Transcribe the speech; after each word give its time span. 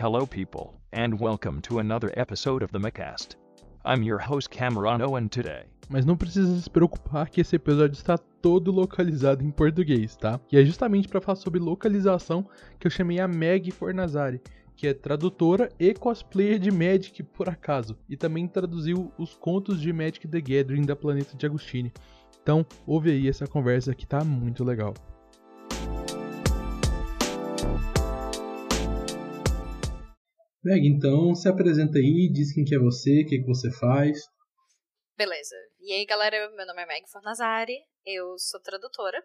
Hello, 0.00 0.24
people, 0.24 0.74
and 0.92 1.18
welcome 1.18 1.60
to 1.62 1.80
another 1.80 2.12
episode 2.16 2.62
of 2.62 2.70
the 2.70 2.78
McCast. 2.78 3.34
I'm 3.84 4.04
your 4.04 4.20
host 4.20 4.48
Cameron 4.48 5.02
Owen 5.02 5.26
today. 5.28 5.64
Mas 5.88 6.06
não 6.06 6.16
precisa 6.16 6.56
se 6.60 6.70
preocupar 6.70 7.28
que 7.28 7.40
esse 7.40 7.56
episódio 7.56 7.94
está 7.94 8.16
todo 8.16 8.70
localizado 8.70 9.42
em 9.42 9.50
português, 9.50 10.14
tá? 10.14 10.38
E 10.52 10.56
é 10.56 10.64
justamente 10.64 11.08
para 11.08 11.20
falar 11.20 11.34
sobre 11.34 11.58
localização 11.58 12.46
que 12.78 12.86
eu 12.86 12.92
chamei 12.92 13.18
a 13.18 13.26
Meg 13.26 13.72
Fornazari, 13.72 14.40
que 14.76 14.86
é 14.86 14.94
tradutora 14.94 15.68
e 15.80 15.92
cosplayer 15.92 16.60
de 16.60 16.70
Magic 16.70 17.20
por 17.24 17.48
acaso, 17.48 17.98
e 18.08 18.16
também 18.16 18.46
traduziu 18.46 19.12
os 19.18 19.34
contos 19.34 19.80
de 19.80 19.92
Magic 19.92 20.28
the 20.28 20.40
Gathering 20.40 20.86
da 20.86 20.94
Planeta 20.94 21.36
de 21.36 21.44
Agostini. 21.44 21.92
Então, 22.40 22.64
ouve 22.86 23.10
aí 23.10 23.26
essa 23.26 23.48
conversa 23.48 23.92
que 23.96 24.06
tá 24.06 24.22
muito 24.22 24.62
legal. 24.62 24.94
Meg, 30.62 30.86
então 30.86 31.34
se 31.34 31.48
apresenta 31.48 31.98
aí, 31.98 32.28
diz 32.32 32.52
quem 32.52 32.64
que 32.64 32.74
é 32.74 32.78
você, 32.78 33.22
o 33.22 33.26
que, 33.28 33.38
que 33.38 33.46
você 33.46 33.70
faz. 33.70 34.18
Beleza. 35.16 35.54
E 35.80 35.92
aí, 35.92 36.04
galera, 36.04 36.50
meu 36.50 36.66
nome 36.66 36.82
é 36.82 36.86
Meg 36.86 37.08
Fornazari, 37.10 37.78
eu 38.04 38.36
sou 38.38 38.60
tradutora. 38.60 39.24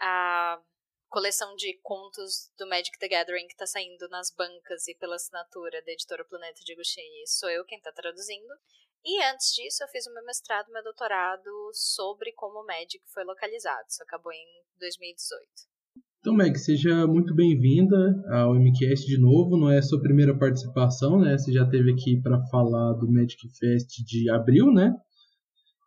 A 0.00 0.60
coleção 1.08 1.54
de 1.54 1.78
contos 1.82 2.50
do 2.58 2.66
Magic 2.66 2.98
the 2.98 3.06
Gathering 3.06 3.46
que 3.46 3.52
está 3.52 3.66
saindo 3.66 4.08
nas 4.08 4.32
bancas 4.34 4.88
e 4.88 4.94
pela 4.96 5.14
assinatura 5.14 5.82
da 5.84 5.92
editora 5.92 6.24
Planeta 6.24 6.60
de 6.64 6.72
Agostini 6.72 7.26
sou 7.26 7.50
eu 7.50 7.64
quem 7.64 7.78
está 7.78 7.92
traduzindo. 7.92 8.52
E 9.04 9.22
antes 9.24 9.52
disso, 9.54 9.84
eu 9.84 9.88
fiz 9.88 10.06
o 10.06 10.14
meu 10.14 10.24
mestrado 10.24 10.72
meu 10.72 10.82
doutorado 10.82 11.70
sobre 11.72 12.32
como 12.32 12.60
o 12.60 12.66
Magic 12.66 13.02
foi 13.12 13.24
localizado. 13.24 13.86
Isso 13.88 14.02
acabou 14.02 14.32
em 14.32 14.46
2018. 14.78 15.71
Então, 16.22 16.34
Meg, 16.34 16.56
seja 16.56 17.04
muito 17.04 17.34
bem-vinda 17.34 17.96
ao 18.30 18.54
MCast 18.54 19.08
de 19.08 19.18
novo. 19.18 19.56
Não 19.56 19.68
é 19.68 19.78
a 19.78 19.82
sua 19.82 20.00
primeira 20.00 20.38
participação, 20.38 21.18
né? 21.18 21.36
Você 21.36 21.52
já 21.52 21.64
esteve 21.64 21.90
aqui 21.90 22.22
para 22.22 22.40
falar 22.46 22.92
do 22.92 23.10
Magic 23.10 23.40
Fest 23.58 23.88
de 24.06 24.30
abril, 24.30 24.72
né? 24.72 24.94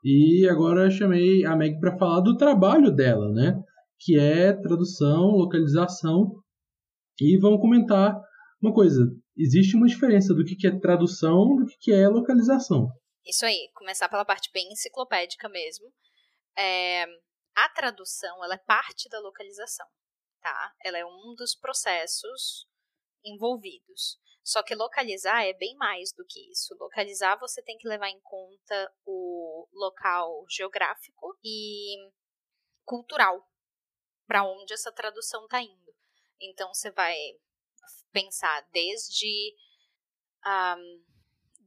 E 0.03 0.45
agora 0.49 0.91
chamei 0.91 1.45
a 1.45 1.55
Meg 1.55 1.79
para 1.79 1.97
falar 1.97 2.19
do 2.19 2.35
trabalho 2.35 2.91
dela, 2.91 3.31
né? 3.31 3.63
Que 3.97 4.19
é 4.19 4.51
tradução, 4.51 5.21
localização. 5.27 6.33
E 7.17 7.39
vamos 7.39 7.61
comentar 7.61 8.19
uma 8.61 8.73
coisa: 8.73 9.09
existe 9.37 9.77
uma 9.77 9.87
diferença 9.87 10.33
do 10.33 10.43
que 10.43 10.67
é 10.67 10.79
tradução 10.81 11.55
do 11.55 11.65
que 11.79 11.93
é 11.93 12.09
localização. 12.09 12.89
Isso 13.25 13.45
aí, 13.45 13.69
começar 13.73 14.09
pela 14.09 14.25
parte 14.25 14.51
bem 14.53 14.67
enciclopédica 14.69 15.47
mesmo. 15.47 15.85
É, 16.57 17.05
a 17.55 17.69
tradução 17.73 18.43
ela 18.43 18.55
é 18.55 18.63
parte 18.67 19.07
da 19.07 19.21
localização 19.21 19.87
tá? 20.45 20.75
Ela 20.83 20.99
é 20.99 21.05
um 21.05 21.33
dos 21.35 21.55
processos 21.55 22.67
envolvidos. 23.23 24.19
Só 24.43 24.61
que 24.61 24.75
localizar 24.75 25.43
é 25.43 25.53
bem 25.53 25.75
mais 25.75 26.13
do 26.13 26.23
que 26.23 26.51
isso. 26.51 26.75
Localizar 26.79 27.35
você 27.39 27.63
tem 27.63 27.75
que 27.79 27.87
levar 27.87 28.09
em 28.09 28.19
conta 28.21 28.93
o 29.03 29.67
local 29.73 30.45
geográfico 30.47 31.35
e 31.43 31.95
cultural 32.83 33.43
para 34.27 34.47
onde 34.47 34.71
essa 34.71 34.91
tradução 34.91 35.45
está 35.45 35.63
indo. 35.63 35.95
Então 36.39 36.71
você 36.71 36.91
vai 36.91 37.17
pensar 38.11 38.61
desde 38.71 39.55
um, 40.45 41.03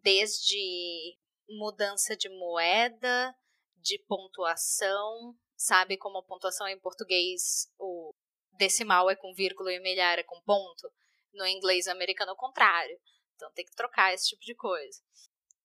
desde 0.04 1.18
mudança 1.48 2.16
de 2.16 2.28
moeda, 2.28 3.34
de 3.76 3.98
pontuação, 4.06 5.36
sabe 5.56 5.96
como 5.96 6.18
a 6.18 6.22
pontuação 6.24 6.64
é 6.68 6.72
em 6.74 6.78
português 6.78 7.68
o 7.76 8.14
decimal 8.58 9.08
é 9.08 9.16
com 9.16 9.32
vírgula 9.32 9.72
e 9.72 9.80
milhar 9.80 10.18
é 10.18 10.22
com 10.22 10.40
ponto. 10.42 10.90
No 11.32 11.46
inglês 11.46 11.86
americano 11.86 12.30
é 12.30 12.34
o 12.34 12.36
contrário. 12.36 12.98
Então 13.34 13.50
tem 13.52 13.64
que 13.64 13.74
trocar 13.74 14.12
esse 14.12 14.28
tipo 14.28 14.42
de 14.42 14.54
coisa, 14.54 15.00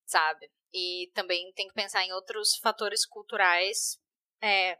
sabe? 0.06 0.50
E 0.72 1.10
também 1.14 1.52
tem 1.52 1.68
que 1.68 1.74
pensar 1.74 2.04
em 2.04 2.12
outros 2.12 2.56
fatores 2.56 3.04
culturais 3.04 3.98
é, 4.40 4.78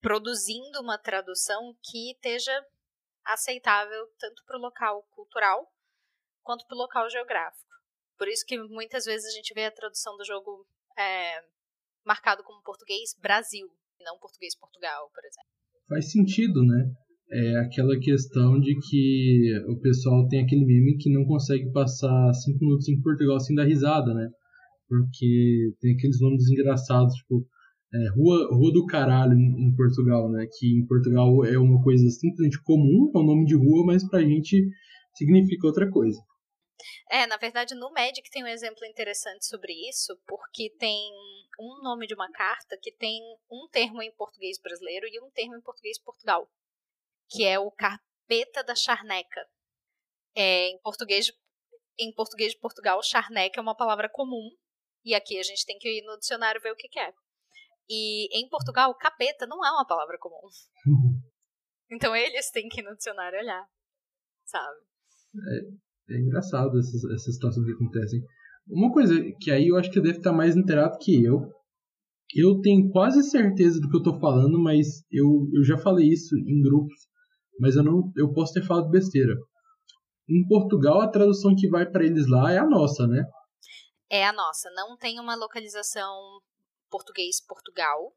produzindo 0.00 0.80
uma 0.80 0.98
tradução 0.98 1.76
que 1.82 2.12
esteja 2.12 2.66
aceitável 3.24 4.06
tanto 4.18 4.42
para 4.44 4.56
o 4.56 4.60
local 4.60 5.02
cultural 5.10 5.70
quanto 6.42 6.66
para 6.66 6.74
o 6.74 6.78
local 6.78 7.08
geográfico. 7.10 7.70
Por 8.16 8.28
isso 8.28 8.44
que 8.46 8.58
muitas 8.58 9.04
vezes 9.04 9.26
a 9.26 9.36
gente 9.36 9.52
vê 9.54 9.66
a 9.66 9.70
tradução 9.70 10.16
do 10.16 10.24
jogo 10.24 10.66
é, 10.98 11.44
marcado 12.04 12.42
como 12.42 12.62
português 12.62 13.14
Brasil, 13.18 13.70
e 13.98 14.04
não 14.04 14.18
português 14.18 14.56
Portugal, 14.56 15.10
por 15.10 15.24
exemplo. 15.24 15.50
Faz 15.88 16.10
sentido, 16.10 16.62
né? 16.64 16.94
É 17.32 17.56
aquela 17.58 17.98
questão 17.98 18.58
de 18.58 18.76
que 18.80 19.52
o 19.68 19.78
pessoal 19.80 20.26
tem 20.28 20.42
aquele 20.42 20.64
meme 20.64 20.96
que 20.98 21.12
não 21.12 21.24
consegue 21.24 21.70
passar 21.70 22.32
cinco 22.34 22.64
minutos 22.64 22.88
em 22.88 23.00
Portugal 23.00 23.38
sem 23.38 23.54
dar 23.54 23.64
risada, 23.64 24.12
né? 24.12 24.28
Porque 24.88 25.72
tem 25.80 25.94
aqueles 25.94 26.20
nomes 26.20 26.48
engraçados, 26.50 27.14
tipo 27.14 27.46
é, 27.94 28.08
rua, 28.10 28.48
rua 28.52 28.72
do 28.72 28.84
Caralho 28.86 29.38
em 29.38 29.74
Portugal, 29.76 30.28
né? 30.30 30.46
Que 30.58 30.78
em 30.78 30.86
Portugal 30.86 31.44
é 31.44 31.56
uma 31.56 31.80
coisa 31.82 32.08
simplesmente 32.10 32.60
comum, 32.64 33.12
é 33.14 33.18
um 33.18 33.26
nome 33.26 33.46
de 33.46 33.54
rua, 33.54 33.86
mas 33.86 34.08
pra 34.08 34.22
gente 34.22 34.68
significa 35.14 35.68
outra 35.68 35.88
coisa. 35.88 36.18
É, 37.12 37.26
na 37.26 37.36
verdade, 37.36 37.74
no 37.74 37.92
Magic 37.92 38.28
tem 38.30 38.42
um 38.42 38.48
exemplo 38.48 38.84
interessante 38.86 39.46
sobre 39.46 39.72
isso, 39.88 40.18
porque 40.26 40.74
tem 40.78 41.10
um 41.60 41.82
nome 41.82 42.06
de 42.06 42.14
uma 42.14 42.30
carta 42.30 42.76
que 42.80 42.92
tem 42.96 43.20
um 43.50 43.68
termo 43.70 44.02
em 44.02 44.12
português 44.16 44.58
brasileiro 44.60 45.06
e 45.06 45.20
um 45.20 45.30
termo 45.30 45.56
em 45.56 45.60
português 45.60 46.00
Portugal 46.02 46.48
que 47.30 47.44
é 47.44 47.58
o 47.58 47.70
carpeta 47.70 48.64
da 48.64 48.74
charneca. 48.74 49.46
É, 50.36 50.68
em 50.68 50.80
português 50.80 51.30
em 51.98 52.12
português 52.14 52.52
de 52.52 52.58
Portugal, 52.58 53.02
charneca 53.02 53.60
é 53.60 53.62
uma 53.62 53.76
palavra 53.76 54.08
comum, 54.10 54.48
e 55.04 55.14
aqui 55.14 55.38
a 55.38 55.42
gente 55.42 55.66
tem 55.66 55.78
que 55.78 55.88
ir 55.88 56.02
no 56.04 56.18
dicionário 56.18 56.60
ver 56.60 56.72
o 56.72 56.76
que, 56.76 56.88
que 56.88 56.98
é. 56.98 57.12
E 57.88 58.28
em 58.38 58.48
Portugal, 58.48 58.94
capeta 58.96 59.46
não 59.46 59.64
é 59.64 59.70
uma 59.70 59.86
palavra 59.86 60.16
comum. 60.18 60.48
Então 61.92 62.14
eles 62.14 62.52
têm 62.52 62.68
que 62.68 62.80
ir 62.80 62.84
no 62.84 62.94
dicionário 62.94 63.36
olhar, 63.36 63.66
sabe? 64.46 64.78
É, 65.34 66.14
é 66.14 66.20
engraçado 66.20 66.78
essas, 66.78 67.02
essas 67.02 67.34
situações 67.34 67.66
que 67.66 67.72
acontecem. 67.72 68.20
Uma 68.68 68.92
coisa 68.92 69.12
que 69.40 69.50
aí 69.50 69.66
eu 69.66 69.76
acho 69.76 69.90
que 69.90 70.00
deve 70.00 70.18
estar 70.18 70.32
mais 70.32 70.56
inteirado 70.56 70.96
que 70.98 71.24
eu. 71.24 71.52
Eu 72.32 72.60
tenho 72.60 72.88
quase 72.92 73.28
certeza 73.28 73.80
do 73.80 73.90
que 73.90 73.96
eu 73.96 74.02
estou 74.02 74.20
falando, 74.20 74.56
mas 74.62 75.02
eu, 75.10 75.48
eu 75.52 75.64
já 75.64 75.76
falei 75.78 76.06
isso 76.06 76.36
em 76.36 76.62
grupos 76.62 77.09
mas 77.60 77.76
eu 77.76 77.84
não 77.84 78.10
eu 78.16 78.32
posso 78.32 78.54
ter 78.54 78.66
falado 78.66 78.88
besteira. 78.88 79.34
Em 80.28 80.46
Portugal, 80.46 81.00
a 81.00 81.08
tradução 81.08 81.54
que 81.54 81.68
vai 81.68 81.84
para 81.84 82.04
eles 82.04 82.28
lá 82.28 82.52
é 82.52 82.58
a 82.58 82.66
nossa, 82.66 83.06
né? 83.06 83.24
É 84.08 84.26
a 84.26 84.32
nossa. 84.32 84.70
Não 84.70 84.96
tem 84.96 85.20
uma 85.20 85.34
localização 85.34 86.40
português-Portugal. 86.88 88.14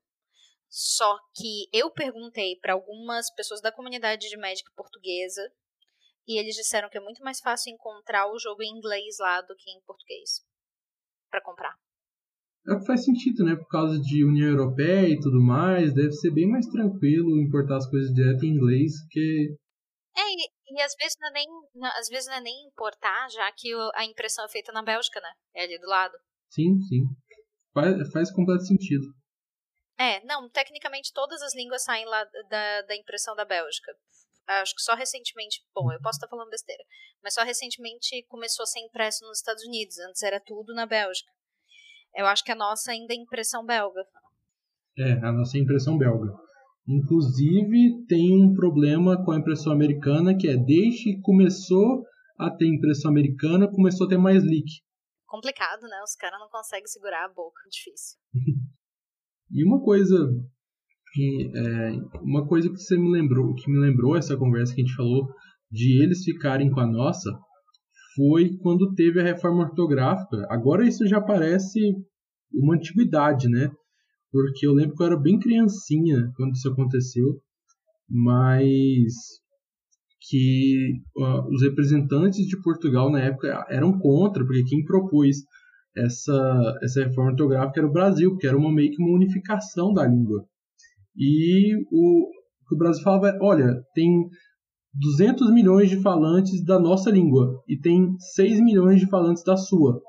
Só 0.70 1.18
que 1.36 1.68
eu 1.72 1.92
perguntei 1.92 2.56
para 2.60 2.74
algumas 2.74 3.32
pessoas 3.36 3.62
da 3.62 3.72
comunidade 3.72 4.28
de 4.28 4.38
Magic 4.38 4.68
portuguesa 4.76 5.42
e 6.28 6.40
eles 6.40 6.56
disseram 6.56 6.90
que 6.90 6.98
é 6.98 7.02
muito 7.02 7.24
mais 7.24 7.40
fácil 7.40 7.72
encontrar 7.72 8.32
o 8.32 8.40
jogo 8.40 8.64
em 8.64 8.78
inglês 8.78 9.18
lá 9.20 9.42
do 9.42 9.56
que 9.56 9.70
em 9.70 9.82
português 9.82 10.44
para 11.30 11.42
comprar. 11.42 11.78
É 12.68 12.74
o 12.74 12.80
que 12.80 12.86
faz 12.86 13.04
sentido, 13.04 13.44
né? 13.44 13.56
Por 13.56 13.68
causa 13.68 14.00
de 14.00 14.24
União 14.24 14.48
Europeia 14.48 15.10
e 15.10 15.20
tudo 15.20 15.42
mais, 15.42 15.94
deve 15.94 16.14
ser 16.14 16.32
bem 16.32 16.48
mais 16.48 16.66
tranquilo 16.68 17.42
importar 17.42 17.78
as 17.78 17.90
coisas 17.90 18.14
direto 18.14 18.46
em 18.46 18.56
inglês 18.56 18.94
que. 19.10 19.56
É, 20.16 20.22
e, 20.22 20.78
e 20.78 20.82
às 20.82 20.94
vezes 20.96 21.18
não 21.20 21.28
é 21.28 21.32
nem. 21.34 21.48
Às 22.00 22.08
vezes 22.08 22.28
não 22.28 22.36
é 22.36 22.42
nem 22.42 22.68
importar, 22.68 23.30
já 23.30 23.52
que 23.52 23.70
a 23.96 24.06
impressão 24.06 24.46
é 24.46 24.50
feita 24.50 24.72
na 24.72 24.82
Bélgica, 24.82 25.20
né? 25.20 25.30
É 25.54 25.64
ali 25.64 25.78
do 25.78 25.88
lado. 25.88 26.18
Sim, 26.52 26.80
sim. 26.88 27.04
Faz, 27.74 28.12
faz 28.14 28.32
completo 28.32 28.64
sentido. 28.64 29.08
É, 29.98 30.24
não, 30.26 30.50
tecnicamente 30.50 31.12
todas 31.14 31.42
as 31.42 31.54
línguas 31.54 31.84
saem 31.84 32.06
lá 32.06 32.24
da, 32.50 32.82
da 32.84 32.96
impressão 32.96 33.36
da 33.36 33.46
Bélgica. 33.46 33.92
Acho 34.48 34.76
que 34.76 34.82
só 34.82 34.94
recentemente, 34.94 35.64
bom, 35.74 35.92
eu 35.92 36.02
posso 36.02 36.18
estar 36.18 36.28
falando 36.28 36.50
besteira, 36.50 36.84
mas 37.24 37.34
só 37.34 37.44
recentemente 37.44 38.24
começou 38.28 38.64
a 38.64 38.68
ser 38.68 38.80
impresso 38.82 39.26
nos 39.26 39.38
Estados 39.38 39.64
Unidos. 39.64 39.98
Antes 40.00 40.22
era 40.22 40.40
tudo 40.40 40.74
na 40.74 40.86
Bélgica. 40.86 41.32
Eu 42.16 42.28
acho 42.28 42.44
que 42.44 42.52
a 42.52 42.56
nossa 42.56 42.92
ainda 42.92 43.14
é 43.14 43.18
impressão 43.18 43.66
belga. 43.66 44.02
É, 44.98 45.14
a 45.26 45.32
nossa 45.32 45.58
é 45.58 45.62
impressão 45.62 45.98
belga. 45.98 46.32
Inclusive, 46.88 48.06
tem 48.08 48.44
um 48.44 48.54
problema 48.54 49.24
com 49.24 49.32
a 49.32 49.38
impressão 49.38 49.72
americana, 49.72 50.36
que 50.38 50.48
é 50.48 50.58
desde 50.58 51.04
que 51.04 51.22
começou 51.22 52.04
a 52.38 52.52
ter 52.52 52.68
impressão 52.68 53.10
americana, 53.10 53.72
começou 53.72 54.06
a 54.06 54.10
ter 54.10 54.18
mais 54.18 54.44
leak. 54.44 54.82
Complicado, 55.26 55.82
né? 55.84 56.02
Os 56.04 56.16
caras 56.16 56.40
não 56.40 56.50
conseguem 56.50 56.88
segurar 56.88 57.26
a 57.26 57.34
boca, 57.34 57.62
difícil. 57.72 58.20
e 59.50 59.66
uma 59.66 59.82
coisa 59.82 60.16
que, 61.14 61.52
é, 61.56 61.92
uma 62.22 62.48
coisa 62.48 62.70
que 62.70 62.78
você 62.78 62.98
me 62.98 63.10
lembrou, 63.10 63.56
que 63.56 63.72
me 63.72 63.80
lembrou 63.80 64.18
essa 64.18 64.38
conversa 64.38 64.76
que 64.76 64.82
a 64.82 64.86
gente 64.86 64.96
falou 64.96 65.28
de 65.72 66.04
eles 66.04 66.24
ficarem 66.24 66.70
com 66.70 66.80
a 66.80 66.88
nossa, 66.88 67.32
foi 68.16 68.58
quando 68.62 68.94
teve 68.94 69.20
a 69.20 69.24
reforma 69.24 69.64
ortográfica. 69.64 70.46
Agora 70.50 70.88
isso 70.88 71.08
já 71.08 71.22
parece 71.22 71.80
uma 72.54 72.76
antiguidade, 72.76 73.48
né? 73.50 73.72
Porque 74.32 74.66
eu 74.66 74.74
lembro 74.74 74.96
que 74.96 75.04
eu 75.04 75.08
era 75.08 75.18
bem 75.18 75.40
criancinha 75.40 76.32
quando 76.36 76.54
isso 76.54 76.70
aconteceu, 76.70 77.40
mas 78.10 79.14
que 80.30 81.02
uh, 81.18 81.54
os 81.54 81.62
representantes 81.62 82.46
de 82.48 82.62
Portugal 82.62 83.12
na 83.12 83.20
época 83.20 83.66
eram 83.70 83.98
contra, 84.00 84.46
porque 84.46 84.64
quem 84.64 84.84
propôs 84.86 85.38
essa, 85.96 86.80
essa 86.82 87.04
reforma 87.04 87.32
ortográfica 87.32 87.80
era 87.80 87.88
o 87.88 87.92
Brasil, 87.94 88.32
porque 88.32 88.48
era 88.48 88.58
uma 88.58 88.74
meio 88.74 88.92
que 88.92 89.02
uma 89.02 89.14
unificação 89.14 89.94
da 89.94 90.08
língua. 90.08 90.46
E 91.16 91.76
o, 91.92 92.30
o 92.72 92.78
Brasil 92.78 93.04
falava, 93.04 93.38
olha, 93.42 93.84
tem 93.94 94.28
200 94.94 95.52
milhões 95.52 95.90
de 95.90 96.02
falantes 96.02 96.64
da 96.64 96.80
nossa 96.80 97.10
língua 97.10 97.64
e 97.68 97.80
tem 97.80 98.16
6 98.36 98.62
milhões 98.62 99.00
de 99.00 99.10
falantes 99.10 99.44
da 99.44 99.58
sua. 99.58 100.02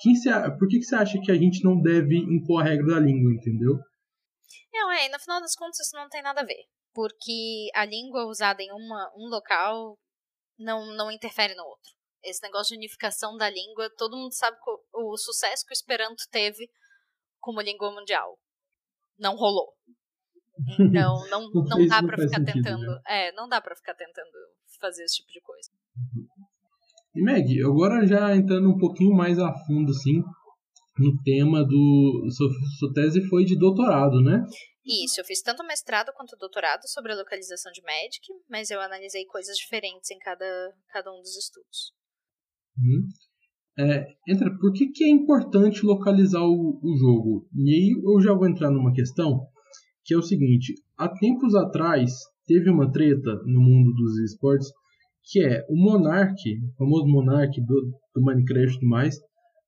Cê, 0.00 0.30
por 0.58 0.66
que, 0.66 0.78
que 0.78 0.84
você 0.84 0.94
acha 0.94 1.20
que 1.20 1.30
a 1.30 1.34
gente 1.34 1.62
não 1.62 1.78
deve 1.78 2.16
impor 2.16 2.62
a 2.62 2.64
regra 2.64 2.94
da 2.94 3.00
língua, 3.00 3.34
entendeu? 3.34 3.78
Não, 4.72 4.90
é, 4.90 5.10
no 5.10 5.18
final 5.18 5.40
das 5.40 5.54
contas 5.54 5.80
isso 5.80 5.94
não 5.94 6.08
tem 6.08 6.22
nada 6.22 6.40
a 6.40 6.44
ver. 6.44 6.64
Porque 6.94 7.68
a 7.74 7.84
língua 7.84 8.24
usada 8.24 8.62
em 8.62 8.72
uma, 8.72 9.12
um 9.14 9.28
local 9.28 9.98
não, 10.58 10.86
não 10.96 11.12
interfere 11.12 11.54
no 11.54 11.64
outro. 11.64 11.92
Esse 12.24 12.42
negócio 12.42 12.70
de 12.70 12.78
unificação 12.78 13.36
da 13.36 13.50
língua, 13.50 13.90
todo 13.96 14.16
mundo 14.16 14.32
sabe 14.32 14.56
o, 14.94 15.12
o 15.12 15.16
sucesso 15.18 15.64
que 15.66 15.72
o 15.72 15.74
Esperanto 15.74 16.24
teve 16.30 16.70
como 17.38 17.60
língua 17.60 17.92
mundial. 17.92 18.38
Não 19.18 19.36
rolou. 19.36 19.74
Então, 20.78 21.14
não, 21.30 21.50
não, 21.52 21.64
não 21.64 21.86
dá 21.86 22.02
para 22.02 22.16
ficar 22.16 22.38
sentido, 22.38 22.52
tentando. 22.52 22.86
Né? 22.86 23.00
É, 23.08 23.32
não 23.32 23.48
dá 23.48 23.60
para 23.60 23.74
ficar 23.76 23.94
tentando 23.94 24.30
fazer 24.80 25.04
esse 25.04 25.16
tipo 25.16 25.30
de 25.30 25.40
coisa. 25.40 25.70
E 27.14 27.22
Meg, 27.22 27.62
agora 27.64 28.06
já 28.06 28.34
entrando 28.34 28.68
um 28.68 28.78
pouquinho 28.78 29.14
mais 29.14 29.38
a 29.38 29.52
fundo, 29.66 29.90
assim, 29.90 30.22
no 30.98 31.22
tema 31.22 31.64
do. 31.64 32.28
Sua, 32.30 32.48
sua 32.78 32.92
tese 32.92 33.28
foi 33.28 33.44
de 33.44 33.58
doutorado, 33.58 34.20
né? 34.22 34.44
Isso, 34.84 35.20
eu 35.20 35.24
fiz 35.24 35.42
tanto 35.42 35.64
mestrado 35.66 36.10
quanto 36.16 36.36
doutorado 36.36 36.82
sobre 36.86 37.12
a 37.12 37.16
localização 37.16 37.70
de 37.72 37.82
Magic, 37.82 38.26
mas 38.48 38.70
eu 38.70 38.80
analisei 38.80 39.24
coisas 39.26 39.56
diferentes 39.56 40.10
em 40.10 40.18
cada, 40.18 40.44
cada 40.88 41.12
um 41.12 41.20
dos 41.20 41.36
estudos. 41.36 41.92
Hum. 42.78 43.06
É, 43.78 44.06
entra, 44.28 44.50
por 44.58 44.72
que, 44.72 44.88
que 44.88 45.04
é 45.04 45.08
importante 45.08 45.84
localizar 45.84 46.42
o, 46.42 46.80
o 46.82 46.96
jogo? 46.98 47.48
E 47.54 47.70
aí 47.70 47.90
eu 48.02 48.20
já 48.20 48.32
vou 48.32 48.48
entrar 48.48 48.70
numa 48.70 48.92
questão 48.92 49.46
que 50.04 50.14
é 50.14 50.18
o 50.18 50.22
seguinte: 50.22 50.74
há 50.96 51.08
tempos 51.08 51.54
atrás 51.54 52.10
teve 52.46 52.70
uma 52.70 52.90
treta 52.90 53.42
no 53.46 53.60
mundo 53.60 53.92
dos 53.94 54.18
esportes 54.18 54.68
que 55.22 55.40
é 55.40 55.64
o 55.68 55.76
Monark, 55.76 56.34
o 56.34 56.76
famoso 56.76 57.06
Monark 57.06 57.60
do, 57.60 57.92
do 58.14 58.22
Minecraft 58.22 58.76
e 58.76 58.80
tudo 58.80 58.88
mais, 58.88 59.16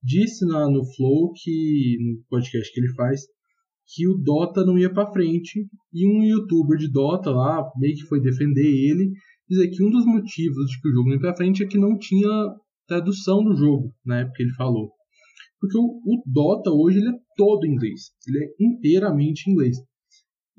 disse 0.02 0.44
na, 0.46 0.69
no 0.69 0.84
Flow 0.96 1.32
que 1.34 1.96
no 2.00 2.25
podcast 2.29 2.73
que 2.73 2.81
ele 2.81 2.93
faz 2.94 3.20
que 3.94 4.08
o 4.08 4.14
Dota 4.14 4.64
não 4.64 4.79
ia 4.79 4.93
para 4.93 5.12
frente 5.12 5.67
e 5.93 6.06
um 6.06 6.23
youtuber 6.23 6.79
de 6.79 6.90
Dota 6.90 7.31
lá 7.31 7.62
meio 7.76 7.94
que 7.94 8.06
foi 8.06 8.20
defender 8.20 8.67
ele, 8.67 9.12
dizer 9.49 9.69
que 9.69 9.84
um 9.84 9.90
dos 9.90 10.06
motivos 10.06 10.67
de 10.70 10.81
que 10.81 10.88
o 10.88 10.93
jogo 10.93 11.08
não 11.08 11.17
ia 11.17 11.20
para 11.20 11.37
frente 11.37 11.62
é 11.62 11.67
que 11.67 11.79
não 11.79 11.99
tinha 11.99 12.29
tradução 12.87 13.44
do 13.44 13.55
jogo 13.55 13.94
na 14.05 14.20
época 14.20 14.37
que 14.37 14.43
ele 14.44 14.55
falou. 14.55 14.90
Porque 15.61 15.76
o, 15.79 15.82
o 15.82 16.23
Dota 16.26 16.70
hoje 16.70 16.99
ele 16.99 17.11
é 17.11 17.19
todo 17.37 17.67
inglês, 17.67 18.11
ele 18.26 18.44
é 18.44 18.49
inteiramente 18.61 19.50
inglês. 19.50 19.76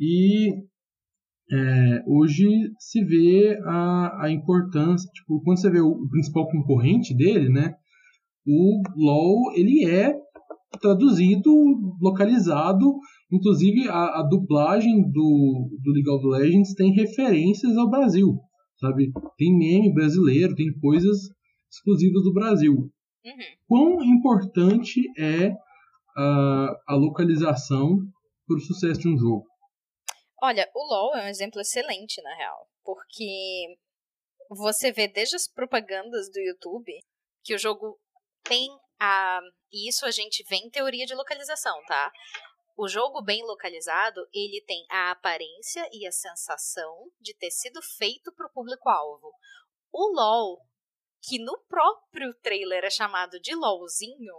E 0.05 0.49
é, 1.49 2.03
hoje 2.05 2.45
se 2.77 3.01
vê 3.05 3.57
a, 3.63 4.25
a 4.25 4.31
importância, 4.31 5.09
tipo, 5.13 5.41
quando 5.43 5.61
você 5.61 5.69
vê 5.69 5.79
o, 5.79 5.91
o, 5.91 6.09
principal 6.09 6.45
concorrente 6.49 7.15
dele, 7.15 7.47
né, 7.47 7.73
o 8.45 8.81
LoL, 8.97 9.53
ele 9.55 9.85
é 9.89 10.13
traduzido, 10.81 11.49
localizado, 12.01 12.97
inclusive 13.31 13.87
a, 13.87 14.19
a 14.19 14.27
dublagem 14.29 15.09
do, 15.09 15.69
do 15.81 15.91
League 15.91 16.09
of 16.09 16.25
Legends 16.27 16.73
tem 16.73 16.91
referências 16.91 17.77
ao 17.77 17.89
Brasil, 17.89 18.37
sabe? 18.81 19.09
Tem 19.37 19.57
meme 19.57 19.93
brasileiro, 19.93 20.53
tem 20.53 20.73
coisas 20.81 21.29
exclusivas 21.71 22.23
do 22.23 22.33
Brasil. 22.33 22.73
Uhum. 22.73 22.91
Quão 23.67 24.03
importante 24.03 25.01
é 25.17 25.53
a, 26.17 26.75
a 26.89 26.95
localização 26.95 27.99
para 28.45 28.57
o 28.57 28.59
sucesso 28.59 28.99
de 28.99 29.07
um 29.07 29.17
jogo? 29.17 29.52
Olha, 30.45 30.69
o 30.75 30.83
LoL 30.85 31.15
é 31.15 31.23
um 31.23 31.29
exemplo 31.29 31.61
excelente, 31.61 32.21
na 32.21 32.35
real. 32.35 32.69
Porque 32.83 33.77
você 34.49 34.91
vê 34.91 35.07
desde 35.07 35.37
as 35.37 35.47
propagandas 35.47 36.29
do 36.29 36.37
YouTube 36.37 36.99
que 37.41 37.55
o 37.55 37.57
jogo 37.57 37.97
tem 38.43 38.67
a. 38.99 39.39
E 39.71 39.87
isso 39.87 40.05
a 40.05 40.11
gente 40.11 40.43
vê 40.49 40.57
em 40.57 40.69
teoria 40.69 41.05
de 41.05 41.15
localização, 41.15 41.81
tá? 41.85 42.11
O 42.75 42.89
jogo 42.89 43.21
bem 43.21 43.41
localizado, 43.43 44.19
ele 44.33 44.61
tem 44.67 44.85
a 44.89 45.11
aparência 45.11 45.87
e 45.93 46.05
a 46.05 46.11
sensação 46.11 47.09
de 47.21 47.33
ter 47.35 47.49
sido 47.49 47.81
feito 47.81 48.29
para 48.33 48.47
o 48.47 48.51
público-alvo. 48.51 49.31
O 49.93 50.13
LoL, 50.13 50.59
que 51.21 51.39
no 51.39 51.57
próprio 51.69 52.33
trailer 52.41 52.83
é 52.83 52.89
chamado 52.89 53.39
de 53.39 53.55
LOLzinho, 53.55 54.35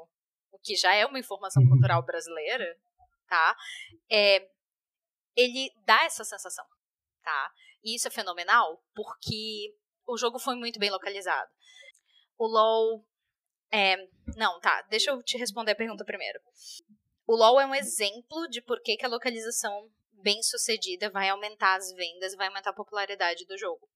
o 0.52 0.58
que 0.58 0.76
já 0.76 0.94
é 0.94 1.06
uma 1.06 1.18
informação 1.18 1.62
uhum. 1.62 1.70
cultural 1.70 2.04
brasileira, 2.04 2.78
tá? 3.26 3.56
É, 4.10 4.50
ele 5.36 5.70
dá 5.84 6.04
essa 6.04 6.24
sensação, 6.24 6.64
tá? 7.22 7.52
E 7.82 7.96
isso 7.96 8.08
é 8.08 8.10
fenomenal 8.10 8.82
porque 8.94 9.74
o 10.06 10.16
jogo 10.16 10.38
foi 10.38 10.54
muito 10.54 10.78
bem 10.78 10.90
localizado. 10.90 11.50
O 12.38 12.46
LoL 12.46 13.04
é, 13.70 13.96
não, 14.36 14.60
tá, 14.60 14.82
deixa 14.82 15.10
eu 15.10 15.22
te 15.22 15.36
responder 15.36 15.72
a 15.72 15.76
pergunta 15.76 16.04
primeiro. 16.04 16.40
O 17.26 17.34
LoL 17.34 17.60
é 17.60 17.66
um 17.66 17.74
exemplo 17.74 18.48
de 18.48 18.60
por 18.62 18.80
que, 18.82 18.96
que 18.96 19.04
a 19.04 19.08
localização 19.08 19.90
bem 20.12 20.42
sucedida 20.42 21.10
vai 21.10 21.28
aumentar 21.28 21.76
as 21.76 21.92
vendas, 21.92 22.34
vai 22.34 22.48
aumentar 22.48 22.70
a 22.70 22.74
popularidade 22.74 23.44
do 23.46 23.58
jogo, 23.58 23.88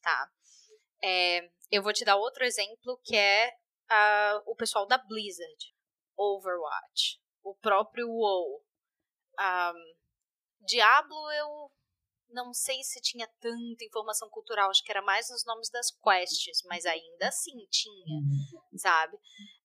tá? 0.00 0.30
É, 1.02 1.50
eu 1.70 1.82
vou 1.82 1.92
te 1.92 2.04
dar 2.04 2.16
outro 2.16 2.44
exemplo 2.44 3.00
que 3.04 3.16
é 3.16 3.52
o 4.46 4.54
pessoal 4.54 4.86
da 4.86 4.96
Blizzard, 4.96 5.74
Overwatch, 6.16 7.20
o 7.42 7.54
próprio 7.56 8.08
WoW. 8.08 8.64
Um, 9.38 10.01
Diablo 10.64 11.30
eu 11.32 11.70
não 12.30 12.52
sei 12.54 12.82
se 12.82 13.00
tinha 13.00 13.28
tanta 13.40 13.84
informação 13.84 14.28
cultural, 14.30 14.70
acho 14.70 14.82
que 14.82 14.90
era 14.90 15.02
mais 15.02 15.28
nos 15.28 15.44
nomes 15.44 15.68
das 15.70 15.90
quests, 15.90 16.62
mas 16.64 16.86
ainda 16.86 17.28
assim 17.28 17.66
tinha, 17.70 18.16
uhum. 18.16 18.78
sabe? 18.78 19.16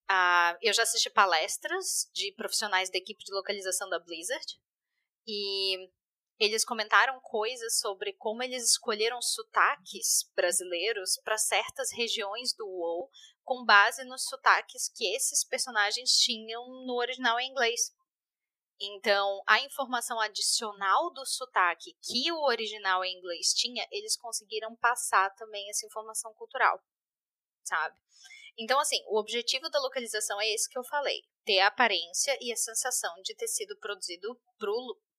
Uh, 0.10 0.58
eu 0.62 0.74
já 0.74 0.84
assisti 0.84 1.10
palestras 1.10 2.10
de 2.14 2.34
profissionais 2.34 2.90
da 2.90 2.98
equipe 2.98 3.24
de 3.24 3.34
localização 3.34 3.90
da 3.90 4.00
Blizzard 4.00 4.46
e 5.26 5.90
eles 6.40 6.64
comentaram 6.64 7.20
coisas 7.22 7.80
sobre 7.80 8.14
como 8.14 8.44
eles 8.44 8.72
escolheram 8.72 9.22
sotaques 9.22 10.30
brasileiros 10.36 11.20
para 11.24 11.38
certas 11.38 11.92
regiões 11.92 12.54
do 12.54 12.66
WoW 12.66 13.10
com 13.44 13.66
base 13.66 14.04
nos 14.04 14.26
sotaques 14.26 14.90
que 14.94 15.16
esses 15.16 15.44
personagens 15.44 16.12
tinham 16.12 16.64
no 16.86 16.96
original 16.96 17.40
em 17.40 17.50
inglês. 17.50 17.92
Então, 18.80 19.42
a 19.48 19.60
informação 19.62 20.20
adicional 20.20 21.12
do 21.12 21.26
sotaque 21.26 21.98
que 22.02 22.32
o 22.32 22.44
original 22.44 23.04
em 23.04 23.18
inglês 23.18 23.54
tinha, 23.54 23.88
eles 23.92 24.16
conseguiram 24.16 24.76
passar 24.76 25.34
também 25.36 25.68
essa 25.70 25.86
informação 25.86 26.32
cultural, 26.36 26.80
sabe? 27.64 27.98
Então, 28.58 28.80
assim, 28.80 29.04
o 29.08 29.20
objetivo 29.20 29.70
da 29.70 29.80
localização 29.80 30.40
é 30.40 30.48
esse 30.50 30.70
que 30.70 30.78
eu 30.78 30.84
falei: 30.84 31.24
ter 31.44 31.60
a 31.60 31.68
aparência 31.68 32.38
e 32.40 32.52
a 32.52 32.56
sensação 32.56 33.14
de 33.24 33.36
ter 33.36 33.48
sido 33.48 33.78
produzido 33.78 34.40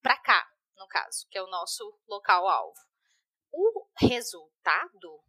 para 0.00 0.16
cá, 0.18 0.46
no 0.76 0.86
caso, 0.86 1.26
que 1.28 1.38
é 1.38 1.42
o 1.42 1.50
nosso 1.50 1.98
local-alvo. 2.06 2.78
O 3.52 3.88
resultado 4.00 5.24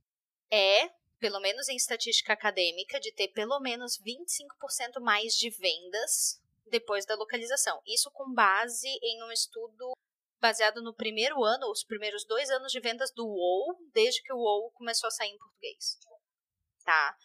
é, 0.51 0.89
pelo 1.19 1.39
menos 1.39 1.67
em 1.67 1.75
estatística 1.75 2.33
acadêmica, 2.33 2.99
de 2.99 3.11
ter 3.11 3.29
pelo 3.29 3.59
menos 3.59 3.99
25% 3.99 4.99
mais 5.01 5.33
de 5.33 5.49
vendas 5.49 6.41
depois 6.69 7.05
da 7.05 7.15
localização. 7.15 7.81
Isso 7.85 8.09
com 8.11 8.33
base 8.33 8.87
em 8.87 9.23
um 9.23 9.31
estudo 9.31 9.93
baseado 10.39 10.81
no 10.81 10.95
primeiro 10.95 11.43
ano, 11.43 11.69
os 11.69 11.83
primeiros 11.83 12.25
dois 12.25 12.49
anos 12.49 12.71
de 12.71 12.79
vendas 12.79 13.11
do 13.13 13.25
WoW, 13.25 13.77
desde 13.93 14.21
que 14.21 14.33
o 14.33 14.37
WoW 14.37 14.71
começou 14.71 15.07
a 15.07 15.11
sair 15.11 15.29
em 15.29 15.37
português. 15.37 15.97
Tá? 16.83 17.15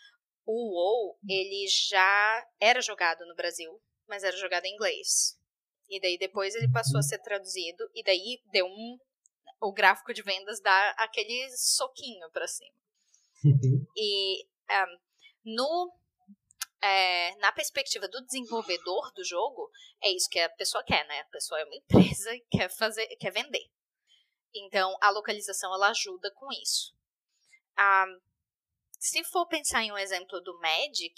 O 0.44 0.74
WoW, 0.74 1.18
ele 1.28 1.66
já 1.68 2.46
era 2.60 2.80
jogado 2.80 3.24
no 3.26 3.34
Brasil, 3.34 3.80
mas 4.08 4.24
era 4.24 4.36
jogado 4.36 4.64
em 4.64 4.74
inglês. 4.74 5.38
E 5.88 6.00
daí 6.00 6.18
depois 6.18 6.54
ele 6.54 6.70
passou 6.72 6.98
a 6.98 7.02
ser 7.02 7.18
traduzido 7.18 7.88
e 7.94 8.02
daí 8.02 8.40
deu 8.50 8.66
um 8.66 8.98
o 9.60 9.72
gráfico 9.72 10.12
de 10.12 10.22
vendas 10.22 10.60
dá 10.60 10.90
aquele 10.98 11.48
soquinho 11.56 12.30
para 12.30 12.46
cima. 12.46 12.74
Uhum. 13.44 13.86
E 13.96 14.44
um, 14.44 15.54
no 15.56 15.92
é, 16.84 17.34
na 17.36 17.50
perspectiva 17.50 18.06
do 18.06 18.22
desenvolvedor 18.26 19.10
do 19.14 19.24
jogo, 19.24 19.70
é 20.02 20.10
isso 20.10 20.28
que 20.28 20.38
a 20.38 20.50
pessoa 20.50 20.84
quer, 20.84 21.06
né? 21.08 21.20
A 21.20 21.28
pessoa 21.30 21.58
é 21.58 21.64
uma 21.64 21.74
empresa 21.80 22.34
e 22.34 22.40
quer 22.50 22.68
fazer, 22.68 23.06
quer 23.16 23.32
vender. 23.32 23.66
Então, 24.54 24.94
a 25.00 25.10
localização 25.10 25.74
ela 25.74 25.88
ajuda 25.88 26.30
com 26.34 26.46
isso. 26.52 26.94
Ah, 27.76 28.06
se 29.00 29.24
for 29.24 29.46
pensar 29.46 29.82
em 29.82 29.92
um 29.92 29.98
exemplo 29.98 30.40
do 30.42 30.58
Magic, 30.60 31.14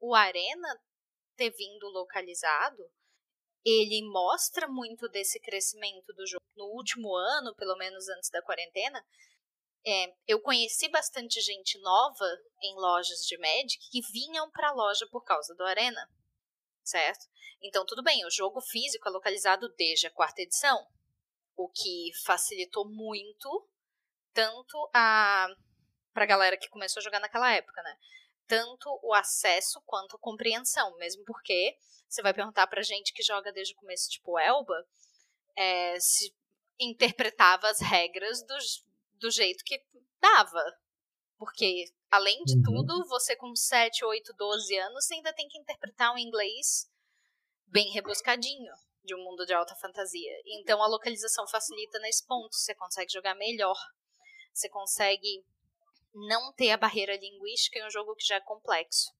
o 0.00 0.14
Arena 0.14 0.80
ter 1.36 1.50
vindo 1.50 1.88
localizado, 1.88 2.88
ele 3.64 4.08
mostra 4.08 4.68
muito 4.68 5.08
desse 5.08 5.40
crescimento 5.40 6.12
do 6.14 6.26
jogo. 6.26 6.44
No 6.56 6.66
último 6.66 7.14
ano, 7.14 7.54
pelo 7.56 7.76
menos 7.76 8.08
antes 8.08 8.30
da 8.30 8.42
quarentena, 8.42 9.04
é, 9.86 10.14
eu 10.26 10.40
conheci 10.40 10.88
bastante 10.88 11.40
gente 11.40 11.78
nova 11.80 12.26
em 12.62 12.74
lojas 12.74 13.20
de 13.20 13.38
Magic 13.38 13.78
que 13.90 14.00
vinham 14.12 14.50
para 14.50 14.70
a 14.70 14.74
loja 14.74 15.06
por 15.10 15.24
causa 15.24 15.54
do 15.54 15.64
Arena, 15.64 16.08
certo? 16.84 17.26
Então, 17.62 17.84
tudo 17.86 18.02
bem, 18.02 18.24
o 18.24 18.30
jogo 18.30 18.60
físico 18.60 19.08
é 19.08 19.10
localizado 19.10 19.68
desde 19.76 20.06
a 20.06 20.10
quarta 20.10 20.42
edição, 20.42 20.86
o 21.56 21.68
que 21.68 22.10
facilitou 22.24 22.88
muito 22.88 23.68
tanto 24.32 24.90
a 24.94 25.48
para 26.12 26.24
a 26.24 26.26
galera 26.26 26.56
que 26.56 26.68
começou 26.68 27.00
a 27.00 27.04
jogar 27.04 27.20
naquela 27.20 27.52
época, 27.52 27.80
né? 27.82 27.96
Tanto 28.46 28.88
o 29.04 29.14
acesso 29.14 29.80
quanto 29.86 30.16
a 30.16 30.18
compreensão, 30.18 30.96
mesmo 30.96 31.22
porque 31.24 31.76
você 32.08 32.22
vai 32.22 32.34
perguntar 32.34 32.66
pra 32.66 32.82
gente 32.82 33.12
que 33.12 33.22
joga 33.22 33.52
desde 33.52 33.74
o 33.74 33.76
começo, 33.76 34.10
tipo 34.10 34.38
Elba, 34.38 34.84
é, 35.56 36.00
se 36.00 36.34
interpretava 36.80 37.68
as 37.68 37.80
regras 37.80 38.42
do, 38.44 38.56
do 39.18 39.30
jeito 39.30 39.64
que 39.64 39.80
dava. 40.20 40.62
Porque, 41.38 41.84
além 42.10 42.42
de 42.44 42.56
uhum. 42.56 42.62
tudo, 42.62 43.06
você 43.08 43.36
com 43.36 43.54
7, 43.54 44.04
8, 44.04 44.32
12 44.36 44.78
anos, 44.78 45.04
você 45.04 45.14
ainda 45.14 45.32
tem 45.32 45.48
que 45.48 45.58
interpretar 45.58 46.12
um 46.12 46.18
inglês 46.18 46.88
bem 47.66 47.92
rebuscadinho 47.92 48.72
de 49.04 49.14
um 49.14 49.24
mundo 49.24 49.46
de 49.46 49.54
alta 49.54 49.74
fantasia. 49.76 50.32
Então 50.60 50.82
a 50.82 50.88
localização 50.88 51.46
facilita 51.48 51.98
nesse 52.00 52.26
ponto. 52.26 52.54
Você 52.54 52.74
consegue 52.74 53.12
jogar 53.12 53.34
melhor. 53.36 53.76
Você 54.52 54.68
consegue 54.68 55.44
não 56.14 56.52
ter 56.52 56.70
a 56.70 56.76
barreira 56.76 57.16
linguística 57.16 57.78
em 57.78 57.86
um 57.86 57.90
jogo 57.90 58.14
que 58.14 58.26
já 58.26 58.36
é 58.36 58.40
complexo. 58.40 59.12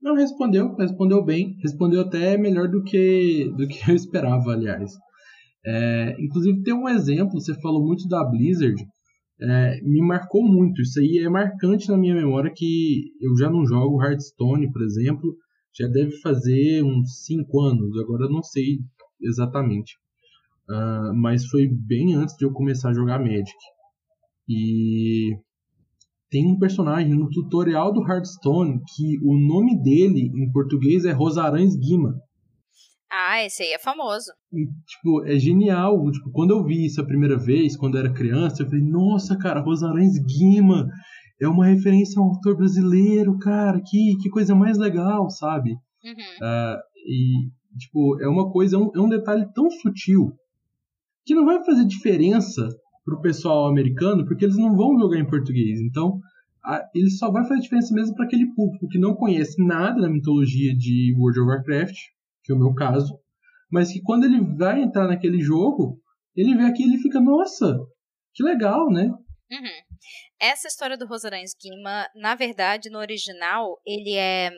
Não 0.00 0.14
respondeu, 0.14 0.74
respondeu 0.74 1.24
bem, 1.24 1.56
respondeu 1.62 2.02
até 2.02 2.36
melhor 2.36 2.68
do 2.68 2.82
que 2.82 3.50
do 3.56 3.66
que 3.68 3.90
eu 3.90 3.94
esperava, 3.96 4.52
aliás. 4.52 4.92
É, 5.64 6.16
inclusive 6.20 6.62
tem 6.62 6.74
um 6.74 6.88
exemplo, 6.88 7.40
você 7.40 7.54
falou 7.60 7.84
muito 7.84 8.06
da 8.08 8.22
Blizzard, 8.24 8.76
é, 9.40 9.80
me 9.82 10.00
marcou 10.00 10.42
muito. 10.42 10.82
Isso 10.82 11.00
aí 11.00 11.18
é 11.18 11.28
marcante 11.28 11.88
na 11.88 11.96
minha 11.96 12.14
memória 12.14 12.52
que 12.54 13.12
eu 13.20 13.36
já 13.36 13.50
não 13.50 13.66
jogo 13.66 14.02
Hearthstone, 14.02 14.70
por 14.72 14.82
exemplo, 14.82 15.36
já 15.78 15.86
deve 15.86 16.12
fazer 16.20 16.82
uns 16.82 17.24
5 17.26 17.60
anos, 17.60 17.98
agora 17.98 18.24
eu 18.24 18.30
não 18.30 18.42
sei 18.42 18.78
exatamente. 19.20 19.94
Uh, 20.68 21.14
mas 21.14 21.46
foi 21.46 21.68
bem 21.68 22.14
antes 22.14 22.34
de 22.36 22.44
eu 22.44 22.52
começar 22.52 22.90
a 22.90 22.94
jogar 22.94 23.20
Magic. 23.20 23.52
E 24.48 25.36
tem 26.30 26.46
um 26.46 26.58
personagem 26.58 27.14
no 27.14 27.28
tutorial 27.30 27.92
do 27.92 28.02
Hearthstone 28.02 28.80
que 28.94 29.18
o 29.22 29.36
nome 29.36 29.80
dele 29.80 30.30
em 30.34 30.50
português 30.50 31.04
é 31.04 31.12
Rosarães 31.12 31.76
Guima. 31.76 32.20
Ah, 33.10 33.42
esse 33.44 33.62
aí 33.62 33.72
é 33.72 33.78
famoso. 33.78 34.32
E, 34.52 34.66
tipo, 34.66 35.24
é 35.24 35.38
genial. 35.38 36.10
Tipo, 36.10 36.30
quando 36.32 36.50
eu 36.50 36.64
vi 36.64 36.86
isso 36.86 37.00
a 37.00 37.06
primeira 37.06 37.38
vez, 37.38 37.76
quando 37.76 37.96
eu 37.96 38.04
era 38.04 38.12
criança, 38.12 38.62
eu 38.62 38.66
falei, 38.66 38.84
nossa, 38.84 39.38
cara, 39.38 39.60
Rosarães 39.60 40.18
Guima 40.18 40.88
é 41.40 41.46
uma 41.46 41.66
referência 41.66 42.20
a 42.20 42.24
um 42.24 42.28
autor 42.28 42.56
brasileiro, 42.56 43.38
cara, 43.38 43.80
que, 43.84 44.16
que 44.20 44.28
coisa 44.30 44.54
mais 44.54 44.78
legal, 44.78 45.30
sabe? 45.30 45.70
Uhum. 46.04 46.12
Uh, 46.12 46.78
e, 47.06 47.50
tipo, 47.78 48.20
é 48.20 48.28
uma 48.28 48.50
coisa, 48.50 48.76
é 48.76 48.78
um, 48.78 48.90
é 48.94 49.00
um 49.00 49.08
detalhe 49.08 49.46
tão 49.54 49.70
sutil 49.70 50.32
que 51.24 51.34
não 51.34 51.44
vai 51.44 51.64
fazer 51.64 51.84
diferença 51.84 52.68
pro 53.04 53.20
pessoal 53.20 53.66
americano, 53.66 54.24
porque 54.24 54.44
eles 54.44 54.56
não 54.56 54.74
vão 54.74 54.98
jogar 54.98 55.18
em 55.18 55.26
português. 55.26 55.80
Então, 55.80 56.20
ele 56.94 57.10
só 57.10 57.30
vai 57.30 57.44
fazer 57.46 57.60
diferença 57.60 57.94
mesmo 57.94 58.14
para 58.14 58.24
aquele 58.24 58.52
público 58.54 58.88
que 58.88 58.98
não 58.98 59.14
conhece 59.14 59.64
nada 59.64 60.00
da 60.00 60.10
mitologia 60.10 60.76
de 60.76 61.14
World 61.16 61.40
of 61.40 61.48
Warcraft, 61.48 61.96
que 62.46 62.52
é 62.52 62.54
o 62.54 62.58
meu 62.58 62.72
caso, 62.72 63.18
mas 63.70 63.92
que 63.92 64.00
quando 64.00 64.24
ele 64.24 64.40
vai 64.56 64.80
entrar 64.80 65.08
naquele 65.08 65.40
jogo, 65.40 66.00
ele 66.34 66.56
vê 66.56 66.64
aquilo 66.64 66.94
e 66.94 67.02
fica, 67.02 67.20
nossa, 67.20 67.76
que 68.32 68.42
legal, 68.44 68.88
né? 68.88 69.06
Uhum. 69.50 69.82
Essa 70.38 70.68
história 70.68 70.96
do 70.96 71.06
Rosarã 71.06 71.38
Esquima, 71.40 72.08
na 72.14 72.34
verdade, 72.34 72.88
no 72.88 72.98
original, 72.98 73.80
ele 73.84 74.14
é. 74.16 74.50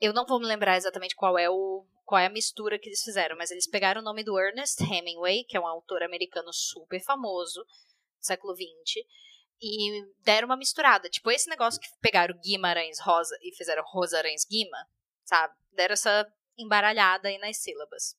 Eu 0.00 0.12
não 0.12 0.26
vou 0.26 0.40
me 0.40 0.46
lembrar 0.46 0.76
exatamente 0.76 1.14
qual 1.14 1.38
é 1.38 1.48
o, 1.48 1.86
qual 2.04 2.18
é 2.18 2.26
a 2.26 2.30
mistura 2.30 2.78
que 2.78 2.88
eles 2.88 3.02
fizeram, 3.02 3.36
mas 3.36 3.50
eles 3.50 3.68
pegaram 3.68 4.00
o 4.00 4.04
nome 4.04 4.24
do 4.24 4.38
Ernest 4.38 4.82
Hemingway, 4.82 5.44
que 5.44 5.56
é 5.56 5.60
um 5.60 5.66
autor 5.66 6.02
americano 6.02 6.52
super 6.52 7.00
famoso 7.02 7.62
do 7.62 8.26
século 8.26 8.54
XX, 8.54 9.04
e 9.62 10.04
deram 10.24 10.46
uma 10.46 10.56
misturada. 10.56 11.08
Tipo, 11.08 11.30
esse 11.30 11.48
negócio 11.48 11.80
que 11.80 11.88
pegaram 12.00 12.38
Guimarães 12.42 12.98
Rosa 13.00 13.36
e 13.42 13.54
fizeram 13.54 13.84
Rosarães 13.86 14.44
Guima, 14.50 14.78
sabe? 15.24 15.54
Deram 15.72 15.92
essa 15.92 16.26
embaralhada 16.60 17.28
aí 17.28 17.38
nas 17.38 17.58
sílabas. 17.58 18.14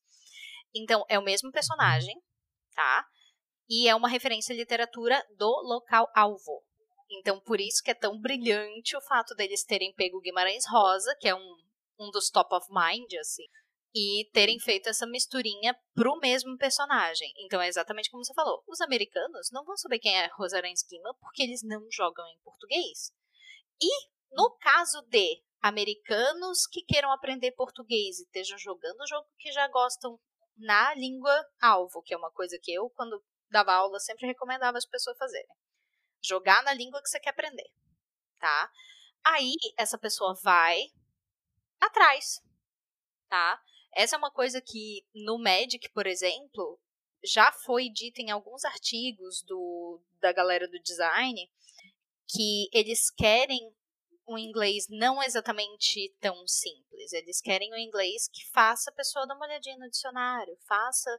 Então, 0.74 1.06
é 1.10 1.20
o 1.20 1.24
mesmo 1.24 1.52
personagem, 1.52 2.16
tá? 2.74 3.06
E 3.70 3.88
é 3.88 3.96
uma 3.96 4.10
referência 4.10 4.54
à 4.54 4.58
literatura 4.58 5.24
do 5.38 5.50
local 5.64 6.08
alvo. 6.16 6.64
Então, 7.10 7.40
por 7.42 7.60
isso 7.60 7.84
que 7.84 7.92
é 7.92 7.94
tão 7.94 8.20
brilhante 8.20 8.96
o 8.96 9.02
fato 9.02 9.36
deles 9.36 9.64
terem 9.64 9.94
pego 9.94 10.22
Guimarães 10.22 10.64
Rosa, 10.70 11.16
que 11.20 11.28
é 11.28 11.36
um, 11.36 11.58
um 12.00 12.10
dos 12.10 12.30
top 12.30 12.56
of 12.56 12.68
mind, 12.70 13.14
assim, 13.20 13.44
e 13.94 14.30
terem 14.32 14.60
feito 14.60 14.88
essa 14.88 15.06
misturinha 15.06 15.76
pro 15.94 16.18
mesmo 16.20 16.58
personagem. 16.58 17.32
Então 17.40 17.62
é 17.62 17.68
exatamente 17.68 18.10
como 18.10 18.24
você 18.24 18.34
falou. 18.34 18.64
Os 18.68 18.80
americanos 18.82 19.50
não 19.52 19.66
vão 19.66 19.76
saber 19.76 20.00
quem 20.00 20.18
é 20.18 20.30
Rosarã 20.38 20.70
Esquima 20.70 21.14
porque 21.20 21.44
eles 21.44 21.62
não 21.64 21.86
jogam 21.92 22.26
em 22.28 22.40
português. 22.44 23.12
E 23.82 23.90
no 24.32 24.56
caso 24.58 25.02
de 25.10 25.44
americanos 25.62 26.66
que 26.68 26.84
queiram 26.84 27.12
aprender 27.12 27.52
português 27.52 28.20
e 28.20 28.24
estejam 28.24 28.58
jogando 28.58 29.02
o 29.02 29.08
jogo 29.08 29.28
que 29.38 29.52
já 29.52 29.68
gostam 29.68 30.20
na 30.58 30.94
língua 30.96 31.34
alvo, 31.62 32.02
que 32.02 32.14
é 32.14 32.18
uma 32.18 32.32
coisa 32.32 32.58
que 32.62 32.74
eu, 32.74 32.90
quando 32.92 33.24
dava 33.50 33.74
aula, 33.74 34.00
sempre 34.00 34.28
recomendava 34.28 34.78
as 34.78 34.86
pessoas 34.86 35.18
fazerem. 35.18 35.56
Jogar 36.24 36.64
na 36.64 36.74
língua 36.74 37.02
que 37.02 37.10
você 37.10 37.20
quer 37.20 37.32
aprender, 37.32 37.70
tá? 38.40 38.72
Aí 39.24 39.54
essa 39.78 39.98
pessoa 39.98 40.34
vai 40.44 40.82
atrás, 41.80 42.42
tá? 43.30 43.62
Essa 43.94 44.16
é 44.16 44.18
uma 44.18 44.32
coisa 44.32 44.62
que 44.62 45.06
no 45.14 45.38
Magic, 45.38 45.90
por 45.94 46.08
exemplo, 46.08 46.80
já 47.24 47.52
foi 47.52 47.90
dito 47.90 48.20
em 48.20 48.32
alguns 48.32 48.64
artigos 48.66 49.44
do, 49.44 50.02
da 50.20 50.32
galera 50.32 50.68
do 50.68 50.80
design 50.82 51.52
que 52.28 52.70
eles 52.72 53.12
querem 53.12 53.76
um 54.32 54.38
inglês 54.38 54.86
não 54.90 55.22
exatamente 55.22 56.16
tão 56.20 56.48
simples. 56.48 57.12
Eles 57.14 57.42
querem 57.42 57.74
um 57.74 57.78
inglês 57.78 58.28
que 58.32 58.50
faça 58.52 58.90
a 58.90 58.94
pessoa 58.94 59.28
dar 59.28 59.36
uma 59.36 59.46
olhadinha 59.46 59.78
no 59.78 59.90
dicionário, 59.90 60.58
faça 60.68 61.10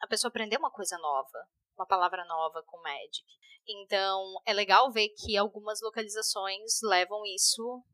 a 0.00 0.06
pessoa 0.06 0.28
aprender 0.28 0.56
uma 0.56 0.70
coisa 0.70 0.96
nova, 0.98 1.48
uma 1.76 1.86
palavra 1.86 2.24
nova 2.24 2.62
com 2.66 2.80
Magic. 2.80 3.24
Então, 3.66 4.40
é 4.46 4.52
legal 4.52 4.90
ver 4.90 5.10
que 5.10 5.36
algumas 5.36 5.80
localizações 5.82 6.80
levam 6.82 7.22
isso 7.26 7.84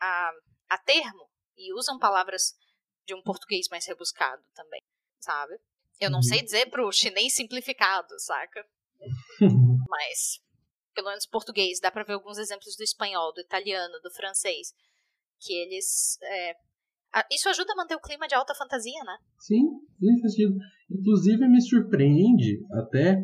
a, 0.00 0.30
a 0.68 0.78
termo 0.78 1.30
e 1.56 1.72
usam 1.74 1.98
palavras 1.98 2.54
de 3.06 3.14
um 3.14 3.22
português 3.22 3.68
mais 3.70 3.86
rebuscado 3.86 4.42
também, 4.54 4.80
sabe? 5.20 5.54
Eu 6.00 6.10
não 6.10 6.18
uhum. 6.18 6.22
sei 6.22 6.42
dizer 6.42 6.68
pro 6.70 6.92
chinês 6.92 7.34
simplificado, 7.34 8.18
saca? 8.18 8.66
Mas, 9.88 10.40
pelo 10.94 11.08
menos 11.08 11.26
português, 11.26 11.80
dá 11.80 11.90
pra 11.90 12.04
ver 12.04 12.14
alguns 12.14 12.38
exemplos 12.38 12.76
do 12.76 12.82
espanhol, 12.82 13.32
do 13.32 13.40
italiano, 13.40 13.94
do 14.02 14.10
francês, 14.10 14.72
que 15.40 15.52
eles. 15.52 16.18
É... 16.22 16.54
Isso 17.30 17.48
ajuda 17.48 17.72
a 17.72 17.76
manter 17.76 17.94
o 17.94 18.00
clima 18.00 18.26
de 18.26 18.34
alta 18.34 18.54
fantasia, 18.54 19.02
né? 19.04 19.18
Sim, 19.38 19.62
faz 20.22 20.32
sentido. 20.32 20.56
Inclusive, 20.90 21.46
me 21.46 21.60
surpreende 21.60 22.58
até 22.72 23.22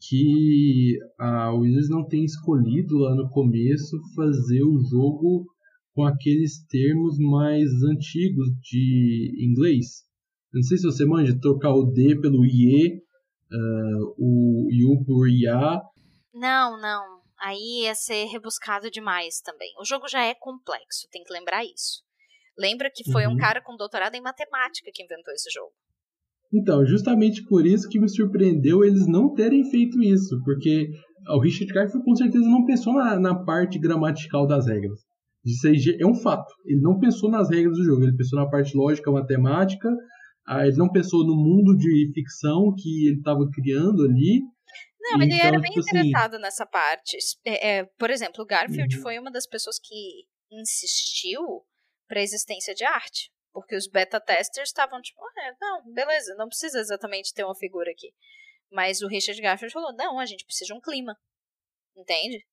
que 0.00 0.98
a 1.18 1.52
Wizards 1.52 1.90
não 1.90 2.06
tenha 2.06 2.24
escolhido 2.24 2.96
lá 2.98 3.14
no 3.14 3.28
começo 3.30 3.96
fazer 4.14 4.62
o 4.62 4.78
jogo 4.90 5.46
com 5.94 6.04
aqueles 6.04 6.64
termos 6.66 7.18
mais 7.18 7.70
antigos 7.82 8.48
de 8.62 9.34
inglês. 9.38 10.04
Não 10.52 10.62
sei 10.62 10.76
se 10.76 10.84
você 10.84 11.04
manja 11.04 11.38
trocar 11.40 11.72
o 11.74 11.84
D 11.84 12.20
pelo 12.20 12.44
IE, 12.44 12.98
uh, 13.52 14.14
o 14.18 14.68
U 14.92 15.04
por 15.04 15.28
IA. 15.28 15.80
Não, 16.36 16.78
não. 16.78 17.22
Aí 17.40 17.84
ia 17.84 17.94
ser 17.94 18.26
rebuscado 18.26 18.90
demais 18.90 19.40
também. 19.40 19.72
O 19.80 19.84
jogo 19.84 20.06
já 20.06 20.22
é 20.22 20.34
complexo, 20.34 21.08
tem 21.10 21.24
que 21.24 21.32
lembrar 21.32 21.64
isso. 21.64 22.02
Lembra 22.58 22.90
que 22.94 23.10
foi 23.10 23.26
uhum. 23.26 23.32
um 23.32 23.36
cara 23.36 23.62
com 23.62 23.76
doutorado 23.76 24.14
em 24.14 24.20
matemática 24.20 24.90
que 24.92 25.02
inventou 25.02 25.32
esse 25.32 25.50
jogo. 25.50 25.72
Então, 26.52 26.86
justamente 26.86 27.42
por 27.44 27.66
isso 27.66 27.88
que 27.88 27.98
me 27.98 28.08
surpreendeu 28.08 28.84
eles 28.84 29.06
não 29.06 29.34
terem 29.34 29.68
feito 29.68 30.00
isso, 30.02 30.40
porque 30.44 30.88
o 31.28 31.40
Richard 31.40 31.72
Garfield 31.72 32.04
com 32.04 32.14
certeza 32.14 32.44
não 32.44 32.64
pensou 32.64 32.94
na, 32.94 33.18
na 33.18 33.44
parte 33.44 33.78
gramatical 33.78 34.46
das 34.46 34.66
regras. 34.66 35.00
Isso 35.44 35.66
aí 35.66 35.76
é 36.00 36.06
um 36.06 36.14
fato. 36.14 36.52
Ele 36.64 36.80
não 36.80 36.98
pensou 36.98 37.30
nas 37.30 37.50
regras 37.50 37.76
do 37.76 37.84
jogo, 37.84 38.02
ele 38.02 38.16
pensou 38.16 38.38
na 38.38 38.48
parte 38.48 38.76
lógica, 38.76 39.10
matemática, 39.10 39.88
ah, 40.46 40.66
ele 40.66 40.76
não 40.76 40.90
pensou 40.90 41.26
no 41.26 41.34
mundo 41.34 41.76
de 41.76 42.10
ficção 42.14 42.74
que 42.76 43.08
ele 43.08 43.18
estava 43.18 43.48
criando 43.52 44.04
ali. 44.04 44.42
Não, 45.10 45.22
ele 45.22 45.34
então, 45.34 45.46
era 45.46 45.60
bem 45.60 45.70
tipo 45.70 45.80
interessado 45.80 46.34
assim... 46.34 46.42
nessa 46.42 46.66
parte. 46.66 47.16
É, 47.44 47.68
é, 47.68 47.84
por 47.84 48.10
exemplo, 48.10 48.42
o 48.42 48.46
Garfield 48.46 48.96
uhum. 48.96 49.02
foi 49.02 49.18
uma 49.18 49.30
das 49.30 49.46
pessoas 49.46 49.78
que 49.78 50.26
insistiu 50.50 51.64
para 52.08 52.20
a 52.20 52.22
existência 52.22 52.74
de 52.74 52.84
arte. 52.84 53.30
Porque 53.52 53.74
os 53.74 53.88
beta 53.88 54.20
testers 54.20 54.68
estavam 54.68 55.00
tipo, 55.00 55.18
ah, 55.24 55.56
não, 55.60 55.92
beleza, 55.92 56.34
não 56.36 56.48
precisa 56.48 56.78
exatamente 56.78 57.32
ter 57.32 57.44
uma 57.44 57.54
figura 57.54 57.90
aqui. 57.90 58.12
Mas 58.70 59.00
o 59.00 59.08
Richard 59.08 59.40
Garfield 59.40 59.72
falou: 59.72 59.94
não, 59.94 60.18
a 60.18 60.26
gente 60.26 60.44
precisa 60.44 60.66
de 60.66 60.74
um 60.74 60.80
clima. 60.80 61.16
Entende? 61.96 62.44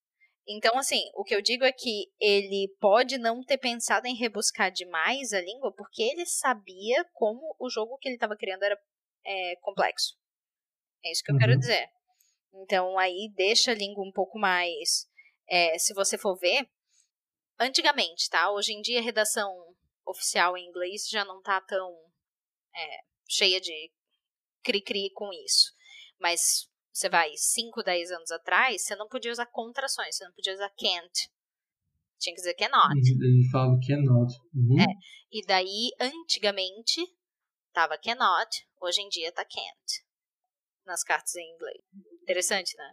Então, 0.48 0.78
assim, 0.78 1.02
o 1.16 1.24
que 1.24 1.36
eu 1.36 1.42
digo 1.42 1.64
é 1.64 1.72
que 1.72 2.12
ele 2.20 2.74
pode 2.80 3.18
não 3.18 3.42
ter 3.44 3.58
pensado 3.58 4.08
em 4.08 4.16
rebuscar 4.16 4.72
demais 4.72 5.32
a 5.34 5.42
língua, 5.42 5.74
porque 5.74 6.02
ele 6.02 6.26
sabia 6.26 7.06
como 7.14 7.56
o 7.60 7.70
jogo 7.70 7.98
que 7.98 8.10
ele 8.10 8.16
estava 8.16 8.36
criando 8.36 8.64
era 8.64 8.78
é, 9.26 9.56
complexo. 9.62 10.16
É 11.04 11.12
isso 11.12 11.24
que 11.24 11.32
eu 11.32 11.36
uhum. 11.36 11.40
quero 11.40 11.58
dizer. 11.58 11.90
Então, 12.54 12.98
aí 12.98 13.32
deixa 13.36 13.72
a 13.72 13.76
língua 13.76 14.04
um 14.04 14.12
pouco 14.12 14.38
mais. 14.38 15.08
É, 15.50 15.78
se 15.78 15.94
você 15.94 16.18
for 16.18 16.38
ver, 16.38 16.70
antigamente, 17.60 18.30
tá? 18.30 18.52
Hoje 18.52 18.74
em 18.74 18.82
dia 18.82 19.00
a 19.00 19.04
redação 19.04 19.50
oficial 20.06 20.58
em 20.58 20.68
inglês 20.68 21.08
já 21.10 21.26
não 21.26 21.42
tá 21.42 21.60
tão 21.62 21.92
é, 22.76 23.00
cheia 23.28 23.60
de 23.60 23.92
cri-cri 24.64 25.12
com 25.14 25.32
isso. 25.34 25.74
Mas 26.20 26.70
você 26.92 27.10
vai 27.10 27.32
5, 27.36 27.84
10 27.84 28.12
anos 28.12 28.32
atrás, 28.32 28.84
você 28.84 28.96
não 28.96 29.08
podia 29.08 29.32
usar 29.32 29.48
contrações, 29.48 30.16
você 30.16 30.26
não 30.26 30.34
podia 30.34 30.54
usar 30.54 30.70
can't. 30.70 31.30
Tinha 32.20 32.36
que 32.36 32.42
dizer 32.42 32.54
cannot. 32.54 32.96
Ele 32.96 33.50
fala 33.52 33.78
cannot. 33.86 34.32
Uhum. 34.54 34.80
É. 34.80 34.86
E 35.32 35.46
daí, 35.46 35.90
antigamente, 36.00 37.02
tava 37.74 37.98
cannot, 37.98 38.50
hoje 38.80 39.02
em 39.02 39.10
dia 39.10 39.32
tá 39.32 39.44
can't. 39.44 40.06
Nas 40.86 41.04
cartas 41.04 41.36
em 41.36 41.54
inglês. 41.56 41.82
Interessante, 42.24 42.72
né? 42.78 42.90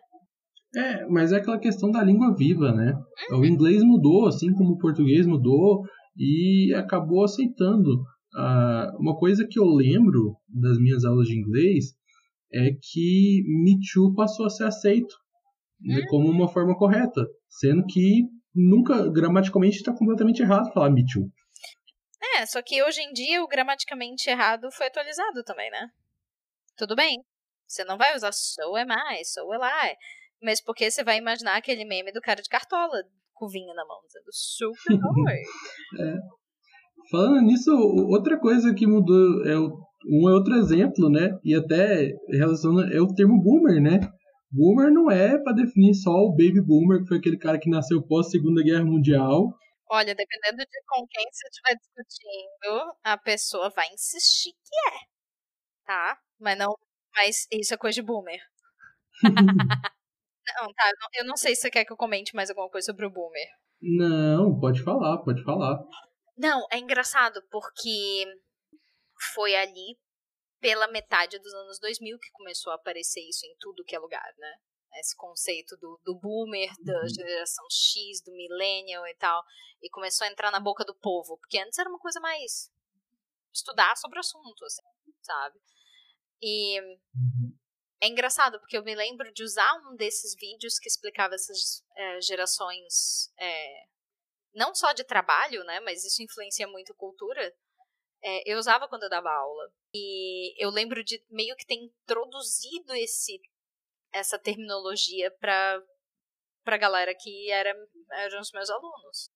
É, 0.82 1.06
mas 1.06 1.32
é 1.32 1.36
aquela 1.36 1.58
questão 1.58 1.90
da 1.90 2.02
língua 2.02 2.34
viva, 2.36 2.72
né? 2.72 2.92
Uhum. 3.30 3.40
O 3.40 3.44
inglês 3.44 3.82
mudou, 3.82 4.28
assim 4.28 4.52
como 4.52 4.74
o 4.74 4.78
português 4.78 5.26
mudou, 5.26 5.82
e 6.16 6.72
acabou 6.74 7.24
aceitando. 7.24 8.02
Uh, 8.32 8.96
uma 9.00 9.16
coisa 9.18 9.46
que 9.48 9.58
eu 9.58 9.64
lembro 9.64 10.36
das 10.48 10.78
minhas 10.78 11.04
aulas 11.04 11.26
de 11.26 11.36
inglês 11.36 11.86
é 12.52 12.70
que 12.80 13.42
Me 13.64 13.78
Too 13.92 14.14
passou 14.14 14.46
a 14.46 14.50
ser 14.50 14.64
aceito 14.64 15.14
né, 15.80 16.02
como 16.08 16.28
uma 16.28 16.48
forma 16.48 16.76
correta, 16.76 17.26
sendo 17.48 17.84
que 17.86 18.22
nunca, 18.54 19.10
gramaticalmente, 19.10 19.76
está 19.76 19.92
completamente 19.92 20.42
errado 20.42 20.72
falar 20.72 20.90
Me 20.90 21.04
Too. 21.04 21.28
É, 22.36 22.46
só 22.46 22.62
que 22.62 22.82
hoje 22.82 23.00
em 23.00 23.12
dia 23.12 23.42
o 23.42 23.48
gramaticamente 23.48 24.28
errado 24.28 24.70
foi 24.72 24.86
atualizado 24.86 25.42
também, 25.44 25.70
né? 25.70 25.88
Tudo 26.76 26.94
bem. 26.94 27.16
Você 27.70 27.84
não 27.84 27.96
vai 27.96 28.16
usar 28.16 28.32
so 28.32 28.74
am 28.76 28.92
I, 28.92 29.24
so 29.24 29.46
will 29.46 29.62
I. 29.62 29.94
Mas 30.42 30.60
porque 30.60 30.90
você 30.90 31.04
vai 31.04 31.18
imaginar 31.18 31.56
aquele 31.56 31.84
meme 31.84 32.12
do 32.12 32.20
cara 32.20 32.42
de 32.42 32.48
cartola 32.48 33.04
com 33.34 33.48
vinho 33.48 33.72
na 33.74 33.84
mão, 33.86 33.98
dizendo 34.06 34.28
super 34.32 34.94
é. 36.00 36.14
Falando 37.10 37.40
nisso, 37.42 37.70
outra 38.10 38.38
coisa 38.38 38.74
que 38.74 38.86
mudou 38.86 39.46
é 39.46 39.56
o 39.56 39.88
um 40.06 40.28
é 40.28 40.32
outro 40.32 40.54
exemplo, 40.54 41.10
né? 41.10 41.38
E 41.44 41.54
até 41.54 42.10
relaciona 42.30 42.92
é 42.92 43.00
o 43.00 43.14
termo 43.14 43.40
boomer, 43.40 43.80
né? 43.82 44.00
Boomer 44.50 44.90
não 44.90 45.10
é 45.10 45.38
para 45.38 45.52
definir 45.52 45.94
só 45.94 46.10
o 46.10 46.30
baby 46.30 46.60
boomer, 46.60 47.02
que 47.02 47.08
foi 47.08 47.18
aquele 47.18 47.38
cara 47.38 47.58
que 47.58 47.70
nasceu 47.70 48.02
pós 48.02 48.30
Segunda 48.30 48.62
Guerra 48.62 48.84
Mundial. 48.84 49.52
Olha, 49.90 50.14
dependendo 50.14 50.56
de 50.56 50.82
com 50.88 51.06
quem 51.06 51.24
você 51.30 51.46
estiver 51.48 51.76
discutindo, 51.76 52.94
a 53.04 53.18
pessoa 53.18 53.70
vai 53.70 53.86
insistir 53.92 54.50
que 54.50 54.94
é, 54.94 54.98
tá? 55.84 56.18
Mas 56.40 56.58
não, 56.58 56.74
mas 57.14 57.46
isso 57.50 57.74
é 57.74 57.76
coisa 57.76 57.94
de 57.94 58.02
boomer. 58.02 58.40
não, 59.22 60.72
tá. 60.74 60.92
Eu 61.14 61.24
não 61.24 61.36
sei 61.36 61.54
se 61.54 61.62
você 61.62 61.70
quer 61.70 61.84
que 61.84 61.92
eu 61.92 61.96
comente 61.96 62.34
mais 62.34 62.50
alguma 62.50 62.70
coisa 62.70 62.86
sobre 62.86 63.06
o 63.06 63.10
boomer. 63.10 63.48
Não, 63.80 64.58
pode 64.58 64.82
falar, 64.82 65.18
pode 65.18 65.42
falar. 65.42 65.78
Não, 66.36 66.66
é 66.70 66.78
engraçado 66.78 67.42
porque 67.50 68.26
foi 69.34 69.54
ali 69.54 69.98
pela 70.60 70.88
metade 70.88 71.38
dos 71.38 71.52
anos 71.54 71.78
2000 71.80 72.18
que 72.18 72.30
começou 72.32 72.72
a 72.72 72.76
aparecer 72.76 73.20
isso 73.20 73.46
em 73.46 73.56
tudo 73.58 73.84
que 73.84 73.96
é 73.96 73.98
lugar, 73.98 74.32
né? 74.38 74.54
Esse 74.98 75.16
conceito 75.16 75.76
do, 75.76 76.00
do 76.04 76.18
boomer, 76.18 76.68
da 76.84 77.00
uhum. 77.00 77.08
geração 77.08 77.64
X, 77.70 78.22
do 78.24 78.32
millennial 78.32 79.06
e 79.06 79.14
tal, 79.14 79.42
e 79.82 79.88
começou 79.88 80.26
a 80.26 80.30
entrar 80.30 80.50
na 80.50 80.60
boca 80.60 80.84
do 80.84 80.94
povo, 80.94 81.38
porque 81.38 81.58
antes 81.58 81.78
era 81.78 81.88
uma 81.88 81.98
coisa 81.98 82.20
mais 82.20 82.70
estudar 83.54 83.96
sobre 83.96 84.18
o 84.18 84.20
assunto, 84.20 84.64
assim, 84.64 84.82
sabe? 85.22 85.58
E 86.42 86.80
uhum. 86.80 87.56
é 88.02 88.08
engraçado, 88.08 88.58
porque 88.60 88.76
eu 88.76 88.84
me 88.84 88.94
lembro 88.94 89.32
de 89.32 89.42
usar 89.42 89.72
um 89.86 89.96
desses 89.96 90.34
vídeos 90.34 90.78
que 90.78 90.88
explicava 90.88 91.34
essas 91.34 91.84
é, 91.96 92.20
gerações, 92.20 93.32
é, 93.38 93.86
não 94.54 94.74
só 94.74 94.92
de 94.92 95.04
trabalho, 95.04 95.62
né, 95.64 95.80
mas 95.80 96.04
isso 96.04 96.22
influencia 96.22 96.66
muito 96.66 96.94
cultura, 96.94 97.54
é, 98.22 98.52
eu 98.52 98.58
usava 98.58 98.88
quando 98.88 99.04
eu 99.04 99.10
dava 99.10 99.30
aula. 99.30 99.72
E 99.92 100.54
eu 100.62 100.70
lembro 100.70 101.02
de 101.02 101.22
meio 101.30 101.56
que 101.56 101.66
ter 101.66 101.74
introduzido 101.74 102.94
esse, 102.94 103.40
essa 104.12 104.38
terminologia 104.38 105.30
para 105.30 105.82
pra 106.62 106.76
galera 106.76 107.14
que 107.14 107.50
era, 107.50 107.74
eram 108.12 108.40
os 108.40 108.52
meus 108.52 108.68
alunos. 108.70 109.30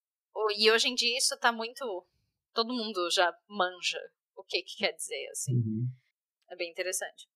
E 0.56 0.70
hoje 0.70 0.88
em 0.88 0.94
dia 0.94 1.16
isso 1.16 1.36
tá 1.38 1.50
muito. 1.50 2.06
Todo 2.52 2.74
mundo 2.74 3.10
já 3.10 3.32
manja 3.48 3.98
o 4.36 4.44
que, 4.44 4.62
que 4.62 4.76
quer 4.76 4.92
dizer, 4.92 5.28
assim. 5.30 5.54
Uhum. 5.54 5.88
É 6.54 6.56
bem 6.56 6.70
interessante. 6.70 7.26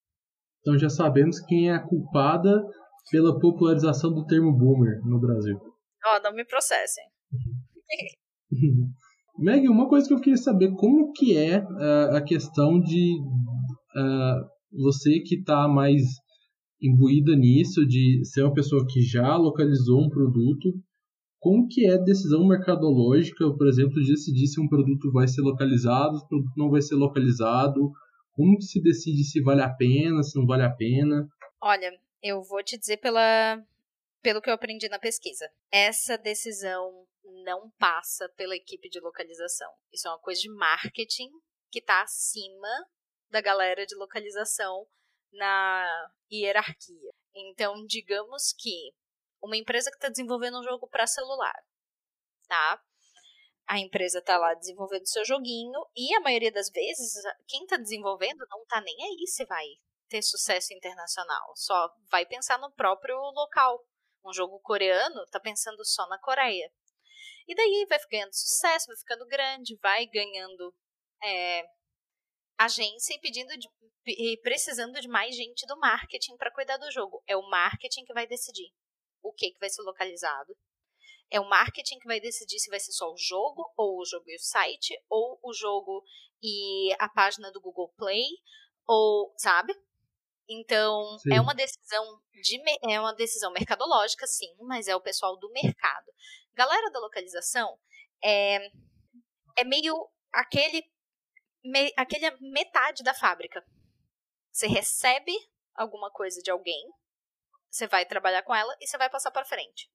Então 0.61 0.79
já 0.79 0.89
sabemos 0.89 1.41
quem 1.41 1.71
é 1.71 1.75
a 1.75 1.83
culpada 1.83 2.63
pela 3.11 3.37
popularização 3.41 4.15
do 4.15 4.25
termo 4.27 4.57
boomer 4.57 5.01
no 5.05 5.19
Brasil. 5.19 5.59
Ó, 6.07 6.17
oh, 6.17 6.23
não 6.23 6.33
me 6.33 6.45
processem. 6.45 7.03
Meg, 9.37 9.69
uma 9.69 9.89
coisa 9.89 10.07
que 10.07 10.15
eu 10.15 10.21
queria 10.21 10.37
saber, 10.37 10.73
como 10.77 11.13
que 11.13 11.37
é 11.37 11.59
uh, 11.59 12.17
a 12.17 12.23
questão 12.23 12.79
de 12.79 13.19
uh, 13.97 14.47
você 14.85 15.19
que 15.19 15.35
está 15.35 15.67
mais 15.67 16.03
imbuída 16.81 17.35
nisso, 17.35 17.85
de 17.85 18.25
ser 18.25 18.45
uma 18.45 18.55
pessoa 18.55 18.87
que 18.89 19.03
já 19.03 19.37
localizou 19.37 20.01
um 20.01 20.09
produto, 20.09 20.73
como 21.41 21.67
que 21.67 21.87
é 21.87 21.95
a 21.95 22.03
decisão 22.03 22.47
mercadológica, 22.47 23.53
por 23.57 23.67
exemplo, 23.67 24.01
de 24.01 24.13
decidir 24.13 24.47
se 24.47 24.61
um 24.61 24.69
produto 24.69 25.11
vai 25.11 25.27
ser 25.27 25.43
localizado, 25.43 26.19
se 26.19 26.25
um 26.25 26.29
produto 26.29 26.55
não 26.57 26.71
vai 26.71 26.83
ser 26.83 26.95
localizado, 26.95 27.91
como 28.39 28.63
se 28.63 28.81
decide 28.81 29.25
se 29.25 29.43
vale 29.43 29.63
a 29.63 29.69
pena, 29.69 30.23
se 30.23 30.39
não 30.39 30.47
vale 30.47 30.63
a 30.63 30.71
pena? 30.71 31.29
Olha, 31.61 31.91
eu 32.23 32.41
vou 32.41 32.63
te 32.63 32.79
dizer 32.79 32.99
pela, 32.99 33.61
pelo 34.23 34.41
que 34.41 34.49
eu 34.49 34.55
aprendi 34.55 34.89
na 34.89 35.01
pesquisa. 35.01 35.51
Essa 35.73 36.17
decisão 36.17 37.05
não 37.45 37.69
passa 37.71 38.29
pela 38.37 38.55
equipe 38.55 38.89
de 38.89 39.01
localização. 39.01 39.69
Isso 39.93 40.07
é 40.07 40.13
uma 40.13 40.21
coisa 40.21 40.41
de 40.41 40.49
marketing 40.51 41.29
que 41.69 41.81
está 41.81 42.01
acima 42.01 42.69
da 43.29 43.41
galera 43.41 43.85
de 43.85 43.97
localização 43.97 44.87
na 45.33 45.85
hierarquia. 46.33 47.11
Então, 47.35 47.85
digamos 47.87 48.55
que 48.57 48.93
uma 49.43 49.57
empresa 49.57 49.91
que 49.91 49.97
está 49.97 50.09
desenvolvendo 50.09 50.61
um 50.61 50.65
jogo 50.65 50.87
para 50.87 51.09
celular, 51.09 51.61
tá? 52.47 52.81
A 53.69 53.79
empresa 53.79 54.19
está 54.21 54.39
lá 54.39 54.55
desenvolvendo 54.55 55.07
seu 55.07 55.25
joguinho 55.25 55.79
e 55.95 56.15
a 56.15 56.21
maioria 56.21 56.51
das 56.51 56.71
vezes 56.71 57.13
quem 57.47 57.65
está 57.65 57.77
desenvolvendo 57.77 58.47
não 58.51 58.63
está 58.63 58.81
nem 58.81 58.97
aí 59.05 59.27
se 59.27 59.45
vai 59.45 59.67
ter 60.09 60.23
sucesso 60.23 60.73
internacional, 60.73 61.53
só 61.55 61.91
vai 62.11 62.25
pensar 62.25 62.59
no 62.59 62.73
próprio 62.73 63.17
local. 63.17 63.85
Um 64.25 64.33
jogo 64.33 64.59
coreano 64.61 65.23
está 65.25 65.39
pensando 65.39 65.85
só 65.85 66.07
na 66.09 66.19
Coreia. 66.19 66.73
E 67.47 67.55
daí 67.55 67.87
vai 67.89 67.99
ganhando 68.11 68.33
sucesso, 68.33 68.87
vai 68.87 68.97
ficando 68.97 69.27
grande, 69.27 69.79
vai 69.83 70.07
ganhando 70.07 70.75
é, 71.23 71.63
agência 72.59 73.15
e 73.15 73.21
pedindo 73.21 73.57
de, 73.57 73.69
e 74.07 74.39
precisando 74.43 75.01
de 75.01 75.09
mais 75.09 75.35
gente 75.35 75.67
do 75.67 75.79
marketing 75.79 76.37
para 76.37 76.53
cuidar 76.53 76.77
do 76.77 76.91
jogo. 76.91 77.23
É 77.27 77.37
o 77.37 77.49
marketing 77.49 78.05
que 78.05 78.13
vai 78.13 78.27
decidir 78.27 78.73
o 79.23 79.33
que, 79.33 79.51
que 79.53 79.59
vai 79.59 79.71
ser 79.71 79.83
localizado. 79.83 80.57
É 81.31 81.41
o 81.41 81.49
marketing 81.49 81.99
que 81.99 82.07
vai 82.07 82.21
decidir 82.21 82.59
se 82.59 82.71
vai 82.71 82.81
ser 82.81 82.93
só 82.93 83.11
o 83.13 83.17
jogo, 83.17 83.71
ou 83.77 84.01
o 84.01 84.05
jogo 84.05 84.25
e 84.29 84.37
o 84.37 84.41
site, 84.41 84.99
ou 85.09 85.39
o 85.43 85.53
jogo 85.53 86.03
e 86.43 86.93
a 86.99 87.09
página 87.09 87.51
do 87.53 87.61
Google 87.61 87.93
Play, 87.97 88.27
ou, 88.87 89.35
sabe? 89.37 89.75
Então, 90.49 91.17
é 91.17 91.19
sim. 91.19 91.35
é 91.35 91.41
uma 91.41 91.55
decisão 91.55 92.23
de 92.43 92.61
é 92.91 92.99
uma 92.99 93.15
decisão 93.15 93.53
mercadológica, 93.53 94.27
sim, 94.27 94.55
mas 94.61 94.89
é 94.89 94.97
o 94.97 95.01
pessoal 95.01 95.37
do 95.39 95.51
mercado. 95.51 96.07
Galera 96.55 96.91
da 96.91 97.01
localização 97.01 97.79
é, 98.25 98.71
é 99.59 99.65
meio 99.65 100.09
aquele 100.33 100.83
me, 101.63 101.93
aquele 101.97 102.31
metade 102.41 103.03
da 103.03 103.13
fábrica. 103.13 103.65
Você 104.51 104.67
recebe 104.67 105.33
alguma 105.75 106.11
coisa 106.11 106.41
de 106.43 106.51
alguém, 106.51 106.83
você 107.71 107.87
vai 107.87 108.07
trabalhar 108.07 108.43
com 108.43 108.55
ela 108.55 108.75
e 108.81 108.87
você 108.87 108.97
vai 108.97 109.11
passar 109.11 109.31
para 109.31 109.45
frente. 109.45 109.91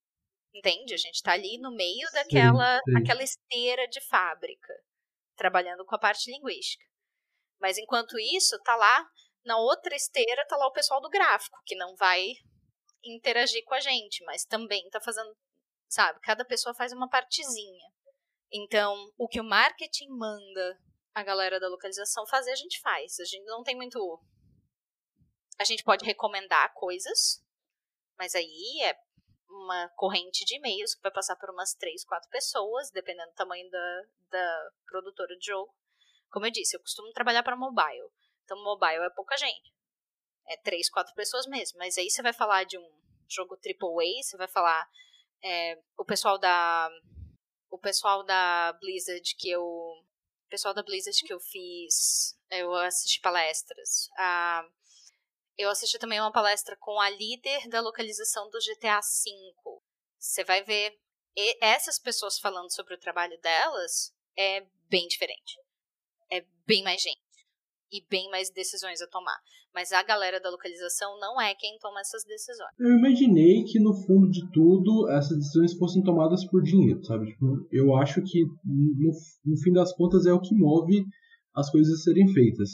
Entende? 0.54 0.94
A 0.94 0.98
gente 0.98 1.16
está 1.16 1.34
ali 1.34 1.58
no 1.58 1.72
meio 1.72 2.08
daquela 2.12 2.78
sim, 2.78 2.92
sim. 2.92 2.98
aquela 2.98 3.24
esteira 3.24 3.88
de 3.88 4.00
fábrica, 4.02 4.74
trabalhando 5.36 5.84
com 5.86 5.96
a 5.96 6.00
parte 6.00 6.32
linguística. 6.32 6.86
Mas 7.60 7.78
enquanto 7.78 8.20
isso, 8.20 8.60
tá 8.64 8.76
lá 8.76 9.10
na 9.46 9.58
outra 9.58 9.96
esteira 9.96 10.46
tá 10.48 10.56
lá 10.56 10.68
o 10.68 10.72
pessoal 10.74 11.02
do 11.02 11.10
gráfico, 11.10 11.58
que 11.66 11.76
não 11.76 11.96
vai 11.96 12.34
interagir 13.04 13.64
com 13.66 13.74
a 13.74 13.80
gente, 13.80 14.24
mas 14.24 14.46
também 14.46 14.88
tá 14.90 15.02
fazendo, 15.02 15.36
sabe? 15.90 16.20
Cada 16.22 16.46
pessoa 16.46 16.74
faz 16.74 16.94
uma 16.94 17.10
partezinha. 17.10 17.92
Então, 18.52 18.96
o 19.18 19.28
que 19.28 19.42
o 19.42 19.44
marketing 19.44 20.08
manda 20.10 20.80
a 21.14 21.24
galera 21.24 21.60
da 21.60 21.68
localização 21.68 22.26
fazer, 22.28 22.52
a 22.52 22.56
gente 22.56 22.80
faz. 22.80 23.20
A 23.20 23.26
gente 23.26 23.46
não 23.46 23.64
tem 23.64 23.76
muito. 23.76 24.00
A 25.60 25.64
gente 25.64 25.84
pode 25.84 26.06
recomendar 26.06 26.74
coisas, 26.74 27.44
mas 28.18 28.34
aí 28.36 28.82
é 28.84 28.96
uma 29.54 29.90
corrente 29.96 30.44
de 30.46 30.56
e-mails 30.58 30.96
que 30.96 31.02
vai 31.02 31.12
passar 31.12 31.36
por 31.36 31.50
umas 31.50 31.74
três, 31.74 32.04
quatro 32.04 32.30
pessoas, 32.30 32.90
dependendo 32.92 33.30
do 33.32 33.36
tamanho 33.36 33.70
da, 33.70 34.02
da 34.30 34.72
produtora 34.86 35.38
de 35.38 35.46
jogo. 35.46 35.74
Como 36.32 36.46
eu 36.46 36.52
disse, 36.52 36.76
eu 36.76 36.82
costumo 36.82 37.12
trabalhar 37.14 37.44
para 37.44 37.56
mobile. 37.56 38.10
Então, 38.44 38.62
mobile 38.64 39.04
é 39.04 39.10
pouca 39.12 39.38
gente. 39.38 39.74
É 40.48 40.58
três, 40.58 40.90
quatro 40.90 41.14
pessoas 41.14 41.46
mesmo. 41.48 41.78
Mas 41.78 41.98
aí 41.98 42.10
você 42.10 42.22
vai 42.22 42.34
falar 42.34 42.64
de 42.66 42.78
um 42.78 43.04
jogo 43.30 43.56
AAA, 43.56 44.24
você 44.24 44.36
vai 44.38 44.48
falar 44.48 44.88
é, 45.44 45.80
o 45.98 46.06
pessoal 46.06 46.38
da 46.38 46.90
o 47.70 47.78
pessoal 47.78 48.24
da 48.24 48.74
Blizzard 48.80 49.36
que 49.38 49.50
eu 49.50 49.64
pessoal 50.50 50.74
da 50.74 50.84
Blizzard 50.84 51.20
que 51.26 51.34
eu 51.34 51.40
fiz, 51.40 52.38
eu 52.52 52.74
assisti 52.76 53.20
palestras. 53.20 54.10
A 54.18 54.64
eu 55.58 55.70
assisti 55.70 55.98
também 56.00 56.20
uma 56.20 56.32
palestra 56.32 56.76
com 56.80 57.00
a 57.00 57.10
líder 57.10 57.68
da 57.70 57.82
localização 57.82 58.50
do 58.50 58.60
GTA 58.60 59.00
V. 59.00 59.82
Você 60.18 60.44
vai 60.44 60.64
ver 60.64 60.98
essas 61.62 62.00
pessoas 62.00 62.40
falando 62.40 62.72
sobre 62.72 62.94
o 62.94 63.00
trabalho 63.00 63.40
delas 63.42 64.14
é 64.38 64.66
bem 64.90 65.08
diferente. 65.08 65.58
É 66.32 66.46
bem 66.66 66.84
mais 66.84 67.02
gente 67.02 67.22
e 67.92 68.04
bem 68.10 68.30
mais 68.32 68.50
decisões 68.50 69.02
a 69.02 69.08
tomar. 69.08 69.38
Mas 69.74 69.92
a 69.92 70.04
galera 70.04 70.40
da 70.40 70.50
localização 70.50 71.20
não 71.20 71.40
é 71.40 71.54
quem 71.56 71.78
toma 71.80 72.00
essas 72.00 72.24
decisões. 72.24 72.72
Eu 72.80 72.98
imaginei 72.98 73.64
que 73.64 73.80
no 73.80 73.94
fundo 73.94 74.30
de 74.30 74.50
tudo 74.52 75.10
essas 75.10 75.38
decisões 75.38 75.74
fossem 75.78 76.04
tomadas 76.04 76.46
por 76.46 76.62
dinheiro, 76.64 77.04
sabe? 77.04 77.28
Tipo, 77.28 77.68
eu 77.72 77.96
acho 77.96 78.22
que 78.24 78.46
no, 78.66 79.12
no 79.46 79.58
fim 79.58 79.72
das 79.72 79.94
contas 79.96 80.26
é 80.26 80.34
o 80.34 80.42
que 80.42 80.56
move 80.56 81.06
as 81.56 81.70
coisas 81.72 82.00
a 82.00 82.04
serem 82.04 82.28
feitas. 82.34 82.72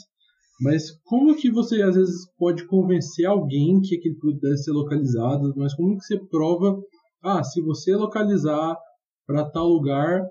Mas 0.60 0.90
como 1.04 1.34
que 1.36 1.50
você 1.50 1.80
às 1.80 1.96
vezes 1.96 2.30
pode 2.36 2.66
convencer 2.66 3.24
alguém 3.24 3.80
que 3.80 3.96
aquele 3.96 4.16
produto 4.16 4.42
deve 4.42 4.58
ser 4.58 4.72
localizado? 4.72 5.54
Mas 5.56 5.74
como 5.74 5.96
que 5.96 6.04
você 6.04 6.18
prova, 6.28 6.78
ah, 7.22 7.42
se 7.42 7.62
você 7.62 7.96
localizar 7.96 8.76
para 9.26 9.50
tal 9.50 9.68
lugar, 9.68 10.22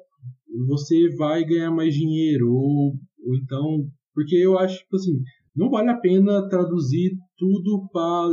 você 0.68 1.16
vai 1.16 1.44
ganhar 1.44 1.72
mais 1.72 1.96
dinheiro 1.96 2.52
ou, 2.52 2.94
ou 3.26 3.36
então, 3.42 3.88
porque 4.14 4.36
eu 4.36 4.58
acho 4.60 4.78
tipo 4.78 4.98
assim, 4.98 5.20
não 5.56 5.70
vale 5.70 5.90
a 5.90 5.98
pena 5.98 6.48
traduzir 6.48 7.12
tudo 7.36 7.88
para 7.92 8.28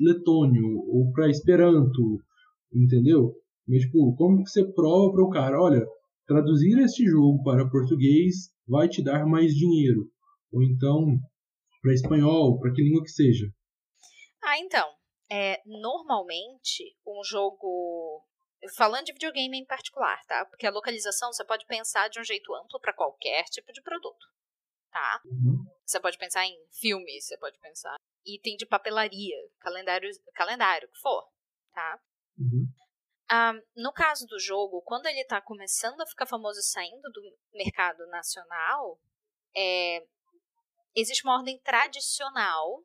letônio 0.00 0.66
ou 0.88 1.12
para 1.12 1.28
esperanto, 1.28 2.18
entendeu? 2.74 3.34
Mas 3.68 3.82
tipo, 3.82 4.14
como 4.16 4.42
que 4.42 4.50
você 4.50 4.64
prova 4.72 5.12
para 5.12 5.24
o 5.24 5.30
cara, 5.30 5.60
olha, 5.60 5.84
traduzir 6.26 6.78
este 6.78 7.04
jogo 7.04 7.42
para 7.42 7.68
português 7.68 8.50
vai 8.66 8.88
te 8.88 9.02
dar 9.02 9.26
mais 9.26 9.52
dinheiro? 9.52 10.06
Ou 10.52 10.62
então, 10.62 11.18
para 11.82 11.92
espanhol, 11.92 12.58
para 12.60 12.72
que 12.72 12.80
língua 12.80 13.02
que 13.02 13.10
seja? 13.10 13.46
Ah, 14.42 14.58
então. 14.58 14.88
É, 15.30 15.60
normalmente, 15.66 16.96
um 17.06 17.22
jogo. 17.24 18.24
Falando 18.76 19.06
de 19.06 19.12
videogame 19.12 19.58
em 19.58 19.66
particular, 19.66 20.24
tá? 20.26 20.44
Porque 20.46 20.66
a 20.66 20.70
localização 20.70 21.32
você 21.32 21.44
pode 21.44 21.66
pensar 21.66 22.08
de 22.08 22.20
um 22.20 22.24
jeito 22.24 22.54
amplo 22.54 22.78
para 22.80 22.92
qualquer 22.92 23.42
tipo 23.44 23.72
de 23.72 23.82
produto, 23.82 24.24
tá? 24.92 25.20
Uhum. 25.24 25.64
Você 25.84 25.98
pode 25.98 26.16
pensar 26.16 26.46
em 26.46 26.56
filme, 26.70 27.20
você 27.20 27.36
pode 27.38 27.58
pensar 27.58 27.96
em 28.24 28.36
item 28.36 28.56
de 28.56 28.64
papelaria, 28.64 29.36
calendário, 29.58 30.08
calendário, 30.32 30.88
que 30.88 31.00
for, 31.00 31.28
tá? 31.74 32.00
Uhum. 32.38 32.68
Ah, 33.28 33.54
no 33.74 33.92
caso 33.92 34.26
do 34.26 34.38
jogo, 34.38 34.80
quando 34.82 35.06
ele 35.06 35.22
está 35.22 35.40
começando 35.40 36.00
a 36.00 36.06
ficar 36.06 36.26
famoso 36.26 36.60
e 36.60 36.62
saindo 36.62 37.10
do 37.10 37.22
mercado 37.52 38.06
nacional, 38.08 39.00
é, 39.56 40.06
existe 40.94 41.24
uma 41.24 41.36
ordem 41.36 41.58
tradicional 41.60 42.84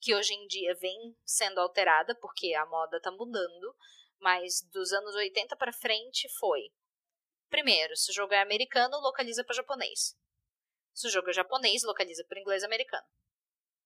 que 0.00 0.14
hoje 0.14 0.34
em 0.34 0.46
dia 0.46 0.74
vem 0.74 1.16
sendo 1.24 1.60
alterada 1.60 2.14
porque 2.20 2.54
a 2.54 2.66
moda 2.66 2.98
está 2.98 3.10
mudando, 3.10 3.76
mas 4.20 4.62
dos 4.70 4.92
anos 4.92 5.14
80 5.14 5.56
para 5.56 5.72
frente 5.72 6.28
foi. 6.38 6.70
Primeiro, 7.48 7.96
se 7.96 8.10
o 8.10 8.14
jogo 8.14 8.34
é 8.34 8.40
americano, 8.40 8.98
localiza 8.98 9.44
para 9.44 9.56
japonês. 9.56 10.16
Se 10.94 11.06
o 11.06 11.10
jogo 11.10 11.30
é 11.30 11.32
japonês, 11.32 11.82
localiza 11.82 12.24
para 12.28 12.40
inglês 12.40 12.64
americano. 12.64 13.06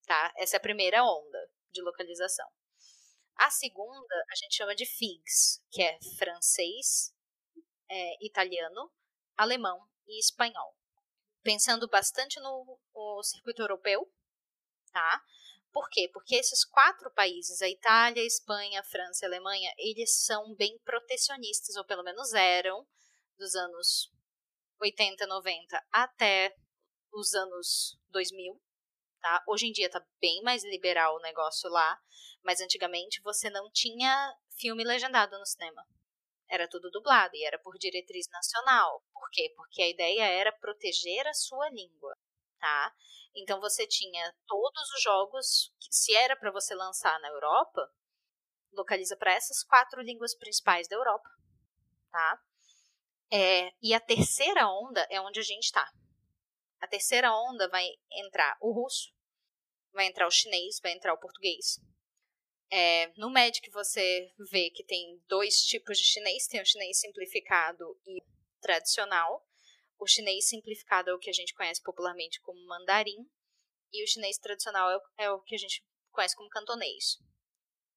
Tá? 0.07 0.33
Essa 0.37 0.57
é 0.57 0.59
a 0.59 0.63
primeira 0.63 1.05
onda 1.05 1.51
de 1.73 1.83
localização. 1.83 2.49
A 3.37 3.51
segunda 3.51 4.25
a 4.31 4.35
gente 4.35 4.57
chama 4.57 4.75
de 4.75 4.87
FIGS, 4.87 5.65
que 5.71 5.83
é 5.83 5.99
francês, 6.19 7.15
é, 7.89 8.25
italiano, 8.25 8.93
alemão 9.37 9.89
e 10.07 10.19
espanhol 10.19 10.80
pensando 11.43 11.89
bastante 11.89 12.39
no, 12.41 12.79
no 12.95 13.23
circuito 13.23 13.63
europeu, 13.63 14.11
tá? 14.93 15.23
Por 15.73 15.89
quê? 15.89 16.11
Porque 16.13 16.35
esses 16.35 16.65
quatro 16.65 17.11
países, 17.13 17.63
a 17.63 17.69
Itália, 17.69 18.23
a 18.23 18.27
Espanha, 18.27 18.81
a 18.81 18.85
França 18.85 19.25
e 19.25 19.27
a 19.27 19.29
Alemanha, 19.29 19.73
eles 19.79 20.25
são 20.25 20.55
bem 20.57 20.79
protecionistas, 20.85 21.77
ou 21.77 21.85
pelo 21.85 22.03
menos 22.03 22.33
eram, 22.33 22.87
dos 23.39 23.55
anos 23.55 24.11
80, 24.81 25.27
90 25.27 25.87
até 25.93 26.55
os 27.13 27.35
anos 27.35 27.99
2000. 28.09 28.61
Tá? 29.21 29.45
Hoje 29.47 29.67
em 29.67 29.73
dia 29.73 29.87
está 29.87 30.05
bem 30.21 30.43
mais 30.43 30.65
liberal 30.65 31.17
o 31.17 31.21
negócio 31.21 31.71
lá, 31.71 31.99
mas 32.43 32.61
antigamente 32.61 33.21
você 33.23 33.49
não 33.51 33.71
tinha 33.71 34.35
filme 34.59 34.83
legendado 34.83 35.39
no 35.39 35.47
cinema 35.47 35.87
era 36.51 36.69
tudo 36.69 36.91
dublado 36.91 37.35
e 37.37 37.45
era 37.45 37.59
por 37.59 37.79
diretriz 37.79 38.27
nacional. 38.29 39.03
Por 39.13 39.31
quê? 39.31 39.53
Porque 39.57 39.81
a 39.81 39.89
ideia 39.89 40.25
era 40.25 40.53
proteger 40.53 41.27
a 41.27 41.33
sua 41.33 41.71
língua, 41.71 42.13
tá? 42.59 42.95
Então 43.35 43.61
você 43.61 43.87
tinha 43.87 44.35
todos 44.47 44.91
os 44.91 45.03
jogos, 45.03 45.73
que, 45.79 45.95
se 45.95 46.15
era 46.17 46.37
para 46.37 46.51
você 46.51 46.75
lançar 46.75 47.19
na 47.21 47.29
Europa, 47.29 47.89
localiza 48.73 49.17
para 49.17 49.33
essas 49.33 49.63
quatro 49.63 50.03
línguas 50.03 50.35
principais 50.35 50.89
da 50.89 50.97
Europa, 50.97 51.29
tá? 52.11 52.43
É, 53.33 53.73
e 53.81 53.95
a 53.95 54.01
terceira 54.01 54.69
onda 54.69 55.07
é 55.09 55.21
onde 55.21 55.39
a 55.39 55.45
gente 55.45 55.65
está. 55.65 55.89
A 56.81 56.89
terceira 56.89 57.33
onda 57.33 57.69
vai 57.69 57.87
entrar 58.11 58.57
o 58.61 58.73
russo, 58.73 59.13
vai 59.93 60.07
entrar 60.07 60.27
o 60.27 60.31
chinês, 60.31 60.81
vai 60.83 60.93
entrar 60.93 61.15
o 61.15 61.21
português, 61.21 61.79
é, 62.71 63.13
no 63.17 63.31
Magic 63.31 63.69
você 63.71 64.33
vê 64.51 64.71
que 64.71 64.85
tem 64.85 65.21
dois 65.27 65.63
tipos 65.65 65.99
de 65.99 66.05
chinês, 66.05 66.47
tem 66.47 66.61
o 66.61 66.67
chinês 66.67 67.01
simplificado 67.01 68.01
e 68.07 68.23
tradicional. 68.61 69.45
O 69.99 70.07
chinês 70.07 70.49
simplificado 70.49 71.11
é 71.11 71.15
o 71.15 71.19
que 71.19 71.29
a 71.29 71.33
gente 71.33 71.55
conhece 71.55 71.83
popularmente 71.83 72.41
como 72.41 72.65
mandarim, 72.67 73.29
e 73.93 74.05
o 74.05 74.07
chinês 74.07 74.39
tradicional 74.39 74.89
é 74.89 74.97
o, 74.97 75.01
é 75.19 75.31
o 75.31 75.41
que 75.41 75.55
a 75.55 75.59
gente 75.59 75.85
conhece 76.13 76.37
como 76.37 76.49
cantonês, 76.49 77.19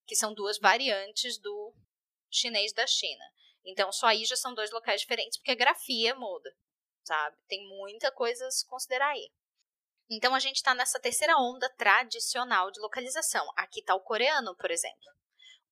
que 0.05 0.15
são 0.15 0.33
duas 0.33 0.57
variantes 0.57 1.37
do 1.37 1.73
chinês 2.29 2.73
da 2.73 2.87
China. 2.87 3.23
Então, 3.63 3.91
só 3.91 4.07
aí 4.07 4.25
já 4.25 4.35
são 4.35 4.53
dois 4.53 4.71
locais 4.71 5.01
diferentes, 5.01 5.37
porque 5.37 5.51
a 5.51 5.55
grafia 5.55 6.15
muda, 6.15 6.53
sabe? 7.03 7.37
Tem 7.47 7.65
muita 7.67 8.11
coisa 8.11 8.47
a 8.47 8.51
se 8.51 8.67
considerar 8.67 9.11
aí. 9.11 9.31
Então 10.09 10.35
a 10.35 10.39
gente 10.39 10.57
está 10.57 10.73
nessa 10.73 10.99
terceira 10.99 11.35
onda 11.37 11.69
tradicional 11.75 12.71
de 12.71 12.79
localização. 12.79 13.45
Aqui 13.55 13.79
está 13.79 13.95
o 13.95 14.01
coreano, 14.01 14.55
por 14.57 14.69
exemplo. 14.69 15.11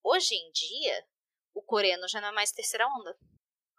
Hoje 0.03 0.33
em 0.35 0.51
dia, 0.51 1.05
o 1.53 1.61
coreano 1.61 2.07
já 2.07 2.21
não 2.21 2.29
é 2.29 2.31
mais 2.31 2.51
terceira 2.51 2.87
onda. 2.87 3.17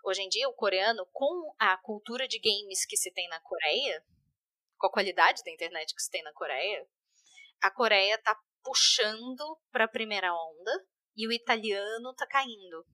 Hoje 0.05 0.23
em 0.23 0.29
dia, 0.29 0.49
o 0.49 0.55
coreano, 0.55 1.07
com 1.13 1.55
a 1.59 1.77
cultura 1.79 2.27
de 2.27 2.39
games 2.39 2.85
que 2.85 2.97
se 2.97 3.13
tem 3.13 3.29
na 3.29 3.41
Coreia, 3.41 4.05
com 4.77 4.89
a 4.89 4.93
qualidade 4.93 5.43
da 5.45 5.51
internet 5.51 5.95
que 5.95 6.03
se 6.03 6.11
tem 6.11 6.23
na 6.23 6.33
Coreia, 6.33 6.87
a 7.63 7.71
Coreia 7.71 8.15
está 8.17 8.37
puxando 8.63 9.61
para 9.71 9.85
a 9.85 9.89
primeira 9.89 10.35
onda 10.35 10.87
e 11.17 11.27
o 11.27 11.33
italiano 11.33 12.11
está 12.11 12.27
caindo. 12.27 12.85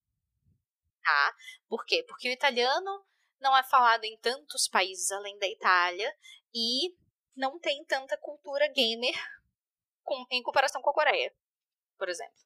Tá? 1.03 1.35
Por 1.67 1.85
quê? 1.87 2.05
Porque 2.07 2.29
o 2.29 2.33
italiano 2.33 3.07
não 3.41 3.57
é 3.57 3.63
falado 3.63 4.05
em 4.05 4.19
tantos 4.19 4.69
países 4.69 5.11
além 5.11 5.39
da 5.39 5.49
Itália 5.49 6.15
e 6.55 6.95
não 7.39 7.59
tem 7.59 7.85
tanta 7.85 8.19
cultura 8.19 8.67
gamer 8.69 9.15
com, 10.03 10.27
em 10.31 10.43
comparação 10.43 10.83
com 10.83 10.91
a 10.91 10.95
Coreia, 10.95 11.33
por 11.97 12.09
exemplo. 12.09 12.37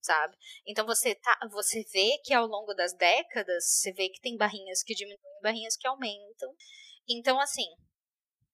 Sabe? 0.00 0.36
Então 0.64 0.86
você 0.86 1.16
tá, 1.16 1.38
você 1.50 1.82
vê 1.92 2.18
que 2.22 2.32
ao 2.32 2.46
longo 2.46 2.72
das 2.74 2.92
décadas, 2.92 3.64
você 3.64 3.92
vê 3.92 4.08
que 4.08 4.20
tem 4.20 4.36
barrinhas 4.36 4.82
que 4.82 4.94
diminuem, 4.94 5.40
barrinhas 5.42 5.76
que 5.76 5.88
aumentam. 5.88 6.54
Então, 7.08 7.40
assim, 7.40 7.66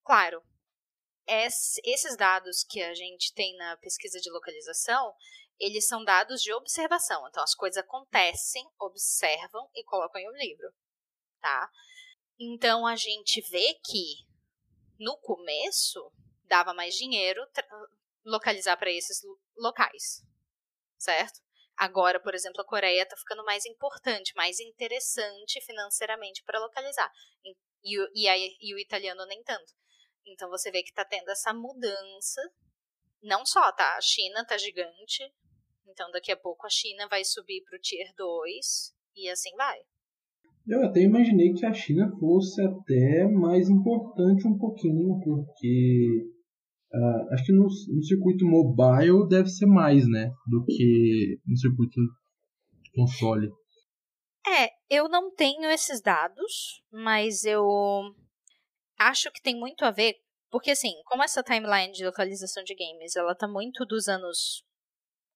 claro, 0.03 0.43
esses 1.27 2.17
dados 2.17 2.65
que 2.65 2.81
a 2.81 2.95
gente 2.95 3.35
tem 3.35 3.55
na 3.57 3.77
pesquisa 3.79 4.19
de 4.19 4.31
localização, 4.31 5.15
eles 5.59 5.87
são 5.87 6.03
dados 6.05 6.41
de 6.41 6.53
observação. 6.55 7.29
Então, 7.29 7.43
as 7.43 7.55
coisas 7.55 7.83
acontecem, 7.83 8.65
observam 8.81 9.69
e 9.75 9.85
colocam 9.85 10.21
em 10.21 10.29
um 10.29 10.37
livro, 10.37 10.73
tá? 11.41 11.71
Então, 12.39 12.87
a 12.87 12.97
gente 12.97 13.43
vê 13.43 13.75
que 13.85 14.32
no 15.03 15.17
começo, 15.19 16.13
dava 16.45 16.73
mais 16.73 16.95
dinheiro 16.95 17.41
localizar 18.25 18.77
para 18.77 18.91
esses 18.91 19.21
locais, 19.57 20.23
certo? 20.99 21.41
Agora, 21.77 22.21
por 22.21 22.35
exemplo, 22.35 22.61
a 22.61 22.67
Coreia 22.67 23.03
está 23.03 23.17
ficando 23.17 23.45
mais 23.45 23.65
importante, 23.67 24.35
mais 24.37 24.61
interessante 24.61 25.61
financeiramente 25.63 26.43
para 26.45 26.61
localizar. 26.61 27.11
E, 27.45 27.57
e, 27.83 28.29
e, 28.29 28.57
e 28.61 28.75
o 28.75 28.79
italiano 28.79 29.25
nem 29.27 29.43
tanto. 29.43 29.73
Então 30.25 30.49
você 30.49 30.71
vê 30.71 30.83
que 30.83 30.91
está 30.91 31.05
tendo 31.05 31.29
essa 31.31 31.53
mudança. 31.53 32.41
Não 33.23 33.45
só, 33.45 33.73
tá? 33.73 33.97
A 33.97 34.01
China 34.01 34.43
está 34.43 34.57
gigante. 34.59 35.23
Então 35.87 36.11
daqui 36.11 36.31
a 36.31 36.37
pouco 36.37 36.67
a 36.67 36.71
China 36.71 37.09
vai 37.09 37.25
subir 37.25 37.63
para 37.65 37.77
o 37.77 37.81
Tier 37.81 38.15
2 38.15 38.95
e 39.17 39.29
assim 39.29 39.55
vai. 39.57 39.81
Eu 40.67 40.85
até 40.85 41.01
imaginei 41.01 41.53
que 41.53 41.67
a 41.67 41.73
China 41.73 42.11
fosse 42.19 42.63
até 42.63 43.27
mais 43.27 43.69
importante 43.69 44.47
um 44.47 44.57
pouquinho, 44.57 45.19
porque 45.25 46.25
uh, 46.95 47.33
acho 47.35 47.47
que 47.47 47.53
no, 47.53 47.65
no, 47.65 48.03
circuito 48.05 48.47
mobile 48.47 49.29
deve 49.29 49.49
ser 49.49 49.67
mais, 49.67 50.09
né? 50.09 50.31
Do 50.47 50.65
que 50.65 51.41
no 51.47 51.57
circuito 51.57 52.01
console. 52.95 53.51
É, 54.47 54.71
eu 54.89 55.09
não 55.09 55.35
tenho 55.35 55.69
esses 55.71 56.01
dados, 56.01 56.83
mas 56.93 57.45
eu 57.45 57.65
acho 58.99 59.31
que 59.33 59.43
tem 59.43 59.59
muito 59.59 59.85
a 59.85 59.91
ver, 59.91 60.15
porque 60.51 60.73
assim, 60.73 60.93
como 61.07 61.25
essa 61.25 61.43
timeline 61.43 61.93
de 61.93 62.05
localização 62.05 62.63
de 62.63 62.75
games, 62.75 63.17
ela 63.17 63.35
tá 63.35 63.49
muito 63.49 63.85
dos 63.85 64.09
anos 64.09 64.65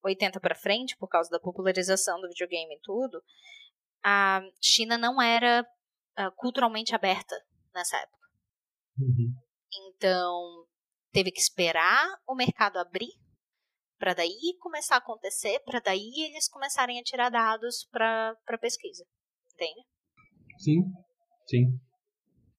80 0.04 0.38
para 0.40 0.54
frente, 0.54 0.96
por 0.98 1.08
causa 1.08 1.30
da 1.30 1.40
popularização 1.40 2.20
do 2.20 2.28
videogame 2.28 2.74
e 2.74 2.80
tudo, 2.82 3.20
a 4.04 4.40
China 4.60 4.96
não 4.96 5.20
era 5.20 5.66
uh, 6.18 6.32
culturalmente 6.36 6.94
aberta 6.94 7.34
nessa 7.74 7.96
época. 7.96 8.28
Uhum. 8.98 9.34
Então, 9.72 10.66
teve 11.12 11.30
que 11.30 11.40
esperar 11.40 12.18
o 12.26 12.34
mercado 12.34 12.78
abrir 12.78 13.12
para 13.98 14.14
daí 14.14 14.56
começar 14.60 14.96
a 14.96 14.98
acontecer, 14.98 15.58
para 15.60 15.80
daí 15.80 16.12
eles 16.28 16.48
começarem 16.48 17.00
a 17.00 17.02
tirar 17.02 17.30
dados 17.30 17.88
para 17.90 18.58
pesquisa. 18.60 19.06
Entende? 19.54 19.86
Sim, 20.58 20.82
sim. 21.46 21.80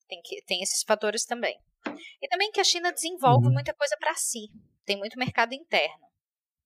Tem, 0.07 0.21
que, 0.23 0.41
tem 0.43 0.61
esses 0.61 0.83
fatores 0.83 1.25
também. 1.25 1.59
E 2.21 2.27
também 2.27 2.51
que 2.51 2.59
a 2.59 2.63
China 2.63 2.91
desenvolve 2.91 3.47
uhum. 3.47 3.53
muita 3.53 3.73
coisa 3.73 3.95
para 3.99 4.15
si. 4.15 4.49
Tem 4.85 4.97
muito 4.97 5.19
mercado 5.19 5.53
interno. 5.53 6.06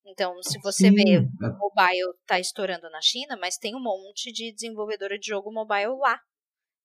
Então, 0.05 0.33
se 0.41 0.59
você 0.59 0.89
Sim. 0.89 0.95
vê, 0.95 1.19
o 1.19 1.57
mobile 1.57 2.13
está 2.21 2.39
estourando 2.39 2.89
na 2.89 2.99
China, 3.01 3.37
mas 3.39 3.57
tem 3.57 3.75
um 3.75 3.81
monte 3.81 4.31
de 4.31 4.51
desenvolvedora 4.51 5.17
de 5.17 5.27
jogo 5.27 5.51
mobile 5.53 5.97
lá. 5.99 6.19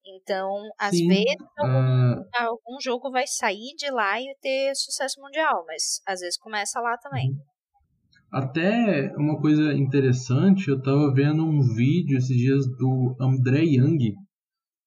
Então, 0.06 0.62
às 0.78 0.96
Sim. 0.96 1.08
vezes, 1.08 1.36
algum, 1.58 2.20
uh... 2.20 2.24
algum, 2.38 2.80
jogo 2.80 3.10
vai 3.10 3.26
sair 3.26 3.74
de 3.76 3.90
lá 3.90 4.20
e 4.20 4.36
ter 4.40 4.74
sucesso 4.74 5.20
mundial, 5.20 5.64
mas 5.66 6.00
às 6.06 6.20
vezes 6.20 6.38
começa 6.38 6.80
lá 6.80 6.96
também. 6.98 7.30
Uhum. 7.30 7.40
Até 8.30 9.12
uma 9.16 9.40
coisa 9.40 9.72
interessante, 9.72 10.68
eu 10.68 10.78
estava 10.78 11.12
vendo 11.12 11.44
um 11.44 11.60
vídeo 11.74 12.18
esses 12.18 12.36
dias 12.36 12.66
do 12.76 13.16
André 13.20 13.62
Yang, 13.62 14.14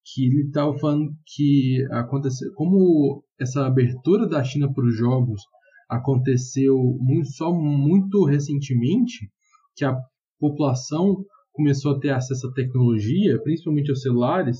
que 0.05 0.25
ele 0.25 0.47
estava 0.47 0.77
falando 0.77 1.11
que 1.25 1.85
aconteceu, 1.91 2.53
como 2.53 3.23
essa 3.39 3.65
abertura 3.65 4.27
da 4.27 4.43
China 4.43 4.71
para 4.71 4.85
os 4.85 4.95
jogos 4.95 5.41
aconteceu 5.89 6.77
muito, 6.99 7.29
só 7.29 7.51
muito 7.53 8.23
recentemente, 8.23 9.29
que 9.75 9.83
a 9.83 9.97
população 10.39 11.25
começou 11.51 11.95
a 11.95 11.99
ter 11.99 12.11
acesso 12.11 12.47
à 12.47 12.53
tecnologia, 12.53 13.41
principalmente 13.41 13.89
aos 13.89 14.01
celulares, 14.01 14.59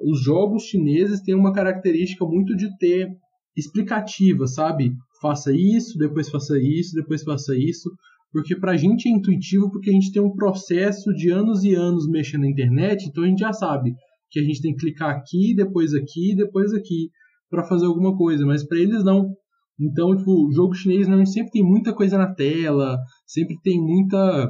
os 0.00 0.22
jogos 0.22 0.64
chineses 0.64 1.20
têm 1.20 1.34
uma 1.34 1.52
característica 1.52 2.24
muito 2.24 2.56
de 2.56 2.76
ter 2.78 3.10
explicativa, 3.56 4.46
sabe? 4.46 4.92
Faça 5.20 5.52
isso, 5.52 5.98
depois 5.98 6.28
faça 6.28 6.56
isso, 6.58 6.94
depois 6.94 7.24
faça 7.24 7.56
isso, 7.56 7.90
porque 8.32 8.54
para 8.54 8.72
a 8.72 8.76
gente 8.76 9.08
é 9.08 9.12
intuitivo, 9.12 9.70
porque 9.70 9.90
a 9.90 9.92
gente 9.92 10.12
tem 10.12 10.22
um 10.22 10.34
processo 10.34 11.12
de 11.12 11.30
anos 11.30 11.64
e 11.64 11.74
anos 11.74 12.06
mexendo 12.06 12.42
na 12.42 12.50
internet, 12.50 13.06
então 13.06 13.24
a 13.24 13.26
gente 13.26 13.40
já 13.40 13.52
sabe 13.52 13.94
que 14.30 14.38
a 14.38 14.42
gente 14.42 14.60
tem 14.60 14.72
que 14.74 14.80
clicar 14.80 15.10
aqui, 15.10 15.54
depois 15.54 15.94
aqui, 15.94 16.34
depois 16.36 16.72
aqui 16.72 17.10
para 17.50 17.64
fazer 17.64 17.86
alguma 17.86 18.16
coisa, 18.16 18.44
mas 18.44 18.64
para 18.64 18.78
eles 18.78 19.02
não. 19.02 19.34
Então, 19.80 20.16
tipo, 20.16 20.48
o 20.48 20.52
jogo 20.52 20.74
chinês 20.74 21.06
não 21.06 21.24
sempre 21.24 21.52
tem 21.52 21.62
muita 21.62 21.94
coisa 21.94 22.18
na 22.18 22.34
tela, 22.34 22.98
sempre 23.26 23.56
tem 23.62 23.80
muita 23.80 24.48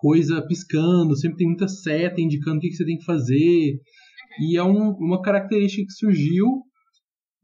coisa 0.00 0.40
piscando, 0.46 1.16
sempre 1.16 1.38
tem 1.38 1.46
muita 1.48 1.68
seta 1.68 2.20
indicando 2.20 2.56
o 2.56 2.60
que, 2.60 2.68
que 2.68 2.76
você 2.76 2.84
tem 2.84 2.96
que 2.96 3.04
fazer. 3.04 3.78
E 4.40 4.56
é 4.56 4.62
um, 4.62 4.92
uma 4.92 5.20
característica 5.20 5.84
que 5.84 5.92
surgiu 5.92 6.46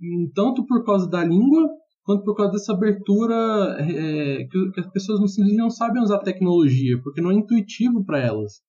hum, 0.01 0.31
tanto 0.35 0.65
por 0.65 0.85
causa 0.85 1.09
da 1.09 1.23
língua, 1.23 1.69
quanto 2.05 2.25
por 2.25 2.35
causa 2.37 2.53
dessa 2.53 2.73
abertura 2.73 3.35
é, 3.81 4.45
que, 4.45 4.71
que, 4.73 4.81
as 4.81 4.91
pessoas 4.91 5.21
no 5.21 5.57
não 5.57 5.69
sabem 5.69 6.03
usar 6.03 6.21
tecnologia, 6.21 6.99
porque 7.03 7.21
não 7.21 7.31
é 7.31 7.35
intuitivo 7.35 8.05
para 8.05 8.21
elas. 8.21 8.63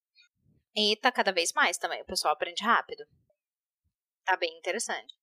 E 0.76 0.98
tá 0.98 1.10
cada 1.10 1.32
vez 1.32 1.54
mais 1.54 1.78
também, 1.78 2.02
o 2.02 2.06
pessoal 2.06 2.34
aprende 2.34 2.64
rápido. 2.64 3.04
Tá 4.26 4.36
bem 4.36 4.58
interessante. 4.58 5.14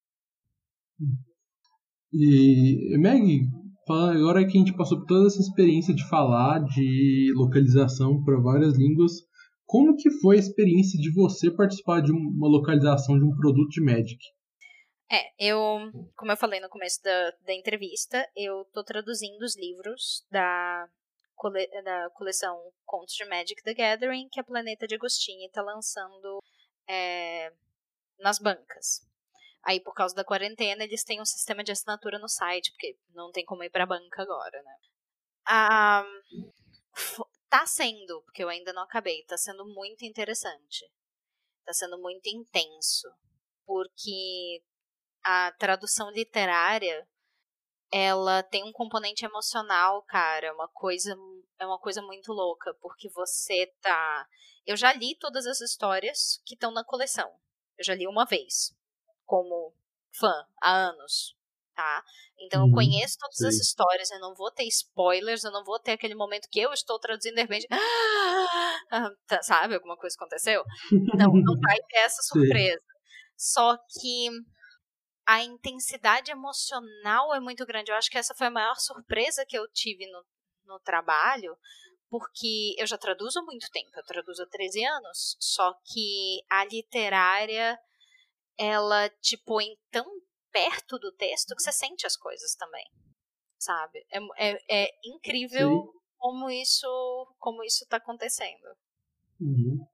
Hum. 1.01 1.32
E, 2.12 2.96
Meg, 2.98 3.46
agora 3.88 4.46
que 4.46 4.57
a 4.57 4.61
gente 4.61 4.77
passou 4.77 4.98
por 4.98 5.07
toda 5.07 5.27
essa 5.27 5.40
experiência 5.40 5.94
de 5.94 6.07
falar 6.09 6.62
de 6.64 7.33
localização 7.35 8.22
para 8.22 8.40
várias 8.40 8.77
línguas, 8.77 9.12
como 9.64 9.96
que 9.96 10.11
foi 10.20 10.37
a 10.37 10.40
experiência 10.40 11.01
de 11.01 11.11
você 11.12 11.51
participar 11.51 12.03
de 12.03 12.12
uma 12.12 12.48
localização 12.48 13.18
de 13.18 13.25
um 13.25 13.35
produto 13.35 13.70
de 13.70 13.83
Magic? 13.83 14.18
É, 15.11 15.31
eu, 15.38 15.90
como 16.16 16.33
eu 16.33 16.37
falei 16.37 16.61
no 16.61 16.68
começo 16.68 17.03
da, 17.03 17.31
da 17.46 17.55
entrevista, 17.55 18.27
eu 18.37 18.64
tô 18.72 18.83
traduzindo 18.83 19.42
os 19.42 19.57
livros 19.57 20.27
da, 20.31 20.88
cole, 21.35 21.66
da 21.83 22.11
coleção 22.11 22.72
Contos 22.85 23.14
de 23.14 23.25
Magic 23.27 23.62
the 23.62 23.75
Gathering, 23.75 24.29
que 24.31 24.40
a 24.40 24.44
Planeta 24.44 24.87
de 24.87 24.94
Agostini 24.94 25.46
está 25.46 25.61
lançando 25.62 26.42
é, 26.88 27.53
nas 28.18 28.38
bancas. 28.38 29.01
Aí, 29.64 29.81
por 29.81 29.94
causa 29.94 30.14
da 30.14 30.25
quarentena, 30.25 30.85
eles 30.85 31.05
têm 31.05 31.20
um 31.20 31.25
sistema 31.25 31.62
de 31.62 31.72
assinatura 31.72 32.18
no 32.18 32.29
site, 32.29 32.72
porque 32.72 32.96
não 33.14 33.31
tem 33.31 33.44
como 33.44 33.62
ir 33.64 33.70
pra 33.70 33.87
banca 33.87 34.22
agora, 34.22 34.62
né? 34.62 34.77
Ah, 35.46 36.05
tá 37.48 37.66
sendo, 37.66 38.22
porque 38.22 38.42
eu 38.42 38.48
ainda 38.48 38.72
não 38.72 38.83
acabei, 38.83 39.25
tá 39.25 39.37
sendo 39.37 39.64
muito 39.66 40.05
interessante. 40.05 40.87
Tá 41.64 41.72
sendo 41.72 41.98
muito 42.01 42.27
intenso. 42.29 43.09
Porque 43.66 44.62
a 45.25 45.53
tradução 45.59 46.11
literária 46.11 47.07
ela 47.92 48.42
tem 48.42 48.64
um 48.64 48.72
componente 48.72 49.25
emocional, 49.25 50.03
cara, 50.05 50.48
é 50.48 50.53
uma 50.53 50.68
coisa 50.68 51.16
é 51.59 51.66
uma 51.66 51.79
coisa 51.79 52.03
muito 52.03 52.33
louca, 52.33 52.75
porque 52.81 53.09
você 53.11 53.66
tá 53.81 54.27
Eu 54.66 54.77
já 54.77 54.92
li 54.92 55.16
todas 55.18 55.46
as 55.46 55.61
histórias 55.61 56.40
que 56.46 56.55
estão 56.55 56.72
na 56.72 56.85
coleção. 56.85 57.31
Eu 57.79 57.85
já 57.85 57.94
li 57.94 58.07
uma 58.07 58.25
vez 58.27 58.75
como 59.25 59.75
fã 60.13 60.33
há 60.61 60.89
anos, 60.89 61.37
tá? 61.75 62.05
Então 62.41 62.63
eu 62.63 62.67
uhum, 62.67 62.73
conheço 62.73 63.17
todas 63.19 63.37
sim. 63.37 63.47
as 63.47 63.55
histórias, 63.55 64.11
eu 64.11 64.21
não 64.21 64.35
vou 64.35 64.51
ter 64.51 64.65
spoilers, 64.65 65.45
eu 65.45 65.53
não 65.53 65.65
vou 65.65 65.79
ter 65.79 65.93
aquele 65.93 66.15
momento 66.15 66.49
que 66.51 66.61
eu 66.61 66.73
estou 66.73 66.99
traduzindo 66.99 67.35
de 67.35 67.43
repente, 67.43 67.67
ah, 68.91 69.11
tá, 69.27 69.43
sabe, 69.43 69.75
alguma 69.75 69.97
coisa 69.97 70.17
aconteceu? 70.17 70.65
Não, 71.15 71.33
não 71.33 71.61
vai 71.61 71.77
ter 71.89 71.99
essa 71.99 72.23
surpresa. 72.23 72.81
Sim. 72.81 72.93
Só 73.37 73.77
que 73.77 74.29
a 75.27 75.43
intensidade 75.43 76.31
emocional 76.31 77.35
é 77.35 77.41
muito 77.41 77.65
grande. 77.65 77.91
Eu 77.91 77.97
acho 77.97 78.11
que 78.11 78.19
essa 78.19 78.35
foi 78.35 78.49
a 78.49 78.51
maior 78.51 78.77
surpresa 78.77 79.47
que 79.47 79.57
eu 79.57 79.67
tive 79.73 80.07
no, 80.11 80.25
no 80.67 80.81
trabalho, 80.81 81.57
porque 82.11 82.75
eu 82.77 82.87
já 82.87 82.99
traduzo 82.99 83.39
há 83.39 83.43
muito 83.43 83.71
tempo, 83.71 83.91
eu 83.95 84.05
traduzo 84.05 84.43
há 84.43 84.47
13 84.47 84.85
anos, 84.85 85.37
só 85.41 85.73
que 85.87 86.43
a 86.51 86.65
literária 86.65 87.79
ela 88.62 89.09
te 89.20 89.37
põe 89.37 89.66
tão 89.90 90.05
perto 90.53 90.98
do 90.98 91.12
texto 91.12 91.55
que 91.57 91.62
você 91.62 91.72
sente 91.72 92.07
as 92.07 92.16
coisas 92.16 92.55
também, 92.55 92.85
sabe? 93.59 94.05
É, 94.11 94.18
é, 94.38 94.85
é 94.85 94.90
incrível 95.05 95.70
Sim. 95.70 95.98
como 96.18 96.51
isso 96.51 97.35
como 97.38 97.64
isso 97.64 97.85
está 97.85 97.96
acontecendo. 97.96 98.77
Uhum. 99.40 99.85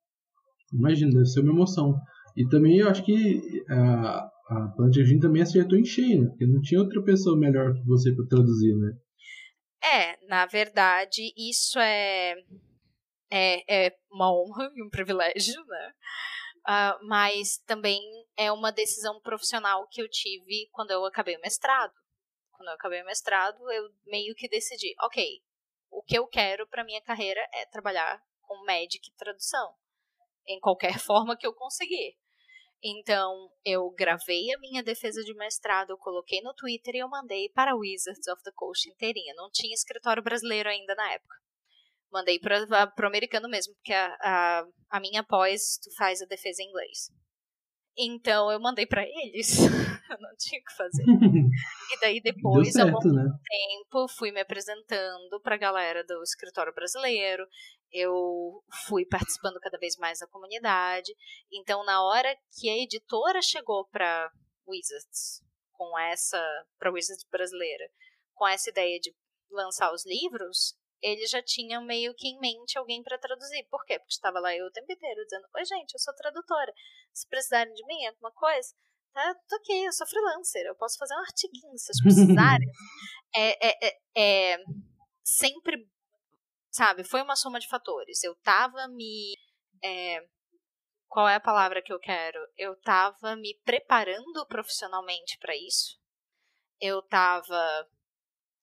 Imagina, 0.72 1.12
deve 1.12 1.26
ser 1.26 1.40
uma 1.40 1.52
emoção. 1.52 1.98
E 2.36 2.46
também 2.48 2.78
eu 2.78 2.88
acho 2.88 3.04
que 3.04 3.64
a, 3.68 4.30
a 4.50 4.68
Plantinha 4.76 5.20
também 5.20 5.42
acertou 5.42 5.78
em 5.78 5.84
cheio, 5.84 6.22
né? 6.22 6.28
Porque 6.28 6.46
não 6.46 6.60
tinha 6.60 6.80
outra 6.80 7.02
pessoa 7.02 7.38
melhor 7.38 7.74
que 7.74 7.84
você 7.86 8.14
para 8.14 8.26
traduzir, 8.26 8.76
né? 8.76 8.92
É, 9.82 10.26
na 10.26 10.44
verdade, 10.46 11.32
isso 11.36 11.78
é, 11.78 12.34
é, 13.30 13.86
é 13.86 13.96
uma 14.10 14.32
honra 14.32 14.70
e 14.74 14.82
um 14.82 14.90
privilégio, 14.90 15.64
né? 15.66 15.92
Uh, 16.68 17.06
mas 17.06 17.58
também 17.66 18.00
é 18.38 18.52
uma 18.52 18.70
decisão 18.70 19.20
profissional 19.20 19.88
que 19.88 20.00
eu 20.00 20.08
tive 20.08 20.68
quando 20.70 20.92
eu 20.92 21.04
acabei 21.04 21.36
o 21.36 21.40
mestrado. 21.40 21.92
Quando 22.52 22.68
eu 22.68 22.74
acabei 22.74 23.02
o 23.02 23.04
mestrado, 23.04 23.58
eu 23.72 23.90
meio 24.06 24.32
que 24.36 24.48
decidi, 24.48 24.94
ok, 25.00 25.42
o 25.90 26.02
que 26.04 26.16
eu 26.16 26.26
quero 26.28 26.64
para 26.68 26.84
minha 26.84 27.02
carreira 27.02 27.44
é 27.52 27.66
trabalhar 27.66 28.22
com 28.42 28.64
Magic 28.64 29.00
e 29.10 29.16
tradução, 29.16 29.74
em 30.46 30.60
qualquer 30.60 30.98
forma 31.02 31.36
que 31.36 31.46
eu 31.46 31.52
conseguir. 31.52 32.16
Então, 32.80 33.50
eu 33.64 33.90
gravei 33.90 34.54
a 34.54 34.58
minha 34.60 34.84
defesa 34.84 35.20
de 35.24 35.34
mestrado, 35.34 35.90
eu 35.90 35.98
coloquei 35.98 36.40
no 36.40 36.54
Twitter 36.54 36.94
e 36.94 36.98
eu 36.98 37.08
mandei 37.08 37.48
para 37.48 37.74
Wizards 37.74 38.28
of 38.28 38.40
the 38.44 38.52
Coast 38.54 38.88
inteirinha. 38.88 39.34
Não 39.34 39.50
tinha 39.50 39.74
escritório 39.74 40.22
brasileiro 40.22 40.68
ainda 40.68 40.94
na 40.94 41.12
época. 41.12 41.36
Mandei 42.12 42.38
para 42.38 42.94
o 43.02 43.06
americano 43.06 43.48
mesmo, 43.48 43.74
porque 43.74 43.92
a, 43.92 44.16
a, 44.22 44.64
a 44.90 45.00
minha 45.00 45.24
pós 45.24 45.78
tu 45.82 45.92
faz 45.96 46.22
a 46.22 46.26
defesa 46.26 46.62
em 46.62 46.68
inglês. 46.68 47.10
Então 47.98 48.50
eu 48.52 48.60
mandei 48.60 48.86
para 48.86 49.02
eles 49.02 49.58
eu 50.10 50.20
não 50.20 50.30
tinha 50.38 50.60
o 50.60 50.64
que 50.64 50.76
fazer. 50.76 51.02
e 51.04 52.00
daí 52.00 52.20
depois, 52.22 52.72
certo, 52.72 52.94
ao 52.94 53.02
longo 53.02 53.12
né? 53.12 53.24
do 53.24 53.38
tempo, 53.42 54.08
fui 54.16 54.30
me 54.30 54.40
apresentando 54.40 55.40
pra 55.42 55.56
galera 55.56 56.04
do 56.04 56.22
escritório 56.22 56.72
brasileiro, 56.72 57.44
eu 57.90 58.62
fui 58.86 59.04
participando 59.06 59.58
cada 59.60 59.78
vez 59.78 59.96
mais 59.96 60.18
da 60.18 60.26
comunidade. 60.28 61.12
Então, 61.52 61.84
na 61.84 62.02
hora 62.04 62.34
que 62.58 62.68
a 62.68 62.76
editora 62.76 63.40
chegou 63.42 63.86
pra 63.88 64.30
Wizards, 64.66 65.42
com 65.72 65.98
essa, 65.98 66.40
pra 66.78 66.92
Wizards 66.92 67.24
brasileira, 67.30 67.84
com 68.34 68.46
essa 68.46 68.70
ideia 68.70 68.98
de 69.00 69.14
lançar 69.50 69.92
os 69.92 70.04
livros, 70.04 70.76
eles 71.02 71.30
já 71.30 71.42
tinham 71.42 71.84
meio 71.84 72.14
que 72.14 72.28
em 72.28 72.38
mente 72.38 72.78
alguém 72.78 73.02
para 73.02 73.18
traduzir. 73.18 73.66
Por 73.70 73.84
quê? 73.84 73.98
Porque 73.98 74.12
estava 74.12 74.40
lá 74.40 74.54
eu 74.54 74.66
o 74.66 74.70
tempo 74.70 74.90
inteiro 74.92 75.22
dizendo: 75.24 75.46
Oi, 75.54 75.64
gente, 75.64 75.94
eu 75.94 76.00
sou 76.00 76.14
tradutora. 76.14 76.72
Se 77.12 77.28
precisarem 77.28 77.72
de 77.72 77.86
mim, 77.86 78.06
alguma 78.06 78.32
coisa, 78.32 78.74
tá, 79.12 79.34
tô 79.48 79.56
aqui, 79.56 79.84
eu 79.84 79.92
sou 79.92 80.06
freelancer, 80.06 80.66
eu 80.66 80.74
posso 80.76 80.98
fazer 80.98 81.14
um 81.14 81.20
artiguinho 81.20 81.78
se 81.78 81.86
vocês 81.86 82.02
precisarem. 82.02 82.68
é, 83.34 83.68
é, 83.68 83.88
é, 83.88 83.98
é, 84.16 84.58
sempre, 85.24 85.88
sabe, 86.70 87.04
foi 87.04 87.22
uma 87.22 87.36
soma 87.36 87.60
de 87.60 87.68
fatores. 87.68 88.22
Eu 88.22 88.34
tava 88.42 88.88
me. 88.88 89.34
É, 89.82 90.20
qual 91.06 91.28
é 91.28 91.36
a 91.36 91.40
palavra 91.40 91.82
que 91.82 91.92
eu 91.92 91.98
quero? 91.98 92.38
Eu 92.56 92.78
tava 92.80 93.36
me 93.36 93.54
preparando 93.64 94.46
profissionalmente 94.46 95.38
para 95.38 95.56
isso. 95.56 95.96
Eu 96.80 97.02
tava 97.02 97.88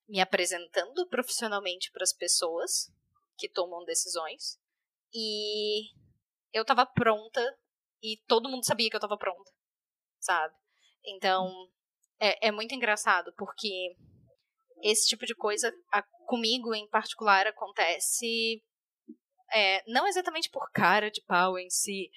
me 0.07 0.19
apresentando 0.19 1.07
profissionalmente 1.07 1.91
para 1.91 2.03
as 2.03 2.13
pessoas 2.13 2.91
que 3.37 3.49
tomam 3.49 3.83
decisões 3.85 4.59
e 5.13 5.89
eu 6.53 6.63
tava 6.63 6.85
pronta 6.85 7.41
e 8.01 8.17
todo 8.27 8.49
mundo 8.49 8.65
sabia 8.65 8.89
que 8.89 8.95
eu 8.95 8.99
tava 8.99 9.17
pronta, 9.17 9.51
sabe? 10.19 10.53
Então 11.05 11.51
é, 12.19 12.47
é 12.47 12.51
muito 12.51 12.73
engraçado 12.73 13.33
porque 13.35 13.95
esse 14.81 15.07
tipo 15.07 15.25
de 15.25 15.35
coisa 15.35 15.73
a, 15.91 16.03
comigo 16.27 16.73
em 16.73 16.87
particular 16.89 17.47
acontece 17.47 18.63
é, 19.53 19.83
não 19.87 20.07
exatamente 20.07 20.49
por 20.49 20.69
cara 20.71 21.09
de 21.09 21.21
pau 21.23 21.57
em 21.57 21.69
si, 21.69 22.09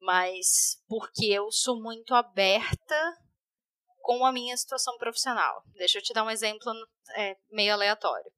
mas 0.00 0.82
porque 0.88 1.26
eu 1.26 1.50
sou 1.50 1.80
muito 1.80 2.14
aberta 2.14 3.18
com 4.02 4.24
a 4.26 4.32
minha 4.32 4.56
situação 4.56 4.96
profissional. 4.98 5.62
Deixa 5.74 5.98
eu 5.98 6.02
te 6.02 6.12
dar 6.12 6.24
um 6.24 6.30
exemplo 6.30 6.70
é, 7.16 7.36
meio 7.50 7.72
aleatório. 7.72 8.30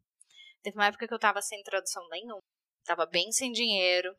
Teve 0.63 0.77
uma 0.77 0.87
época 0.87 1.09
que 1.09 1.15
eu 1.15 1.19
tava 1.19 1.43
sem 1.43 1.63
tradução 1.63 2.07
nenhuma, 2.09 2.41
tava 2.85 3.05
bem 3.07 3.31
sem 3.33 3.53
dinheiro, 3.53 4.15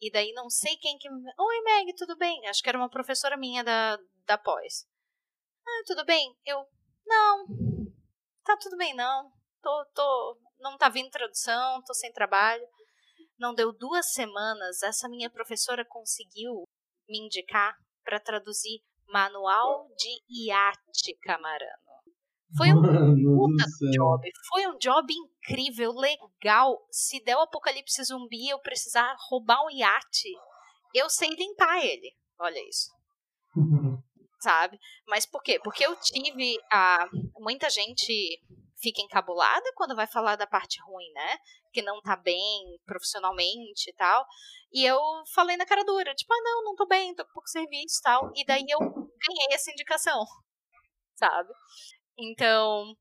e 0.00 0.10
daí 0.10 0.32
não 0.32 0.48
sei 0.48 0.76
quem 0.76 0.98
que. 0.98 1.08
Oi, 1.08 1.60
Meg, 1.62 1.94
tudo 1.96 2.16
bem? 2.16 2.46
Acho 2.46 2.62
que 2.62 2.68
era 2.68 2.78
uma 2.78 2.90
professora 2.90 3.36
minha 3.36 3.64
da, 3.64 3.98
da 4.26 4.38
pós. 4.38 4.86
Ah, 5.66 5.82
tudo 5.86 6.04
bem? 6.04 6.34
Eu. 6.44 6.66
Não. 7.06 7.46
Tá 8.44 8.56
tudo 8.56 8.76
bem, 8.76 8.94
não. 8.94 9.30
Tô, 9.62 9.86
tô. 9.94 10.38
Não 10.58 10.76
tá 10.76 10.88
vindo 10.88 11.10
tradução, 11.10 11.82
tô 11.84 11.94
sem 11.94 12.12
trabalho. 12.12 12.66
Não 13.38 13.54
deu 13.54 13.72
duas 13.72 14.12
semanas, 14.12 14.82
essa 14.82 15.08
minha 15.08 15.28
professora 15.28 15.84
conseguiu 15.84 16.64
me 17.08 17.18
indicar 17.18 17.76
para 18.04 18.20
traduzir 18.20 18.82
Manual 19.08 19.88
de 19.96 20.48
Iate 20.48 21.16
Camarano. 21.22 21.84
Foi 22.56 22.72
um 22.72 22.80
puta 22.80 23.64
job. 23.92 24.30
Foi 24.48 24.66
um 24.68 24.78
job 24.78 25.12
incrível, 25.12 25.92
legal. 25.92 26.78
Se 26.90 27.22
der 27.24 27.36
o 27.36 27.40
apocalipse 27.40 28.02
zumbi 28.04 28.48
eu 28.48 28.60
precisar 28.60 29.16
roubar 29.28 29.64
um 29.64 29.70
iate, 29.70 30.28
eu 30.94 31.10
sei 31.10 31.30
limpar 31.30 31.84
ele. 31.84 32.12
Olha 32.38 32.60
isso. 32.68 32.90
Sabe? 34.40 34.78
Mas 35.08 35.26
por 35.26 35.42
quê? 35.42 35.58
Porque 35.58 35.84
eu 35.84 35.96
tive 35.96 36.58
a. 36.70 37.08
Muita 37.38 37.68
gente 37.70 38.12
fica 38.84 39.00
encabulada 39.00 39.64
quando 39.74 39.96
vai 39.96 40.06
falar 40.06 40.36
da 40.36 40.46
parte 40.46 40.78
ruim, 40.82 41.10
né? 41.12 41.38
Que 41.72 41.80
não 41.80 42.02
tá 42.02 42.16
bem 42.16 42.78
profissionalmente 42.84 43.88
e 43.88 43.94
tal. 43.94 44.26
E 44.70 44.84
eu 44.84 45.00
falei 45.34 45.56
na 45.56 45.64
cara 45.64 45.84
dura, 45.84 46.14
tipo, 46.14 46.32
ah, 46.34 46.42
não, 46.42 46.64
não 46.64 46.76
tô 46.76 46.86
bem, 46.86 47.14
tô 47.14 47.24
com 47.24 47.32
pouco 47.32 47.48
serviço 47.48 47.98
e 47.98 48.02
tal. 48.02 48.30
E 48.34 48.44
daí 48.44 48.66
eu 48.68 48.78
ganhei 48.78 49.48
essa 49.52 49.70
indicação, 49.70 50.22
sabe? 51.16 51.50
Então, 52.18 52.94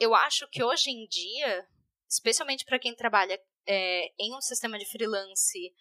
eu 0.00 0.12
acho 0.14 0.48
que 0.48 0.62
hoje 0.62 0.90
em 0.90 1.06
dia, 1.06 1.66
especialmente 2.10 2.64
para 2.64 2.78
quem 2.80 2.94
trabalha 2.94 3.40
é, 3.66 4.08
em 4.18 4.34
um 4.34 4.40
sistema 4.40 4.76
de 4.76 4.90
freelance 4.90 5.72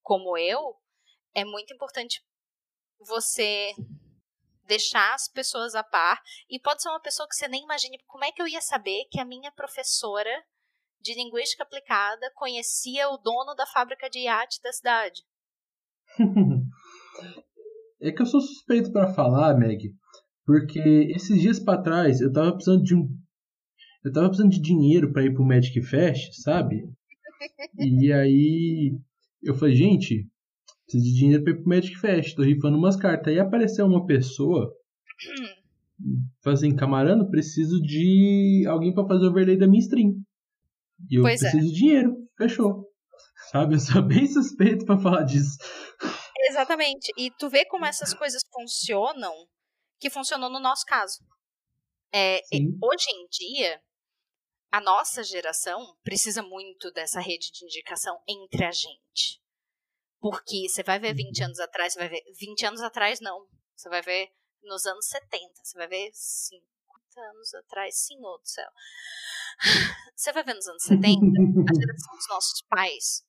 como 0.00 0.36
eu, 0.38 0.76
é 1.34 1.44
muito 1.44 1.74
importante 1.74 2.24
você 2.98 3.72
deixar 4.64 5.14
as 5.14 5.28
pessoas 5.28 5.74
a 5.74 5.82
par. 5.82 6.20
E 6.48 6.58
pode 6.58 6.82
ser 6.82 6.88
uma 6.88 7.00
pessoa 7.00 7.28
que 7.28 7.34
você 7.34 7.48
nem 7.48 7.64
imagine. 7.64 7.98
Como 8.06 8.24
é 8.24 8.32
que 8.32 8.40
eu 8.40 8.48
ia 8.48 8.60
saber 8.60 9.06
que 9.10 9.20
a 9.20 9.24
minha 9.24 9.50
professora 9.52 10.30
de 11.00 11.14
linguística 11.14 11.62
aplicada 11.62 12.30
conhecia 12.34 13.08
o 13.08 13.18
dono 13.18 13.54
da 13.54 13.66
fábrica 13.66 14.08
de 14.08 14.20
iate 14.20 14.60
da 14.62 14.72
cidade? 14.72 15.22
é 18.00 18.12
que 18.12 18.22
eu 18.22 18.26
sou 18.26 18.40
suspeito 18.40 18.92
para 18.92 19.12
falar, 19.12 19.54
Meg, 19.56 19.94
porque 20.44 21.12
esses 21.14 21.40
dias 21.40 21.58
para 21.58 21.82
trás 21.82 22.20
eu 22.20 22.32
tava 22.32 22.52
precisando 22.52 22.82
de 22.82 22.94
um 22.94 23.08
eu 24.04 24.12
tava 24.12 24.26
precisando 24.26 24.50
de 24.50 24.60
dinheiro 24.60 25.12
para 25.12 25.24
ir 25.24 25.32
pro 25.32 25.44
Magic 25.44 25.80
Fest, 25.82 26.32
sabe? 26.42 26.88
E 27.78 28.12
aí 28.12 28.96
eu 29.42 29.54
falei, 29.54 29.74
gente, 29.74 30.28
preciso 30.92 31.04
de 31.04 31.18
dinheiro 31.18 31.44
pra 31.44 31.52
ir 31.52 31.56
pro 31.56 31.68
Magic 31.68 31.96
Fest, 31.96 32.34
tô 32.36 32.42
rifando 32.42 32.76
umas 32.76 32.96
cartas. 32.96 33.32
Aí 33.32 33.40
apareceu 33.40 33.86
uma 33.86 34.04
pessoa 34.06 34.70
fazendo 36.42 36.70
assim, 36.70 36.76
camarano, 36.76 37.30
preciso 37.30 37.80
de 37.80 38.64
alguém 38.68 38.92
para 38.92 39.06
fazer 39.06 39.26
o 39.26 39.30
overlay 39.30 39.56
da 39.56 39.66
minha 39.66 39.80
stream. 39.80 40.14
E 41.10 41.18
eu 41.18 41.22
pois 41.22 41.42
é. 41.42 41.50
preciso 41.50 41.66
é. 41.66 41.72
de 41.72 41.78
dinheiro, 41.78 42.28
fechou. 42.36 42.88
Sabe, 43.50 43.74
eu 43.74 43.80
sou 43.80 44.02
bem 44.06 44.26
suspeito 44.26 44.84
para 44.84 45.00
falar 45.00 45.22
disso. 45.22 45.56
Exatamente. 46.50 47.12
E 47.16 47.30
tu 47.30 47.48
vê 47.48 47.64
como 47.64 47.86
essas 47.86 48.12
coisas 48.12 48.42
funcionam, 48.52 49.32
que 50.00 50.10
funcionou 50.10 50.50
no 50.50 50.60
nosso 50.60 50.84
caso. 50.86 51.18
É, 52.14 52.40
hoje 52.82 53.06
em 53.10 53.26
dia, 53.30 53.80
a 54.70 54.80
nossa 54.80 55.22
geração 55.22 55.96
precisa 56.02 56.42
muito 56.42 56.90
dessa 56.92 57.20
rede 57.20 57.50
de 57.52 57.64
indicação 57.64 58.18
entre 58.28 58.64
a 58.64 58.70
gente. 58.70 59.41
Porque 60.22 60.68
você 60.68 60.84
vai 60.84 61.00
ver 61.00 61.14
20 61.14 61.40
uhum. 61.40 61.46
anos 61.46 61.58
atrás, 61.58 61.92
você 61.92 61.98
vai 61.98 62.08
ver. 62.08 62.22
20 62.38 62.66
anos 62.66 62.80
atrás, 62.80 63.20
não. 63.20 63.44
Você 63.74 63.88
vai 63.88 64.00
ver 64.00 64.32
nos 64.62 64.86
anos 64.86 65.04
70. 65.08 65.52
Você 65.64 65.76
vai 65.76 65.88
ver 65.88 66.10
50 66.14 67.20
anos 67.32 67.54
atrás, 67.54 67.98
senhor 67.98 68.38
do 68.38 68.46
céu. 68.46 68.70
Você 70.14 70.32
vai 70.32 70.44
ver 70.44 70.54
nos 70.54 70.68
anos 70.68 70.84
70, 70.84 71.08
a 71.08 71.74
geração 71.80 72.14
dos 72.14 72.28
nossos 72.28 72.62
pais, 72.68 73.24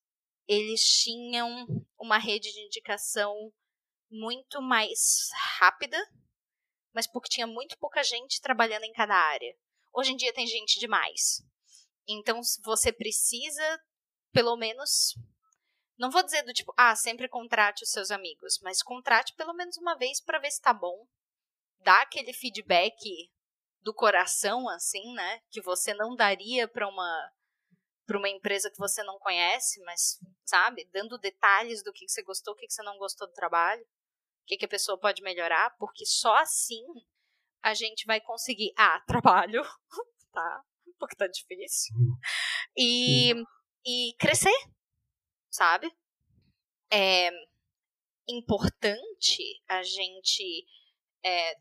eles 0.47 0.81
tinham 0.81 1.65
uma 1.99 2.19
rede 2.19 2.51
de 2.51 2.65
indicação 2.65 3.33
muito 4.11 4.61
mais 4.61 5.29
rápida, 5.59 5.97
mas 6.93 7.07
porque 7.07 7.29
tinha 7.29 7.47
muito 7.47 7.77
pouca 7.79 8.03
gente 8.03 8.41
trabalhando 8.41 8.83
em 8.83 8.93
cada 8.93 9.15
área. 9.15 9.55
Hoje 9.91 10.11
em 10.11 10.15
dia 10.15 10.33
tem 10.33 10.45
gente 10.45 10.79
demais. 10.79 11.43
Então 12.07 12.39
você 12.63 12.93
precisa, 12.93 13.79
pelo 14.31 14.55
menos, 14.55 15.15
não 16.03 16.11
vou 16.11 16.21
dizer 16.21 16.43
do 16.43 16.51
tipo, 16.51 16.73
ah, 16.77 16.93
sempre 16.97 17.29
contrate 17.29 17.85
os 17.85 17.89
seus 17.89 18.11
amigos, 18.11 18.59
mas 18.61 18.83
contrate 18.83 19.33
pelo 19.37 19.53
menos 19.53 19.77
uma 19.77 19.95
vez 19.95 20.19
para 20.21 20.37
ver 20.37 20.51
se 20.51 20.59
tá 20.59 20.73
bom. 20.73 21.07
Dá 21.79 22.01
aquele 22.01 22.33
feedback 22.33 23.31
do 23.81 23.93
coração, 23.93 24.67
assim, 24.67 25.13
né? 25.13 25.39
Que 25.49 25.61
você 25.61 25.93
não 25.93 26.13
daria 26.13 26.67
para 26.67 26.89
uma 26.89 27.31
para 28.05 28.17
uma 28.17 28.27
empresa 28.27 28.69
que 28.69 28.77
você 28.77 29.01
não 29.01 29.17
conhece, 29.17 29.79
mas 29.85 30.19
sabe, 30.45 30.85
dando 30.91 31.17
detalhes 31.17 31.81
do 31.81 31.93
que, 31.93 32.05
que 32.05 32.11
você 32.11 32.21
gostou, 32.21 32.53
o 32.53 32.57
que, 32.57 32.67
que 32.67 32.73
você 32.73 32.83
não 32.83 32.97
gostou 32.97 33.25
do 33.25 33.33
trabalho, 33.33 33.81
o 33.81 34.45
que, 34.45 34.57
que 34.57 34.65
a 34.65 34.67
pessoa 34.67 34.99
pode 34.99 35.21
melhorar, 35.21 35.73
porque 35.79 36.05
só 36.05 36.35
assim 36.35 36.83
a 37.61 37.73
gente 37.73 38.05
vai 38.05 38.19
conseguir 38.19 38.73
ah 38.77 38.99
trabalho, 39.07 39.63
tá? 40.33 40.63
Porque 40.99 41.15
tá 41.15 41.27
difícil 41.27 41.95
e 42.77 43.33
e 43.85 44.13
crescer, 44.19 44.51
sabe? 45.53 45.93
É 46.91 47.29
importante 48.27 49.61
a 49.67 49.83
gente 49.83 50.65
é, 51.23 51.55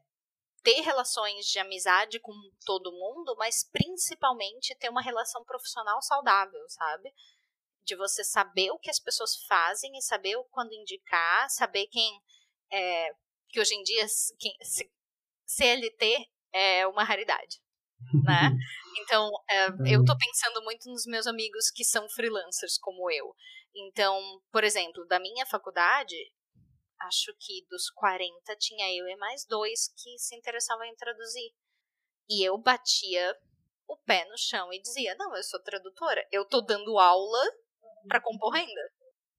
ter 0.62 0.80
relações 0.80 1.46
de 1.46 1.58
amizade 1.58 2.18
com 2.20 2.32
todo 2.64 2.92
mundo, 2.92 3.34
mas 3.36 3.68
principalmente 3.70 4.74
ter 4.76 4.88
uma 4.88 5.02
relação 5.02 5.44
profissional 5.44 6.00
saudável, 6.00 6.68
sabe? 6.68 7.12
De 7.84 7.96
você 7.96 8.24
saber 8.24 8.70
o 8.70 8.78
que 8.78 8.90
as 8.90 8.98
pessoas 8.98 9.44
fazem 9.46 9.96
e 9.96 10.02
saber 10.02 10.36
quando 10.50 10.72
indicar, 10.72 11.50
saber 11.50 11.86
quem. 11.88 12.20
É, 12.70 13.10
que 13.48 13.60
hoje 13.60 13.74
em 13.74 13.82
dia 13.82 14.06
quem, 14.38 14.56
CLT 15.44 16.26
é 16.54 16.86
uma 16.86 17.04
raridade, 17.04 17.60
né? 18.24 18.50
Então, 18.94 19.30
é, 19.50 19.68
eu 19.94 20.04
tô 20.04 20.16
pensando 20.16 20.62
muito 20.62 20.88
nos 20.88 21.06
meus 21.06 21.26
amigos 21.26 21.70
que 21.70 21.82
são 21.82 22.08
freelancers 22.10 22.78
como 22.78 23.10
eu. 23.10 23.34
Então, 23.74 24.20
por 24.50 24.64
exemplo, 24.64 25.06
da 25.06 25.18
minha 25.18 25.46
faculdade, 25.46 26.16
acho 27.02 27.34
que 27.40 27.66
dos 27.68 27.90
40 27.90 28.56
tinha 28.56 28.94
eu 28.94 29.08
e 29.08 29.16
mais 29.16 29.46
dois 29.46 29.92
que 29.96 30.18
se 30.18 30.36
interessavam 30.36 30.84
em 30.84 30.94
traduzir. 30.96 31.54
E 32.28 32.46
eu 32.46 32.58
batia 32.58 33.36
o 33.88 33.96
pé 33.96 34.24
no 34.26 34.38
chão 34.38 34.72
e 34.72 34.80
dizia: 34.80 35.14
Não, 35.16 35.34
eu 35.36 35.42
sou 35.42 35.60
tradutora, 35.62 36.26
eu 36.30 36.46
tô 36.46 36.60
dando 36.60 36.98
aula 36.98 37.42
para 38.08 38.20
compor 38.20 38.52
renda. 38.52 38.92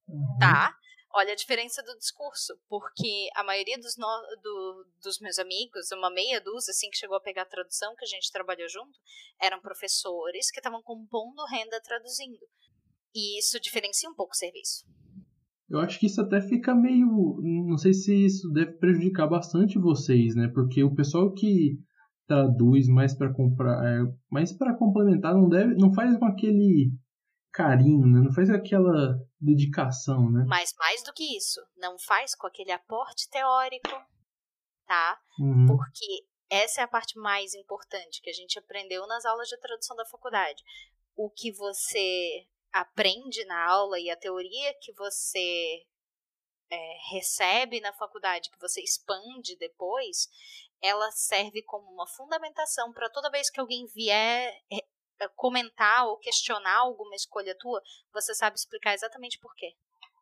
Uhum. 0.08 0.38
Tá? 0.38 0.76
Olha 1.16 1.32
a 1.32 1.36
diferença 1.36 1.80
do 1.80 1.96
discurso, 1.96 2.58
porque 2.68 3.28
a 3.36 3.44
maioria 3.44 3.78
dos, 3.78 3.96
no, 3.96 4.06
do, 4.42 4.86
dos 5.00 5.20
meus 5.20 5.38
amigos, 5.38 5.92
uma 5.92 6.10
meia 6.10 6.40
dúzia, 6.40 6.72
assim, 6.72 6.90
que 6.90 6.96
chegou 6.96 7.16
a 7.16 7.20
pegar 7.20 7.42
a 7.42 7.46
tradução, 7.46 7.94
que 7.94 8.04
a 8.04 8.08
gente 8.08 8.32
trabalhou 8.32 8.68
junto, 8.68 8.98
eram 9.40 9.60
professores 9.60 10.50
que 10.50 10.58
estavam 10.58 10.82
compondo 10.82 11.44
renda 11.46 11.80
traduzindo. 11.82 12.44
E 13.14 13.38
isso 13.38 13.60
diferencia 13.60 14.10
um 14.10 14.14
pouco 14.14 14.32
o 14.32 14.36
serviço. 14.36 14.84
Eu 15.68 15.80
acho 15.80 15.98
que 15.98 16.06
isso 16.06 16.20
até 16.20 16.40
fica 16.40 16.74
meio. 16.74 17.40
Não 17.42 17.78
sei 17.78 17.92
se 17.92 18.26
isso 18.26 18.50
deve 18.52 18.72
prejudicar 18.72 19.26
bastante 19.26 19.78
vocês, 19.78 20.34
né? 20.34 20.48
Porque 20.52 20.82
o 20.84 20.94
pessoal 20.94 21.32
que 21.32 21.78
traduz 22.26 22.88
mais 22.88 23.16
para 23.16 23.32
comprar, 23.32 23.84
é, 23.84 24.00
mais 24.30 24.52
para 24.52 24.76
complementar, 24.76 25.34
não 25.34 25.48
deve, 25.48 25.74
não 25.74 25.92
faz 25.92 26.16
com 26.18 26.26
aquele 26.26 26.90
carinho, 27.52 28.06
né? 28.06 28.20
Não 28.20 28.32
faz 28.32 28.50
aquela 28.50 29.16
dedicação, 29.40 30.30
né? 30.30 30.44
Mas 30.46 30.72
mais 30.78 31.02
do 31.02 31.12
que 31.12 31.36
isso, 31.36 31.60
não 31.76 31.98
faz 31.98 32.34
com 32.34 32.46
aquele 32.46 32.72
aporte 32.72 33.28
teórico, 33.30 33.90
tá? 34.86 35.18
Uhum. 35.38 35.66
Porque 35.66 36.24
essa 36.50 36.80
é 36.80 36.84
a 36.84 36.88
parte 36.88 37.18
mais 37.18 37.54
importante 37.54 38.20
que 38.22 38.30
a 38.30 38.34
gente 38.34 38.58
aprendeu 38.58 39.06
nas 39.06 39.24
aulas 39.24 39.48
de 39.48 39.58
tradução 39.58 39.96
da 39.96 40.04
faculdade. 40.06 40.62
O 41.16 41.30
que 41.30 41.52
você 41.52 42.46
aprende 42.74 43.44
na 43.44 43.70
aula 43.70 44.00
e 44.00 44.10
a 44.10 44.16
teoria 44.16 44.74
que 44.80 44.92
você 44.94 45.86
é, 46.68 46.96
recebe 47.12 47.80
na 47.80 47.92
faculdade, 47.92 48.50
que 48.50 48.58
você 48.58 48.82
expande 48.82 49.56
depois, 49.56 50.28
ela 50.82 51.08
serve 51.12 51.62
como 51.62 51.88
uma 51.92 52.06
fundamentação 52.08 52.92
para 52.92 53.08
toda 53.10 53.30
vez 53.30 53.48
que 53.48 53.60
alguém 53.60 53.86
vier 53.86 54.52
é, 54.72 54.78
é, 55.20 55.28
comentar 55.36 56.08
ou 56.08 56.18
questionar 56.18 56.78
alguma 56.78 57.14
escolha 57.14 57.56
tua, 57.56 57.80
você 58.12 58.34
sabe 58.34 58.56
explicar 58.56 58.92
exatamente 58.92 59.38
por 59.38 59.54
quê. 59.54 59.76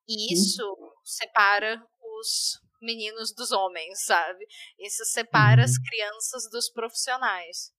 E 0.07 0.35
isso 0.35 0.95
separa 1.03 1.83
os 2.19 2.61
meninos 2.83 3.33
dos 3.33 3.51
homens, 3.51 4.05
sabe? 4.05 4.47
Isso 4.79 5.07
separa 5.07 5.65
as 5.65 5.77
uhum. 5.77 5.85
crianças 5.89 6.51
dos 6.51 6.69
profissionais. 6.69 7.73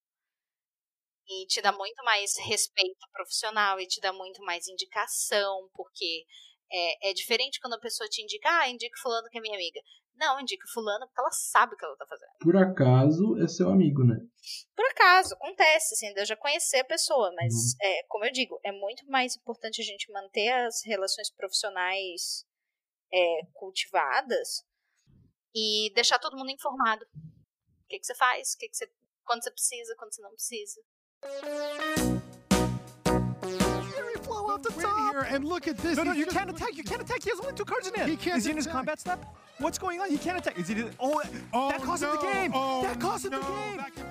E 1.28 1.46
te 1.48 1.62
dá 1.62 1.72
muito 1.72 2.04
mais 2.04 2.38
respeito 2.38 3.08
profissional 3.12 3.80
e 3.80 3.88
te 3.88 4.02
dá 4.02 4.12
muito 4.12 4.42
mais 4.44 4.68
indicação, 4.68 5.70
porque 5.74 6.26
é, 6.72 7.12
é 7.12 7.14
diferente 7.14 7.60
quando 7.62 7.76
a 7.76 7.80
pessoa 7.80 8.10
te 8.10 8.22
indica, 8.22 8.50
ah, 8.50 8.70
indica 8.70 9.00
fulano 9.02 9.30
que 9.30 9.38
é 9.38 9.42
minha 9.42 9.56
amiga. 9.56 9.80
Não, 10.16 10.40
indica 10.40 10.68
fulano 10.74 11.06
porque 11.08 11.22
ela 11.22 11.32
sabe 11.32 11.74
o 11.74 11.78
que 11.78 11.86
ela 11.86 11.98
tá 11.98 12.06
fazendo. 12.08 12.32
Por 12.40 12.56
acaso 12.56 13.38
é 13.44 13.48
seu 13.48 13.70
amigo, 13.70 14.04
né? 14.04 14.20
Por 14.76 14.86
acaso, 14.86 15.34
acontece, 15.34 15.96
assim, 15.96 16.14
eu 16.16 16.26
já 16.26 16.36
conhecer 16.36 16.80
a 16.80 16.86
pessoa, 16.86 17.32
mas, 17.36 17.54
uhum. 17.54 17.78
é, 17.82 18.04
como 18.08 18.26
eu 18.26 18.32
digo, 18.32 18.60
é 18.64 18.72
muito 18.72 19.06
mais 19.08 19.36
importante 19.36 19.82
a 19.82 19.86
gente 19.86 20.12
manter 20.12 20.50
as 20.50 20.84
relações 20.86 21.32
profissionais 21.32 22.46
é, 23.12 23.42
cultivadas 23.54 24.64
e 25.56 25.92
deixar 25.94 26.20
todo 26.20 26.38
mundo 26.38 26.52
informado. 26.52 27.06
O 27.06 27.88
que, 27.88 28.00
que 28.00 28.06
você 28.06 28.16
faz, 28.16 28.54
o 28.54 28.58
que, 28.58 28.70
que 28.70 28.76
você, 28.76 28.92
quando 29.24 29.44
você 29.44 29.52
precisa, 29.52 29.96
quando 29.98 30.14
você 30.14 30.22
não 30.22 30.32
precisa. 30.32 30.82
Blow 34.24 34.48
off 34.48 34.64
the 34.64 34.70
top. 34.82 35.12
Here 35.12 35.22
and 35.24 35.46
look 35.46 35.68
at 35.68 35.78
this. 35.78 35.98
No, 35.98 36.04
no, 36.04 36.14
you 36.14 36.26
can't 36.26 36.50
attack. 36.50 36.76
You 36.76 36.84
can't 36.84 37.02
attack. 37.02 37.24
He 37.24 37.30
has 37.30 37.40
only 37.40 37.54
two 37.54 37.66
cards 37.66 37.88
in 37.88 37.94
hand. 37.94 38.10
He 38.10 38.18
can't. 38.18 38.38
Is 38.38 38.46
he 38.46 38.52
in 38.52 38.58
his 38.58 38.68
combat 38.68 39.00
step? 39.00 39.26
What's 39.60 39.78
going 39.78 40.00
on? 40.02 40.10
He 40.10 40.18
can't 40.18 40.38
attack. 40.38 40.58
Is 40.58 40.68
he? 40.68 40.84
Oh, 41.00 41.22
oh 41.54 41.70
that 41.70 41.82
oh, 41.82 41.84
cost 41.84 42.02
no. 42.02 42.12
him 42.12 42.16
the 42.18 42.34
game. 42.34 42.52
Oh, 42.54 42.82
that 42.84 43.00
cost 43.00 43.26
him 43.26 43.32
no. 43.32 43.40
the 43.40 43.48
game. 43.48 44.06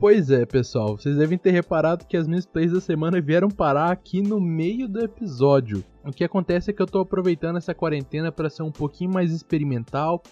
Pois 0.00 0.30
é, 0.30 0.46
pessoal, 0.46 0.96
vocês 0.96 1.18
devem 1.18 1.36
ter 1.36 1.50
reparado 1.50 2.06
que 2.06 2.16
as 2.16 2.26
minhas 2.26 2.46
plays 2.46 2.72
da 2.72 2.80
semana 2.80 3.20
vieram 3.20 3.50
parar 3.50 3.92
aqui 3.92 4.22
no 4.22 4.40
meio 4.40 4.88
do 4.88 4.98
episódio. 4.98 5.84
O 6.02 6.10
que 6.10 6.24
acontece 6.24 6.70
é 6.70 6.72
que 6.72 6.80
eu 6.80 6.86
tô 6.86 7.00
aproveitando 7.00 7.58
essa 7.58 7.74
quarentena 7.74 8.32
para 8.32 8.48
ser 8.48 8.62
um 8.62 8.72
pouquinho 8.72 9.12
mais 9.12 9.30
experimental 9.30 10.22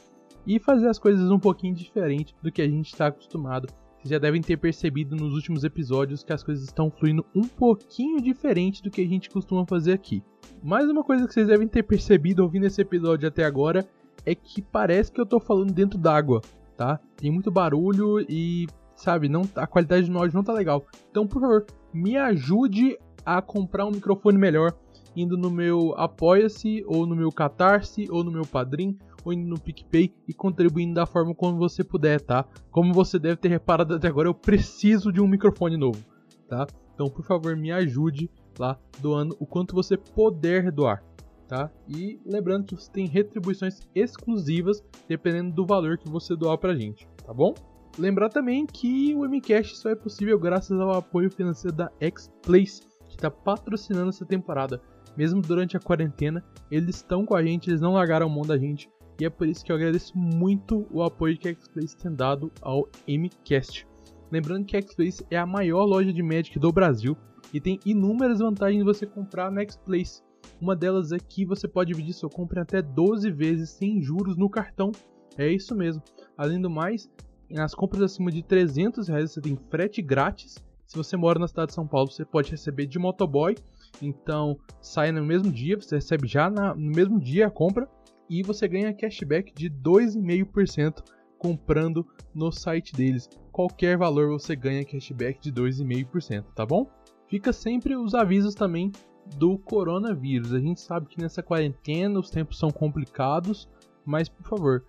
e 0.46 0.58
fazer 0.58 0.88
as 0.88 0.98
coisas 0.98 1.30
um 1.30 1.38
pouquinho 1.38 1.74
diferente 1.74 2.34
do 2.42 2.50
que 2.50 2.62
a 2.62 2.66
gente 2.66 2.86
está 2.86 3.08
acostumado. 3.08 3.68
Vocês 3.98 4.08
já 4.08 4.18
devem 4.18 4.40
ter 4.40 4.56
percebido 4.56 5.14
nos 5.14 5.34
últimos 5.34 5.62
episódios 5.64 6.24
que 6.24 6.32
as 6.32 6.42
coisas 6.42 6.64
estão 6.64 6.90
fluindo 6.90 7.22
um 7.34 7.46
pouquinho 7.46 8.22
diferente 8.22 8.82
do 8.82 8.90
que 8.90 9.02
a 9.02 9.06
gente 9.06 9.28
costuma 9.28 9.66
fazer 9.66 9.92
aqui. 9.92 10.22
Mais 10.62 10.88
uma 10.88 11.04
coisa 11.04 11.28
que 11.28 11.34
vocês 11.34 11.46
devem 11.46 11.68
ter 11.68 11.82
percebido 11.82 12.42
ouvindo 12.42 12.64
esse 12.64 12.80
episódio 12.80 13.28
até 13.28 13.44
agora 13.44 13.86
é 14.24 14.34
que 14.34 14.62
parece 14.62 15.12
que 15.12 15.20
eu 15.20 15.26
tô 15.26 15.38
falando 15.38 15.74
dentro 15.74 15.98
d'água, 15.98 16.40
tá? 16.74 16.98
Tem 17.18 17.30
muito 17.30 17.50
barulho 17.50 18.18
e 18.20 18.66
sabe? 18.98 19.28
Não, 19.28 19.42
a 19.54 19.66
qualidade 19.66 20.10
do 20.10 20.18
áudio 20.18 20.36
não 20.36 20.44
tá 20.44 20.52
legal. 20.52 20.84
Então, 21.10 21.26
por 21.26 21.40
favor, 21.40 21.66
me 21.92 22.16
ajude 22.16 22.98
a 23.24 23.40
comprar 23.40 23.86
um 23.86 23.90
microfone 23.90 24.36
melhor 24.36 24.74
indo 25.16 25.36
no 25.36 25.50
meu 25.50 25.94
Apoia-se, 25.96 26.84
ou 26.86 27.06
no 27.06 27.16
meu 27.16 27.30
Catarse, 27.30 28.06
ou 28.10 28.22
no 28.22 28.30
meu 28.30 28.46
Padrim, 28.46 28.96
ou 29.24 29.32
indo 29.32 29.48
no 29.48 29.58
PicPay 29.58 30.14
e 30.28 30.32
contribuindo 30.32 30.94
da 30.94 31.06
forma 31.06 31.34
como 31.34 31.58
você 31.58 31.82
puder, 31.82 32.20
tá? 32.20 32.44
Como 32.70 32.92
você 32.94 33.18
deve 33.18 33.36
ter 33.36 33.48
reparado 33.48 33.94
até 33.94 34.08
agora, 34.08 34.28
eu 34.28 34.34
preciso 34.34 35.12
de 35.12 35.20
um 35.20 35.26
microfone 35.26 35.76
novo, 35.76 36.02
tá? 36.48 36.66
Então, 36.94 37.08
por 37.08 37.24
favor, 37.24 37.56
me 37.56 37.70
ajude 37.72 38.30
lá 38.58 38.78
doando 39.00 39.36
o 39.40 39.46
quanto 39.46 39.74
você 39.74 39.96
puder 39.96 40.70
doar, 40.70 41.02
tá? 41.46 41.70
E 41.88 42.20
lembrando 42.24 42.66
que 42.66 42.74
você 42.74 42.90
tem 42.90 43.06
retribuições 43.06 43.80
exclusivas 43.94 44.82
dependendo 45.08 45.52
do 45.52 45.66
valor 45.66 45.98
que 45.98 46.08
você 46.08 46.36
doar 46.36 46.58
pra 46.58 46.74
gente, 46.74 47.08
tá 47.24 47.32
bom? 47.32 47.54
Lembrar 47.98 48.28
também 48.28 48.64
que 48.64 49.12
o 49.16 49.28
MCast 49.28 49.76
só 49.76 49.90
é 49.90 49.94
possível 49.96 50.38
graças 50.38 50.80
ao 50.80 50.92
apoio 50.92 51.28
financeiro 51.28 51.76
da 51.76 51.90
X-Place, 52.00 52.82
que 53.08 53.16
está 53.16 53.28
patrocinando 53.28 54.10
essa 54.10 54.24
temporada. 54.24 54.80
Mesmo 55.16 55.42
durante 55.42 55.76
a 55.76 55.80
quarentena, 55.80 56.44
eles 56.70 56.96
estão 56.96 57.26
com 57.26 57.34
a 57.34 57.42
gente, 57.42 57.68
eles 57.68 57.80
não 57.80 57.94
largaram 57.94 58.28
mão 58.28 58.42
da 58.42 58.56
gente. 58.56 58.88
E 59.20 59.24
é 59.24 59.30
por 59.30 59.48
isso 59.48 59.64
que 59.64 59.72
eu 59.72 59.76
agradeço 59.76 60.16
muito 60.16 60.86
o 60.92 61.02
apoio 61.02 61.36
que 61.36 61.48
a 61.48 61.50
X-Place 61.50 61.96
tem 61.96 62.14
dado 62.14 62.52
ao 62.62 62.88
MCast. 63.08 63.84
Lembrando 64.30 64.64
que 64.64 64.76
a 64.76 64.80
X-Place 64.80 65.26
é 65.28 65.36
a 65.36 65.44
maior 65.44 65.84
loja 65.84 66.12
de 66.12 66.22
Magic 66.22 66.56
do 66.56 66.70
Brasil 66.70 67.16
e 67.52 67.60
tem 67.60 67.80
inúmeras 67.84 68.38
vantagens 68.38 68.78
de 68.78 68.84
você 68.84 69.06
comprar 69.06 69.50
na 69.50 69.62
X-Place. 69.62 70.22
Uma 70.60 70.76
delas 70.76 71.10
é 71.10 71.18
que 71.18 71.44
você 71.44 71.66
pode 71.66 71.92
dividir 71.92 72.12
sua 72.12 72.30
compra 72.30 72.62
até 72.62 72.80
12 72.80 73.28
vezes 73.32 73.70
sem 73.70 74.00
juros 74.00 74.36
no 74.36 74.48
cartão. 74.48 74.92
É 75.36 75.50
isso 75.50 75.74
mesmo. 75.74 76.00
Além 76.36 76.60
do 76.60 76.70
mais, 76.70 77.10
nas 77.50 77.74
compras 77.74 78.02
acima 78.02 78.30
de 78.30 78.42
300 78.42 79.08
reais 79.08 79.32
você 79.32 79.40
tem 79.40 79.56
frete 79.70 80.02
grátis. 80.02 80.56
Se 80.86 80.96
você 80.96 81.16
mora 81.16 81.38
na 81.38 81.48
cidade 81.48 81.68
de 81.68 81.74
São 81.74 81.86
Paulo, 81.86 82.10
você 82.10 82.24
pode 82.24 82.50
receber 82.50 82.86
de 82.86 82.98
motoboy. 82.98 83.56
Então 84.00 84.58
sai 84.80 85.12
no 85.12 85.24
mesmo 85.24 85.50
dia, 85.50 85.76
você 85.76 85.96
recebe 85.96 86.26
já 86.26 86.50
na, 86.50 86.74
no 86.74 86.90
mesmo 86.90 87.20
dia 87.20 87.46
a 87.46 87.50
compra 87.50 87.88
e 88.28 88.42
você 88.42 88.68
ganha 88.68 88.92
cashback 88.92 89.52
de 89.54 89.70
2,5% 89.70 91.02
comprando 91.38 92.06
no 92.34 92.50
site 92.52 92.92
deles. 92.92 93.28
Qualquer 93.52 93.96
valor 93.96 94.28
você 94.28 94.54
ganha 94.54 94.84
cashback 94.84 95.40
de 95.40 95.52
2,5%, 95.52 96.44
tá 96.54 96.66
bom? 96.66 96.90
Fica 97.28 97.52
sempre 97.52 97.96
os 97.96 98.14
avisos 98.14 98.54
também 98.54 98.92
do 99.36 99.58
coronavírus. 99.58 100.52
A 100.52 100.58
gente 100.58 100.80
sabe 100.80 101.06
que 101.06 101.20
nessa 101.20 101.42
quarentena 101.42 102.18
os 102.18 102.30
tempos 102.30 102.58
são 102.58 102.70
complicados, 102.70 103.68
mas 104.04 104.28
por 104.28 104.46
favor, 104.46 104.84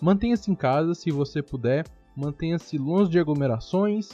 mantenha-se 0.00 0.50
em 0.50 0.54
casa 0.54 0.94
se 0.94 1.10
você 1.10 1.42
puder 1.42 1.84
mantenha-se 2.16 2.78
longe 2.78 3.10
de 3.10 3.18
aglomerações 3.18 4.10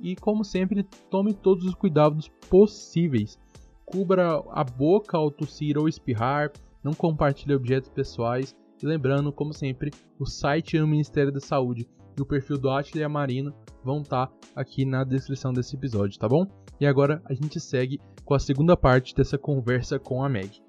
e, 0.00 0.14
como 0.16 0.44
sempre, 0.44 0.82
tome 1.10 1.32
todos 1.32 1.64
os 1.64 1.74
cuidados 1.74 2.28
possíveis. 2.48 3.38
Cubra 3.84 4.42
a 4.50 4.64
boca 4.64 5.16
ao 5.16 5.30
tossir 5.30 5.78
ou 5.78 5.88
espirrar, 5.88 6.50
não 6.82 6.92
compartilhe 6.92 7.54
objetos 7.54 7.88
pessoais 7.88 8.54
e 8.82 8.86
lembrando, 8.86 9.32
como 9.32 9.52
sempre, 9.52 9.90
o 10.18 10.26
site 10.26 10.78
do 10.78 10.86
Ministério 10.86 11.32
da 11.32 11.40
Saúde 11.40 11.88
e 12.16 12.20
o 12.20 12.26
perfil 12.26 12.58
do 12.58 12.70
Atila 12.70 13.08
Marino 13.08 13.54
vão 13.82 14.00
estar 14.00 14.26
tá 14.26 14.32
aqui 14.54 14.84
na 14.84 15.04
descrição 15.04 15.52
desse 15.52 15.76
episódio, 15.76 16.18
tá 16.18 16.28
bom? 16.28 16.46
E 16.80 16.86
agora 16.86 17.22
a 17.24 17.34
gente 17.34 17.60
segue 17.60 18.00
com 18.24 18.34
a 18.34 18.38
segunda 18.38 18.76
parte 18.76 19.14
dessa 19.14 19.38
conversa 19.38 19.98
com 19.98 20.22
a 20.22 20.28
Meg. 20.28 20.65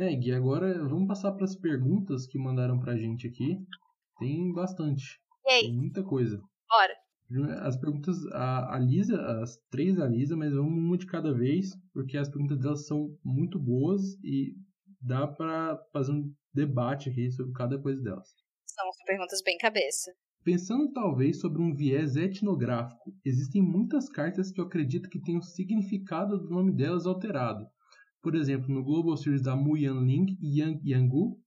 Meg, 0.00 0.32
agora 0.32 0.82
vamos 0.88 1.06
passar 1.06 1.30
para 1.32 1.44
as 1.44 1.54
perguntas 1.54 2.26
que 2.26 2.38
mandaram 2.38 2.80
pra 2.80 2.96
gente 2.96 3.26
aqui. 3.26 3.58
Tem 4.18 4.50
bastante. 4.50 5.20
Tem 5.44 5.74
muita 5.74 6.02
coisa. 6.02 6.40
Bora. 6.70 6.96
As 7.60 7.76
perguntas, 7.76 8.16
a, 8.32 8.76
a 8.76 8.78
Lisa, 8.78 9.20
as 9.42 9.58
três 9.70 9.96
da 9.96 10.08
Lisa, 10.08 10.34
mas 10.38 10.54
vamos 10.54 10.72
uma 10.72 10.96
de 10.96 11.04
cada 11.04 11.34
vez, 11.34 11.76
porque 11.92 12.16
as 12.16 12.30
perguntas 12.30 12.58
delas 12.58 12.86
são 12.86 13.14
muito 13.22 13.58
boas 13.58 14.14
e 14.24 14.54
dá 15.02 15.26
para 15.26 15.78
fazer 15.92 16.12
um 16.12 16.32
debate 16.54 17.10
aqui 17.10 17.30
sobre 17.30 17.52
cada 17.52 17.78
coisa 17.78 18.00
delas. 18.00 18.34
São 18.68 18.86
perguntas 19.04 19.42
bem 19.44 19.58
cabeça. 19.58 20.10
Pensando 20.42 20.90
talvez 20.94 21.38
sobre 21.42 21.60
um 21.60 21.74
viés 21.74 22.16
etnográfico, 22.16 23.14
existem 23.22 23.60
muitas 23.60 24.08
cartas 24.08 24.50
que 24.50 24.62
eu 24.62 24.64
acredito 24.64 25.10
que 25.10 25.20
tenham 25.20 25.40
o 25.40 25.44
significado 25.44 26.38
do 26.38 26.48
nome 26.48 26.72
delas 26.72 27.04
alterado. 27.04 27.66
Por 28.22 28.34
exemplo, 28.34 28.68
no 28.68 28.84
Global 28.84 29.16
Series 29.16 29.42
da 29.42 29.56
Mu 29.56 29.76
Yanling 29.76 30.36
e 30.40 30.60
Yang 30.60 30.90
Yangu, 30.90 31.40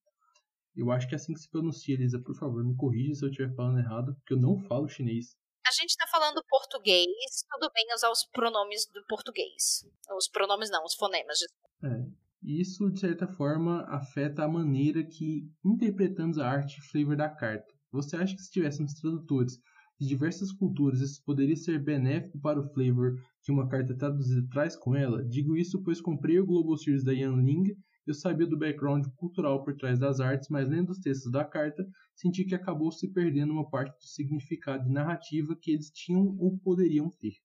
eu 0.76 0.92
acho 0.92 1.08
que 1.08 1.14
é 1.14 1.18
assim 1.18 1.34
que 1.34 1.40
se 1.40 1.50
pronuncia, 1.50 1.94
Elisa, 1.94 2.20
por 2.20 2.36
favor, 2.36 2.64
me 2.64 2.76
corrija 2.76 3.14
se 3.14 3.24
eu 3.24 3.30
estiver 3.30 3.54
falando 3.56 3.80
errado, 3.80 4.16
porque 4.16 4.34
eu 4.34 4.40
não 4.40 4.58
falo 4.58 4.90
chinês. 4.90 5.36
A 5.66 5.72
gente 5.72 5.92
está 5.92 6.08
falando 6.08 6.44
português, 6.50 7.08
tudo 7.50 7.72
bem 7.74 7.86
usar 7.96 8.10
os 8.10 8.26
pronomes 8.26 8.86
do 8.88 9.06
português. 9.08 9.86
Os 10.18 10.28
pronomes 10.28 10.70
não, 10.70 10.84
os 10.84 10.96
fonemas. 10.96 11.38
É, 11.84 12.06
isso, 12.42 12.90
de 12.92 13.00
certa 13.00 13.28
forma, 13.28 13.84
afeta 13.84 14.44
a 14.44 14.48
maneira 14.48 15.04
que 15.04 15.50
interpretamos 15.64 16.38
a 16.38 16.50
arte 16.50 16.80
e 16.80 16.82
flavor 16.82 17.16
da 17.16 17.30
carta. 17.30 17.74
Você 17.92 18.18
acha 18.18 18.36
que 18.36 18.42
se 18.42 18.52
tivéssemos 18.52 18.94
tradutores 18.96 19.60
de 20.00 20.08
diversas 20.08 20.52
culturas, 20.52 21.00
isso 21.02 21.24
poderia 21.24 21.56
ser 21.56 21.80
benéfico 21.80 22.40
para 22.40 22.60
o 22.60 22.74
flavor 22.74 23.16
que 23.42 23.52
uma 23.52 23.68
carta 23.68 23.96
traduzida 23.96 24.48
traz 24.52 24.76
com 24.76 24.96
ela? 24.96 25.24
Digo 25.24 25.56
isso 25.56 25.82
pois 25.84 26.02
comprei 26.02 26.40
o 26.40 26.46
Global 26.46 26.78
Series 26.78 27.04
da 27.04 27.12
Yan 27.12 27.36
Ling 27.36 27.76
eu 28.06 28.14
sabia 28.14 28.46
do 28.46 28.58
background 28.58 29.06
cultural 29.16 29.64
por 29.64 29.78
trás 29.78 29.98
das 29.98 30.20
artes, 30.20 30.50
mas 30.50 30.68
lendo 30.68 30.92
os 30.92 31.00
textos 31.00 31.32
da 31.32 31.46
carta, 31.46 31.86
senti 32.14 32.44
que 32.44 32.54
acabou 32.54 32.92
se 32.92 33.12
perdendo 33.14 33.54
uma 33.54 33.70
parte 33.70 33.98
do 33.98 34.06
significado 34.06 34.88
e 34.88 34.92
narrativa 34.92 35.56
que 35.56 35.72
eles 35.72 35.90
tinham 35.90 36.38
ou 36.38 36.60
poderiam 36.60 37.10
ter. 37.10 37.36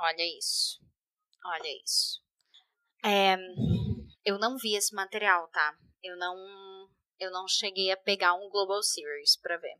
Olha 0.00 0.38
isso. 0.38 0.80
Olha 1.44 1.82
isso. 1.84 2.20
É, 3.04 3.36
eu 4.24 4.38
não 4.38 4.56
vi 4.56 4.74
esse 4.74 4.92
material, 4.94 5.48
tá? 5.48 5.78
Eu 6.02 6.16
não, 6.16 6.36
eu 7.20 7.30
não 7.30 7.46
cheguei 7.46 7.92
a 7.92 7.96
pegar 7.96 8.34
um 8.34 8.50
Global 8.50 8.82
Series 8.82 9.36
para 9.36 9.58
ver. 9.58 9.78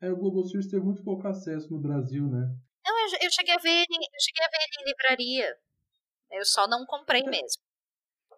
É, 0.00 0.10
o 0.10 0.16
Global 0.16 0.44
Series 0.44 0.70
teve 0.70 0.84
muito 0.84 1.02
pouco 1.02 1.26
acesso 1.26 1.70
no 1.72 1.80
Brasil, 1.80 2.28
né? 2.28 2.54
Não, 2.84 2.98
eu, 2.98 3.18
eu 3.22 3.30
cheguei 3.30 3.54
a 3.54 3.58
ver 3.58 3.80
eu 3.80 4.20
cheguei 4.20 4.44
a 4.44 4.50
ver 4.50 4.58
ele 4.62 4.82
em 4.82 4.90
livraria. 4.90 5.56
Eu 6.32 6.44
só 6.44 6.68
não 6.68 6.84
comprei 6.86 7.22
é. 7.22 7.30
mesmo. 7.30 7.62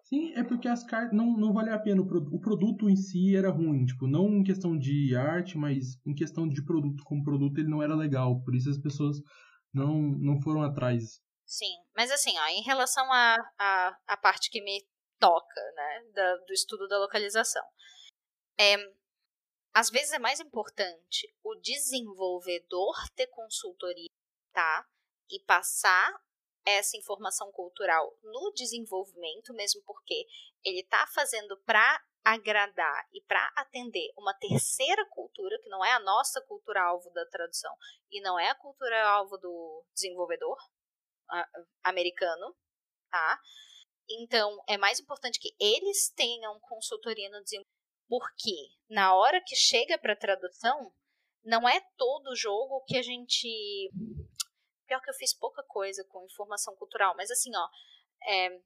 Sim, 0.03 0.33
é 0.33 0.43
porque 0.43 0.67
as 0.67 0.83
cartas 0.83 1.15
não, 1.15 1.37
não 1.37 1.53
valia 1.53 1.75
a 1.75 1.79
pena. 1.79 2.01
O 2.01 2.39
produto 2.39 2.89
em 2.89 2.95
si 2.95 3.35
era 3.35 3.51
ruim, 3.51 3.85
tipo, 3.85 4.07
não 4.07 4.27
em 4.39 4.43
questão 4.43 4.75
de 4.75 5.15
arte, 5.15 5.55
mas 5.55 5.99
em 6.03 6.15
questão 6.15 6.47
de 6.47 6.63
produto. 6.65 7.03
Como 7.03 7.23
produto 7.23 7.59
ele 7.59 7.69
não 7.69 7.83
era 7.83 7.95
legal, 7.95 8.41
por 8.43 8.55
isso 8.55 8.69
as 8.71 8.79
pessoas 8.79 9.17
não, 9.71 10.01
não 10.01 10.41
foram 10.41 10.63
atrás. 10.63 11.21
Sim, 11.45 11.75
mas 11.95 12.11
assim, 12.11 12.37
ó, 12.37 12.47
em 12.47 12.63
relação 12.63 13.03
à 13.11 13.35
a, 13.59 13.87
a, 13.87 13.97
a, 14.07 14.17
parte 14.17 14.49
que 14.49 14.61
me 14.63 14.83
toca, 15.19 15.61
né, 15.75 16.11
da, 16.13 16.35
do 16.37 16.53
estudo 16.53 16.87
da 16.87 16.99
localização, 16.99 17.63
é, 18.59 18.77
às 19.73 19.89
vezes 19.89 20.11
é 20.11 20.19
mais 20.19 20.39
importante 20.39 21.33
o 21.43 21.55
desenvolvedor 21.55 22.95
ter 23.15 23.27
consultoria, 23.27 24.09
tá? 24.53 24.85
E 25.29 25.39
passar 25.43 26.11
essa 26.65 26.97
informação 26.97 27.51
cultural 27.51 28.15
no 28.23 28.51
desenvolvimento, 28.53 29.53
mesmo 29.53 29.81
porque 29.83 30.25
ele 30.63 30.81
está 30.81 31.05
fazendo 31.07 31.57
para 31.65 32.03
agradar 32.23 33.07
e 33.13 33.21
para 33.21 33.51
atender 33.55 34.11
uma 34.17 34.33
terceira 34.33 35.05
cultura, 35.09 35.57
que 35.61 35.69
não 35.69 35.83
é 35.83 35.91
a 35.93 35.99
nossa 35.99 36.41
cultura 36.41 36.81
alvo 36.81 37.09
da 37.11 37.25
tradução 37.27 37.73
e 38.11 38.21
não 38.21 38.37
é 38.37 38.49
a 38.49 38.55
cultura 38.55 39.07
alvo 39.07 39.37
do 39.37 39.85
desenvolvedor 39.93 40.57
americano, 41.83 42.55
tá? 43.09 43.39
Então, 44.09 44.61
é 44.67 44.77
mais 44.77 44.99
importante 44.99 45.39
que 45.39 45.55
eles 45.59 46.09
tenham 46.11 46.59
consultoria 46.61 47.29
no 47.29 47.43
desenvolvimento, 47.43 47.78
porque 48.09 48.71
na 48.89 49.15
hora 49.15 49.39
que 49.39 49.55
chega 49.55 49.97
para 49.97 50.15
tradução, 50.15 50.91
não 51.45 51.69
é 51.69 51.79
todo 51.95 52.35
jogo 52.35 52.83
que 52.85 52.97
a 52.97 53.01
gente 53.01 53.47
Pior 54.87 55.01
que 55.01 55.09
eu 55.11 55.13
fiz 55.13 55.35
pouca 55.35 55.61
coisa 55.63 56.03
com 56.05 56.25
informação 56.25 56.75
cultural, 56.75 57.13
mas 57.15 57.29
assim, 57.29 57.51
ó, 57.55 57.69
é, 58.27 58.59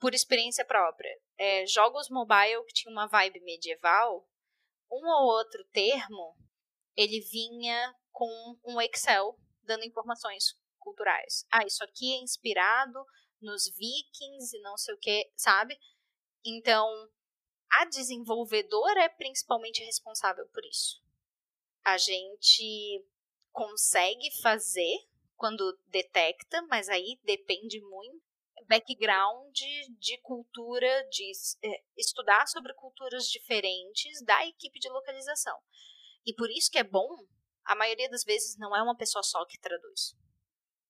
por 0.00 0.12
experiência 0.12 0.64
própria, 0.64 1.16
é, 1.38 1.64
jogos 1.66 2.10
mobile 2.10 2.64
que 2.66 2.74
tinha 2.74 2.90
uma 2.90 3.06
vibe 3.06 3.38
medieval, 3.42 4.28
um 4.90 5.06
ou 5.06 5.36
outro 5.36 5.64
termo, 5.66 6.36
ele 6.96 7.20
vinha 7.20 7.94
com 8.10 8.58
um 8.64 8.80
Excel 8.80 9.38
dando 9.62 9.84
informações 9.84 10.58
culturais. 10.80 11.46
Ah, 11.48 11.64
isso 11.64 11.84
aqui 11.84 12.14
é 12.14 12.18
inspirado 12.18 13.04
nos 13.40 13.66
vikings 13.66 14.56
e 14.56 14.60
não 14.62 14.76
sei 14.76 14.94
o 14.94 14.98
que, 14.98 15.30
sabe? 15.36 15.78
Então, 16.44 16.88
a 17.70 17.84
desenvolvedora 17.86 19.02
é 19.02 19.08
principalmente 19.08 19.84
responsável 19.84 20.46
por 20.48 20.64
isso. 20.64 21.02
A 21.84 21.98
gente 21.98 23.04
consegue 23.52 24.30
fazer 24.42 25.06
quando 25.36 25.78
detecta, 25.88 26.62
mas 26.68 26.88
aí 26.88 27.18
depende 27.24 27.80
muito 27.80 28.26
background 28.68 29.54
de 29.98 30.18
cultura, 30.22 31.06
de 31.08 31.30
é, 31.64 31.82
estudar 31.96 32.46
sobre 32.48 32.74
culturas 32.74 33.26
diferentes 33.26 34.24
da 34.24 34.46
equipe 34.46 34.78
de 34.78 34.88
localização. 34.88 35.56
E 36.24 36.34
por 36.34 36.50
isso 36.50 36.70
que 36.70 36.78
é 36.78 36.84
bom, 36.84 37.08
a 37.64 37.74
maioria 37.74 38.08
das 38.10 38.24
vezes 38.24 38.56
não 38.58 38.74
é 38.74 38.82
uma 38.82 38.96
pessoa 38.96 39.22
só 39.22 39.44
que 39.46 39.60
traduz, 39.60 40.16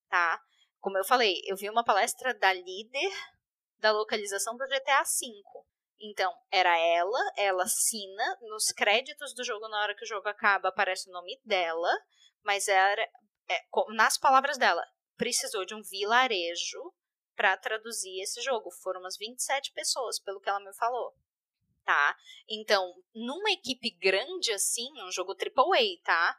tá? 0.08 0.40
Como 0.80 0.96
eu 0.96 1.04
falei, 1.04 1.40
eu 1.44 1.56
vi 1.56 1.68
uma 1.68 1.84
palestra 1.84 2.34
da 2.34 2.52
líder 2.52 3.10
da 3.78 3.92
localização 3.92 4.56
do 4.56 4.66
GTA 4.66 5.02
V. 5.02 5.66
Então, 6.00 6.32
era 6.50 6.76
ela, 6.78 7.18
ela 7.36 7.64
assina, 7.64 8.38
nos 8.42 8.66
créditos 8.66 9.34
do 9.34 9.44
jogo, 9.44 9.68
na 9.68 9.80
hora 9.80 9.94
que 9.94 10.04
o 10.04 10.08
jogo 10.08 10.28
acaba, 10.28 10.68
aparece 10.68 11.08
o 11.08 11.12
nome 11.12 11.40
dela, 11.44 11.90
mas 12.42 12.68
era 12.68 13.02
é, 13.48 13.62
nas 13.94 14.18
palavras 14.18 14.58
dela, 14.58 14.84
precisou 15.16 15.64
de 15.64 15.74
um 15.74 15.82
vilarejo 15.82 16.92
para 17.34 17.56
traduzir 17.56 18.20
esse 18.20 18.40
jogo. 18.42 18.70
Foram 18.82 19.00
umas 19.00 19.16
27 19.16 19.72
pessoas, 19.72 20.18
pelo 20.20 20.40
que 20.40 20.48
ela 20.48 20.60
me 20.60 20.74
falou. 20.74 21.14
Tá? 21.84 22.16
Então, 22.48 22.92
numa 23.14 23.50
equipe 23.52 23.90
grande 23.90 24.52
assim, 24.52 24.90
um 25.02 25.12
jogo 25.12 25.34
AAA, 25.34 26.02
tá? 26.02 26.36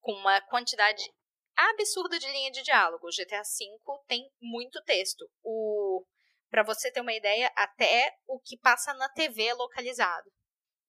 Com 0.00 0.12
uma 0.12 0.40
quantidade 0.40 1.04
absurda 1.54 2.18
de 2.18 2.26
linha 2.28 2.50
de 2.50 2.62
diálogo. 2.62 3.06
O 3.06 3.10
GTA 3.10 3.42
V 3.42 4.04
tem 4.06 4.30
muito 4.40 4.82
texto. 4.84 5.28
O 5.42 6.02
para 6.56 6.64
você 6.64 6.90
ter 6.90 7.02
uma 7.02 7.12
ideia, 7.12 7.52
até 7.54 8.16
o 8.26 8.40
que 8.40 8.56
passa 8.56 8.94
na 8.94 9.10
TV 9.10 9.42
é 9.42 9.52
localizado. 9.52 10.32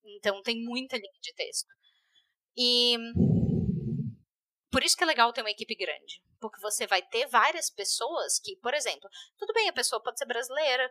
Então 0.02 0.42
tem 0.42 0.64
muita 0.64 0.96
linha 0.96 1.20
de 1.22 1.34
texto. 1.34 1.68
E 2.56 2.96
por 4.72 4.82
isso 4.82 4.96
que 4.96 5.04
é 5.04 5.08
legal 5.08 5.34
ter 5.34 5.42
uma 5.42 5.52
equipe 5.52 5.76
grande. 5.76 6.24
Porque 6.40 6.62
você 6.62 6.88
vai 6.88 7.02
ter 7.02 7.28
várias 7.28 7.70
pessoas 7.70 8.40
que, 8.40 8.56
por 8.62 8.74
exemplo, 8.74 9.10
tudo 9.38 9.52
bem, 9.52 9.68
a 9.68 9.74
pessoa 9.74 10.02
pode 10.02 10.18
ser 10.18 10.26
brasileira, 10.26 10.90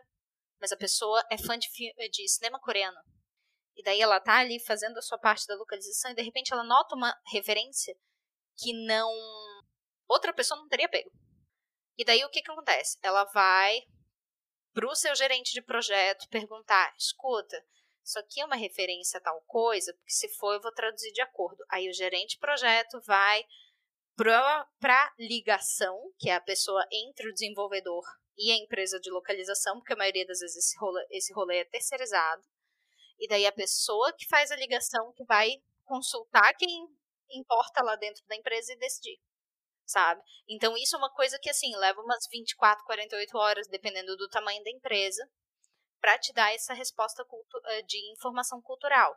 mas 0.61 0.71
a 0.71 0.77
pessoa 0.77 1.25
é 1.31 1.39
fã 1.39 1.57
de, 1.57 1.67
de 2.11 2.29
cinema 2.29 2.59
coreano. 2.59 2.99
E 3.75 3.81
daí 3.81 3.99
ela 3.99 4.19
tá 4.19 4.37
ali 4.37 4.63
fazendo 4.63 4.99
a 4.99 5.01
sua 5.01 5.17
parte 5.17 5.47
da 5.47 5.55
localização 5.55 6.11
e 6.11 6.15
de 6.15 6.21
repente 6.21 6.53
ela 6.53 6.63
nota 6.63 6.93
uma 6.93 7.19
referência 7.33 7.97
que 8.55 8.73
não. 8.85 9.11
outra 10.07 10.31
pessoa 10.31 10.59
não 10.59 10.67
teria 10.67 10.87
pego. 10.87 11.09
E 11.97 12.05
daí 12.05 12.23
o 12.23 12.29
que, 12.29 12.43
que 12.43 12.51
acontece? 12.51 12.99
Ela 13.01 13.23
vai 13.33 13.81
pro 14.77 14.93
seu 14.93 15.15
gerente 15.15 15.53
de 15.53 15.61
projeto 15.61 16.29
perguntar: 16.29 16.93
escuta, 16.95 17.65
isso 18.05 18.19
aqui 18.19 18.39
é 18.39 18.45
uma 18.45 18.55
referência 18.55 19.17
a 19.17 19.21
tal 19.21 19.41
coisa, 19.47 19.91
porque 19.91 20.11
se 20.11 20.29
for 20.35 20.53
eu 20.53 20.61
vou 20.61 20.71
traduzir 20.71 21.11
de 21.13 21.21
acordo. 21.21 21.65
Aí 21.67 21.89
o 21.89 21.93
gerente 21.93 22.35
de 22.35 22.39
projeto 22.39 23.01
vai 23.01 23.43
para 24.15 25.13
ligação, 25.17 26.13
que 26.19 26.29
é 26.29 26.35
a 26.35 26.41
pessoa 26.41 26.85
entre 26.91 27.27
o 27.27 27.33
desenvolvedor 27.33 28.03
e 28.37 28.51
a 28.51 28.55
empresa 28.55 28.99
de 28.99 29.09
localização, 29.09 29.77
porque 29.79 29.93
a 29.93 29.97
maioria 29.97 30.27
das 30.27 30.39
vezes 30.39 30.57
esse 30.57 30.77
rolê, 30.77 31.07
esse 31.09 31.33
rolê 31.33 31.57
é 31.57 31.65
terceirizado. 31.65 32.43
E 33.19 33.27
daí 33.27 33.47
a 33.47 33.51
pessoa 33.51 34.13
que 34.13 34.27
faz 34.27 34.51
a 34.51 34.55
ligação 34.55 35.11
que 35.13 35.25
vai 35.25 35.59
consultar 35.85 36.53
quem 36.53 36.87
importa 37.31 37.81
lá 37.81 37.95
dentro 37.95 38.23
da 38.27 38.35
empresa 38.35 38.73
e 38.73 38.77
decidir, 38.77 39.19
sabe? 39.87 40.21
Então 40.47 40.77
isso 40.77 40.95
é 40.95 40.99
uma 40.99 41.13
coisa 41.13 41.39
que 41.39 41.49
assim 41.49 41.75
leva 41.77 42.01
umas 42.01 42.27
24, 42.29 42.85
48 42.85 43.37
horas, 43.37 43.67
dependendo 43.67 44.15
do 44.17 44.29
tamanho 44.29 44.63
da 44.63 44.69
empresa, 44.69 45.27
para 45.99 46.19
te 46.19 46.33
dar 46.33 46.53
essa 46.53 46.73
resposta 46.73 47.25
eh, 47.65 47.81
de 47.83 48.11
informação 48.11 48.61
cultural. 48.61 49.15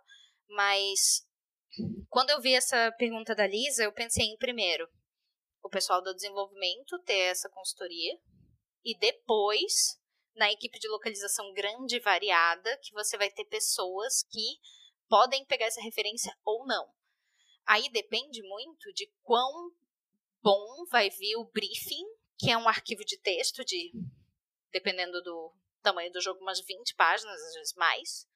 Mas 0.48 1.26
quando 2.08 2.30
eu 2.30 2.40
vi 2.40 2.54
essa 2.54 2.90
pergunta 2.92 3.34
da 3.34 3.46
Lisa, 3.46 3.84
eu 3.84 3.92
pensei 3.92 4.26
em 4.26 4.36
primeiro 4.36 4.88
o 5.62 5.68
pessoal 5.68 6.02
do 6.02 6.14
desenvolvimento 6.14 6.98
ter 7.04 7.30
essa 7.30 7.50
consultoria 7.50 8.18
e 8.84 8.96
depois 8.98 10.00
na 10.34 10.50
equipe 10.50 10.78
de 10.78 10.88
localização 10.88 11.52
grande 11.52 11.96
e 11.96 12.00
variada 12.00 12.78
que 12.82 12.94
você 12.94 13.18
vai 13.18 13.30
ter 13.30 13.44
pessoas 13.44 14.22
que 14.30 14.58
podem 15.08 15.44
pegar 15.44 15.66
essa 15.66 15.82
referência 15.82 16.34
ou 16.44 16.64
não. 16.66 16.88
Aí 17.66 17.90
depende 17.90 18.42
muito 18.42 18.92
de 18.94 19.12
quão 19.22 19.70
bom 20.42 20.84
vai 20.90 21.10
vir 21.10 21.36
o 21.36 21.50
briefing, 21.52 22.04
que 22.38 22.50
é 22.50 22.56
um 22.56 22.68
arquivo 22.68 23.04
de 23.04 23.18
texto 23.18 23.64
de 23.64 23.92
dependendo 24.72 25.22
do 25.22 25.52
tamanho 25.82 26.12
do 26.12 26.20
jogo 26.20 26.40
umas 26.40 26.60
20 26.64 26.94
páginas, 26.94 27.40
às 27.40 27.54
vezes 27.54 27.74
mais 27.74 28.30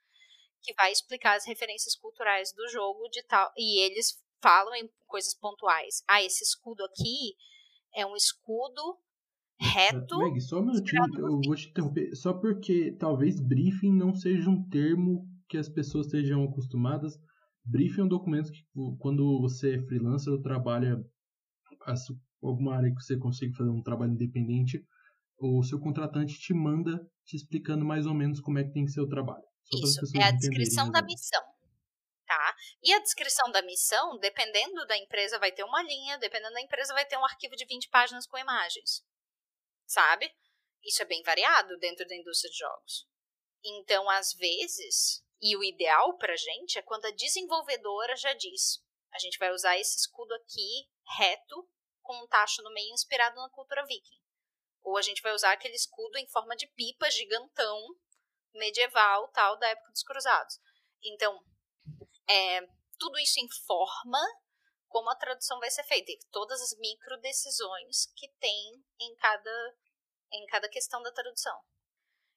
que 0.64 0.74
vai 0.74 0.90
explicar 0.90 1.36
as 1.36 1.46
referências 1.46 1.94
culturais 1.94 2.52
do 2.52 2.66
jogo 2.68 3.06
de 3.10 3.22
tal 3.24 3.52
e 3.56 3.84
eles 3.84 4.18
falam 4.42 4.74
em 4.74 4.90
coisas 5.06 5.34
pontuais. 5.34 6.02
Ah, 6.08 6.22
esse 6.22 6.42
escudo 6.42 6.82
aqui 6.84 7.36
é 7.94 8.04
um 8.06 8.16
escudo 8.16 8.98
reto. 9.60 10.18
Meg, 10.18 10.40
só 10.40 10.60
um 10.60 10.66
minutinho, 10.66 11.02
eu 11.18 11.40
vou 11.42 11.54
te 11.54 11.68
interromper. 11.68 12.16
Só 12.16 12.32
porque 12.32 12.92
talvez 12.98 13.38
briefing 13.40 13.92
não 13.92 14.14
seja 14.14 14.48
um 14.48 14.66
termo 14.68 15.28
que 15.48 15.58
as 15.58 15.68
pessoas 15.68 16.06
estejam 16.06 16.42
acostumadas. 16.44 17.18
Briefing 17.64 18.02
é 18.02 18.04
um 18.04 18.08
documento 18.08 18.50
que, 18.50 18.62
quando 18.98 19.40
você 19.40 19.76
é 19.76 19.82
freelancer 19.82 20.32
ou 20.32 20.42
trabalha 20.42 21.02
alguma 22.42 22.76
área 22.76 22.94
que 22.94 23.02
você 23.02 23.16
consiga 23.18 23.56
fazer 23.56 23.70
um 23.70 23.82
trabalho 23.82 24.12
independente, 24.12 24.84
o 25.38 25.62
seu 25.62 25.80
contratante 25.80 26.38
te 26.38 26.54
manda 26.54 27.00
te 27.24 27.36
explicando 27.36 27.84
mais 27.84 28.06
ou 28.06 28.14
menos 28.14 28.40
como 28.40 28.58
é 28.58 28.64
que 28.64 28.72
tem 28.72 28.84
que 28.84 28.92
ser 28.92 29.00
o 29.00 29.08
trabalho. 29.08 29.44
Isso, 29.72 30.00
é 30.16 30.24
a 30.24 30.30
descrição 30.30 30.90
da 30.90 31.02
missão. 31.02 31.42
Tá? 32.26 32.56
E 32.82 32.92
a 32.92 33.00
descrição 33.00 33.50
da 33.50 33.62
missão, 33.62 34.18
dependendo 34.18 34.86
da 34.86 34.96
empresa, 34.96 35.38
vai 35.38 35.52
ter 35.52 35.64
uma 35.64 35.82
linha, 35.82 36.18
dependendo 36.18 36.54
da 36.54 36.60
empresa, 36.60 36.92
vai 36.92 37.06
ter 37.06 37.16
um 37.16 37.24
arquivo 37.24 37.54
de 37.56 37.66
20 37.66 37.88
páginas 37.88 38.26
com 38.26 38.38
imagens. 38.38 39.04
Sabe? 39.86 40.30
Isso 40.84 41.02
é 41.02 41.06
bem 41.06 41.22
variado 41.22 41.78
dentro 41.78 42.06
da 42.06 42.16
indústria 42.16 42.50
de 42.50 42.58
jogos. 42.58 43.06
Então, 43.64 44.08
às 44.10 44.34
vezes, 44.34 45.22
e 45.40 45.56
o 45.56 45.64
ideal 45.64 46.16
pra 46.16 46.36
gente 46.36 46.78
é 46.78 46.82
quando 46.82 47.06
a 47.06 47.10
desenvolvedora 47.10 48.16
já 48.16 48.34
diz: 48.34 48.82
a 49.12 49.18
gente 49.18 49.38
vai 49.38 49.50
usar 49.52 49.78
esse 49.78 49.98
escudo 49.98 50.34
aqui 50.34 50.88
reto, 51.18 51.68
com 52.02 52.16
um 52.22 52.26
tacho 52.26 52.62
no 52.62 52.72
meio 52.72 52.92
inspirado 52.92 53.36
na 53.36 53.50
cultura 53.50 53.84
viking. 53.86 54.20
Ou 54.82 54.96
a 54.96 55.02
gente 55.02 55.22
vai 55.22 55.32
usar 55.32 55.52
aquele 55.52 55.74
escudo 55.74 56.18
em 56.18 56.28
forma 56.28 56.54
de 56.56 56.66
pipa 56.68 57.10
gigantão, 57.10 57.80
medieval, 58.52 59.28
tal, 59.28 59.58
da 59.58 59.68
época 59.68 59.90
dos 59.90 60.02
cruzados. 60.02 60.58
Então, 61.02 61.42
é, 62.28 62.60
tudo 62.98 63.18
isso 63.18 63.40
informa 63.40 64.20
como 64.88 65.10
a 65.10 65.16
tradução 65.16 65.58
vai 65.58 65.70
ser 65.70 65.82
feita 65.84 66.12
e 66.12 66.18
todas 66.30 66.60
as 66.60 66.78
micro 66.78 67.18
decisões 67.20 68.06
que 68.14 68.28
tem 68.38 68.84
em 69.00 69.14
cada, 69.16 69.76
em 70.32 70.46
cada 70.46 70.68
questão 70.68 71.02
da 71.02 71.12
tradução. 71.12 71.58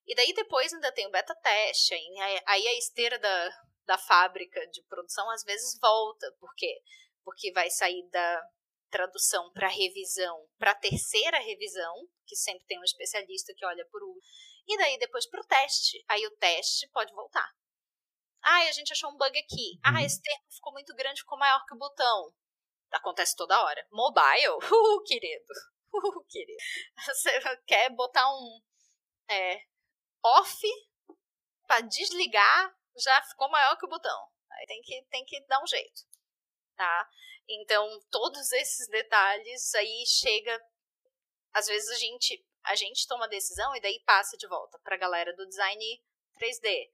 E 0.06 0.16
daí 0.16 0.34
depois 0.34 0.74
ainda 0.74 0.92
tem 0.92 1.06
o 1.06 1.12
beta 1.12 1.36
teste, 1.36 1.94
aí 1.94 2.68
a 2.68 2.78
esteira 2.78 3.20
da, 3.20 3.50
da 3.86 3.98
fábrica 3.98 4.66
de 4.68 4.82
produção 4.84 5.30
às 5.30 5.44
vezes 5.44 5.78
volta, 5.80 6.34
porque 6.40 6.82
porque 7.28 7.52
vai 7.52 7.70
sair 7.70 8.10
da 8.10 8.42
tradução 8.90 9.52
para 9.52 9.68
revisão, 9.68 10.48
para 10.58 10.76
terceira 10.76 11.40
revisão, 11.40 12.08
que 12.26 12.36
sempre 12.36 12.66
tem 12.66 12.80
um 12.80 12.84
especialista 12.84 13.54
que 13.56 13.66
olha 13.66 13.86
por 13.92 14.04
um, 14.04 14.20
e 14.68 14.78
daí 14.78 14.98
depois 15.00 15.28
para 15.30 15.42
o 15.42 15.46
teste. 15.46 16.04
Aí 16.08 16.26
o 16.26 16.36
teste 16.38 16.88
pode 16.90 17.14
voltar. 17.14 17.50
Ah, 18.44 18.60
a 18.60 18.72
gente 18.72 18.92
achou 18.92 19.12
um 19.12 19.18
bug 19.18 19.38
aqui. 19.38 19.80
Ah, 19.84 19.92
uhum. 19.92 20.00
esse 20.00 20.22
termo 20.22 20.46
ficou 20.50 20.74
muito 20.74 20.94
grande, 20.96 21.22
ficou 21.22 21.38
maior 21.38 21.66
que 21.66 21.74
o 21.74 21.78
botão. 21.78 22.34
Acontece 22.92 23.36
toda 23.36 23.62
hora. 23.62 23.86
Mobile, 23.92 24.58
uh, 24.72 25.04
querido. 25.04 25.54
Uh, 25.94 26.24
querido. 26.26 26.60
Você 27.06 27.58
quer 27.66 27.90
botar 27.90 28.30
um 28.30 28.62
é, 29.30 29.62
off 30.24 30.62
para 31.66 31.82
desligar, 31.82 32.76
já 32.98 33.22
ficou 33.24 33.50
maior 33.50 33.78
que 33.78 33.86
o 33.86 33.90
botão. 33.90 34.28
Aí 34.52 34.66
tem 34.66 34.82
que, 34.82 35.06
tem 35.10 35.26
que 35.26 35.46
dar 35.48 35.62
um 35.62 35.68
jeito. 35.68 36.04
Tá? 36.78 37.10
Então, 37.50 38.00
todos 38.12 38.52
esses 38.52 38.88
detalhes 38.88 39.74
aí 39.74 40.04
chega. 40.06 40.62
Às 41.54 41.66
vezes 41.66 41.90
a 41.90 41.96
gente, 41.96 42.46
a 42.66 42.76
gente 42.76 43.08
toma 43.08 43.28
decisão 43.28 43.76
e 43.76 43.82
daí 43.82 44.00
passa 44.06 44.38
de 44.38 44.48
volta 44.48 44.78
para 44.84 44.96
a 44.96 45.00
galera 45.00 45.36
do 45.36 45.48
design 45.48 45.84
3D, 46.40 46.92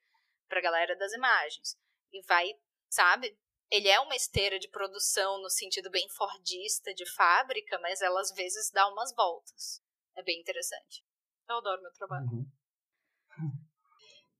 para 0.47 0.59
a 0.59 0.61
galera 0.61 0.95
das 0.95 1.11
imagens. 1.11 1.77
E 2.13 2.21
vai, 2.25 2.53
sabe? 2.89 3.37
Ele 3.69 3.89
é 3.89 3.99
uma 3.99 4.15
esteira 4.15 4.57
de 4.57 4.69
produção 4.69 5.41
no 5.41 5.49
sentido 5.49 5.89
bem 5.89 6.07
fordista 6.09 6.93
de 6.93 7.05
fábrica, 7.13 7.77
mas 7.79 8.01
ela 8.01 8.21
às 8.21 8.31
vezes 8.31 8.71
dá 8.71 8.87
umas 8.87 9.13
voltas. 9.13 9.81
É 10.15 10.23
bem 10.23 10.39
interessante. 10.39 11.03
Eu 11.49 11.57
adoro 11.57 11.81
meu 11.81 11.91
trabalho. 11.91 12.25
Uhum. 12.27 12.45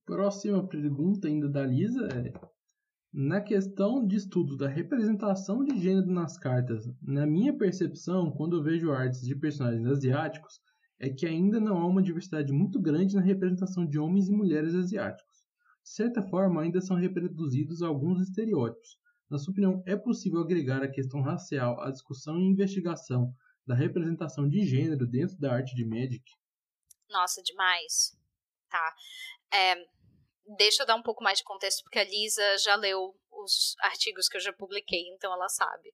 Próxima 0.06 0.68
pergunta 0.68 1.28
ainda 1.28 1.50
da 1.50 1.66
Lisa 1.66 2.08
é 2.08 2.53
na 3.14 3.40
questão 3.40 4.06
de 4.06 4.16
estudo 4.16 4.58
da 4.58 4.68
representação 4.68 5.64
de 5.64 5.80
gênero 5.80 6.08
nas 6.08 6.36
cartas, 6.36 6.90
na 7.00 7.28
minha 7.28 7.56
percepção, 7.56 8.32
quando 8.32 8.58
eu 8.58 8.64
vejo 8.64 8.92
artes 8.92 9.22
de 9.22 9.36
personagens 9.36 9.86
asiáticos, 9.86 10.60
é 11.00 11.10
que 11.10 11.28
ainda 11.28 11.60
não 11.60 11.78
há 11.78 11.86
uma 11.86 12.02
diversidade 12.02 12.52
muito 12.52 12.82
grande 12.82 13.14
na 13.14 13.22
representação 13.22 13.86
de 13.86 14.00
homens 14.00 14.30
e 14.30 14.32
mulheres 14.32 14.74
asiáticos. 14.74 15.46
De 15.84 15.90
certa 15.92 16.24
forma, 16.24 16.64
ainda 16.64 16.82
são 16.82 16.98
reproduzidos 16.98 17.84
alguns 17.84 18.20
estereótipos. 18.20 18.98
Na 19.30 19.38
sua 19.38 19.52
opinião, 19.52 19.84
é 19.86 19.96
possível 19.96 20.40
agregar 20.40 20.82
a 20.82 20.90
questão 20.90 21.22
racial 21.22 21.80
à 21.82 21.92
discussão 21.92 22.40
e 22.40 22.48
investigação 22.48 23.32
da 23.66 23.76
representação 23.76 24.50
de 24.50 24.66
gênero 24.66 25.06
dentro 25.06 25.38
da 25.38 25.54
arte 25.54 25.76
de 25.76 25.86
Magic? 25.86 26.24
Nossa, 27.10 27.44
demais. 27.44 28.18
Tá. 28.70 28.96
É, 29.54 29.76
deixa 30.46 30.84
eu 30.84 30.88
dar 30.88 30.96
um 30.96 31.04
pouco 31.04 31.24
mais 31.24 31.40
de 31.40 31.44
contexto, 31.44 31.84
porque 31.84 32.00
a 32.00 32.04
Lisa 32.04 32.58
já 32.58 32.76
leu 32.76 33.16
os 33.32 33.76
artigos 33.82 34.28
que 34.28 34.38
eu 34.38 34.42
já 34.42 34.54
publiquei, 34.54 35.08
então 35.10 35.34
ela 35.34 35.50
sabe. 35.50 35.94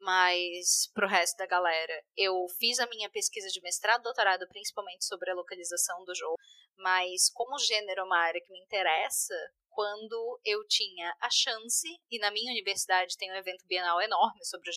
Mas, 0.00 0.90
pro 0.92 1.08
resto 1.08 1.36
da 1.36 1.46
galera, 1.46 2.04
eu 2.16 2.46
fiz 2.58 2.78
a 2.78 2.86
minha 2.86 3.08
pesquisa 3.10 3.48
de 3.48 3.60
mestrado 3.62 4.02
doutorado 4.02 4.46
principalmente 4.48 5.04
sobre 5.04 5.30
a 5.30 5.34
localização 5.34 6.04
do 6.04 6.14
jogo, 6.14 6.36
mas 6.76 7.30
como 7.32 7.58
gênero 7.58 8.00
é 8.00 8.04
uma 8.04 8.18
área 8.18 8.40
que 8.40 8.52
me 8.52 8.60
interessa, 8.60 9.34
quando 9.70 10.40
eu 10.44 10.64
tinha 10.66 11.14
a 11.20 11.30
chance, 11.30 11.88
e 12.10 12.18
na 12.18 12.30
minha 12.30 12.52
universidade 12.52 13.16
tem 13.16 13.30
um 13.32 13.36
evento 13.36 13.64
bienal 13.66 14.00
enorme 14.00 14.44
sobre 14.44 14.70
o 14.70 14.72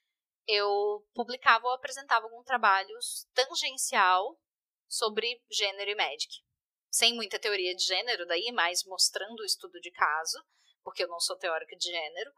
eu 0.50 1.06
publicava 1.14 1.68
ou 1.68 1.74
apresentava 1.74 2.26
algum 2.26 2.42
trabalho 2.42 2.98
tangencial 3.34 4.40
sobre 4.88 5.42
gênero 5.52 5.92
e 5.92 5.96
Magic 5.96 6.47
sem 6.98 7.14
muita 7.14 7.38
teoria 7.38 7.76
de 7.76 7.84
gênero 7.84 8.26
daí, 8.26 8.52
mas 8.52 8.84
mostrando 8.86 9.40
o 9.42 9.46
estudo 9.46 9.80
de 9.80 9.92
caso, 9.92 10.44
porque 10.84 11.04
eu 11.04 11.08
não 11.08 11.20
sou 11.20 11.38
teórica 11.38 11.76
de 11.76 11.92
gênero, 11.92 12.32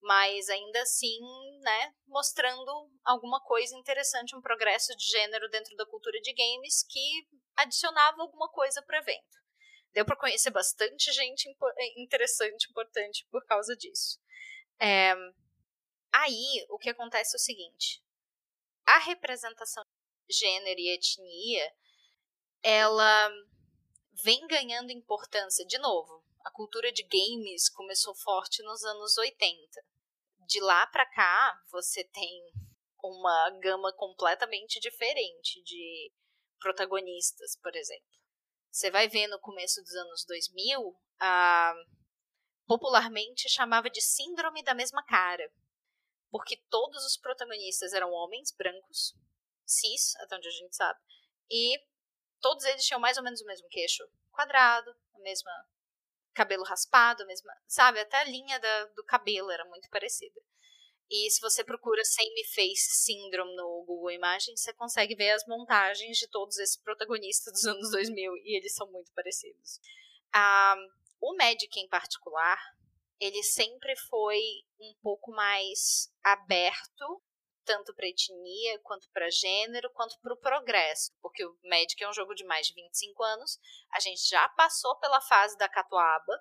mas 0.00 0.48
ainda 0.48 0.80
assim, 0.80 1.18
né, 1.60 1.94
mostrando 2.06 2.90
alguma 3.04 3.42
coisa 3.42 3.76
interessante, 3.76 4.34
um 4.34 4.40
progresso 4.40 4.96
de 4.96 5.04
gênero 5.04 5.50
dentro 5.50 5.76
da 5.76 5.84
cultura 5.84 6.18
de 6.20 6.32
games 6.32 6.86
que 6.88 7.26
adicionava 7.56 8.22
alguma 8.22 8.48
coisa 8.50 8.82
para 8.82 8.98
o 8.98 9.02
evento. 9.02 9.36
Deu 9.92 10.04
para 10.06 10.16
conhecer 10.16 10.50
bastante 10.50 11.12
gente 11.12 11.46
interessante, 11.96 12.70
importante 12.70 13.26
por 13.30 13.44
causa 13.46 13.76
disso. 13.76 14.18
É, 14.80 15.14
aí, 16.14 16.66
o 16.70 16.78
que 16.78 16.90
acontece 16.90 17.34
é 17.34 17.38
o 17.38 17.40
seguinte: 17.40 18.02
a 18.86 18.98
representação 18.98 19.82
de 20.28 20.36
gênero 20.36 20.78
e 20.78 20.94
etnia, 20.94 21.72
ela 22.62 23.30
vem 24.22 24.46
ganhando 24.46 24.90
importância. 24.90 25.64
De 25.66 25.78
novo, 25.78 26.24
a 26.44 26.50
cultura 26.50 26.92
de 26.92 27.02
games 27.02 27.68
começou 27.68 28.14
forte 28.14 28.62
nos 28.62 28.84
anos 28.84 29.16
80. 29.18 29.84
De 30.46 30.60
lá 30.60 30.86
para 30.86 31.06
cá, 31.06 31.60
você 31.70 32.04
tem 32.04 32.42
uma 33.02 33.50
gama 33.60 33.92
completamente 33.94 34.80
diferente 34.80 35.62
de 35.62 36.12
protagonistas, 36.60 37.56
por 37.60 37.74
exemplo. 37.74 38.06
Você 38.70 38.90
vai 38.90 39.08
ver 39.08 39.26
no 39.26 39.40
começo 39.40 39.80
dos 39.82 39.94
anos 39.94 40.24
2000, 40.26 40.96
a 41.20 41.74
popularmente 42.66 43.48
chamava 43.48 43.88
de 43.88 44.00
síndrome 44.02 44.62
da 44.62 44.74
mesma 44.74 45.04
cara, 45.04 45.48
porque 46.30 46.60
todos 46.68 47.04
os 47.04 47.16
protagonistas 47.16 47.92
eram 47.92 48.10
homens 48.10 48.52
brancos, 48.52 49.14
cis, 49.64 50.16
até 50.16 50.36
onde 50.36 50.48
a 50.48 50.50
gente 50.50 50.74
sabe, 50.74 50.98
e 51.48 51.78
todos 52.46 52.64
eles 52.64 52.84
tinham 52.84 53.00
mais 53.00 53.16
ou 53.16 53.24
menos 53.24 53.40
o 53.40 53.44
mesmo 53.44 53.68
queixo 53.68 54.08
quadrado, 54.30 54.94
a 55.14 55.18
mesma 55.18 55.50
cabelo 56.32 56.62
raspado, 56.62 57.24
a 57.24 57.26
mesma, 57.26 57.52
sabe, 57.66 57.98
até 57.98 58.18
a 58.18 58.24
linha 58.24 58.60
da, 58.60 58.84
do 58.94 59.02
cabelo 59.02 59.50
era 59.50 59.64
muito 59.64 59.90
parecida. 59.90 60.40
E 61.10 61.28
se 61.28 61.40
você 61.40 61.64
procura 61.64 62.04
Same 62.04 62.44
Face 62.54 63.04
Syndrome 63.04 63.52
no 63.56 63.84
Google 63.84 64.12
Imagens, 64.12 64.60
você 64.60 64.72
consegue 64.74 65.16
ver 65.16 65.32
as 65.32 65.44
montagens 65.46 66.18
de 66.18 66.28
todos 66.28 66.56
esses 66.58 66.76
protagonistas 66.76 67.52
dos 67.52 67.64
anos 67.64 67.90
2000 67.90 68.36
e 68.36 68.56
eles 68.56 68.74
são 68.74 68.88
muito 68.92 69.10
parecidos. 69.12 69.80
Ah, 70.32 70.76
o 71.20 71.34
Magic 71.34 71.80
em 71.80 71.88
particular, 71.88 72.60
ele 73.18 73.42
sempre 73.42 73.96
foi 74.08 74.40
um 74.78 74.94
pouco 75.02 75.32
mais 75.32 76.12
aberto 76.22 77.20
tanto 77.66 77.94
para 77.94 78.06
etnia, 78.06 78.80
quanto 78.82 79.10
para 79.10 79.28
gênero, 79.28 79.90
quanto 79.92 80.18
para 80.20 80.32
o 80.32 80.38
progresso, 80.38 81.12
porque 81.20 81.44
o 81.44 81.58
Magic 81.64 82.02
é 82.02 82.08
um 82.08 82.14
jogo 82.14 82.34
de 82.34 82.44
mais 82.44 82.68
de 82.68 82.74
25 82.74 83.22
anos, 83.22 83.58
a 83.92 84.00
gente 84.00 84.26
já 84.26 84.48
passou 84.50 84.96
pela 85.00 85.20
fase 85.20 85.58
da 85.58 85.68
catuaba, 85.68 86.32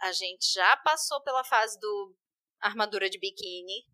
a 0.00 0.12
gente 0.12 0.52
já 0.52 0.76
passou 0.78 1.22
pela 1.22 1.44
fase 1.44 1.78
do 1.78 2.16
armadura 2.60 3.08
de 3.08 3.18
biquíni, 3.18 3.86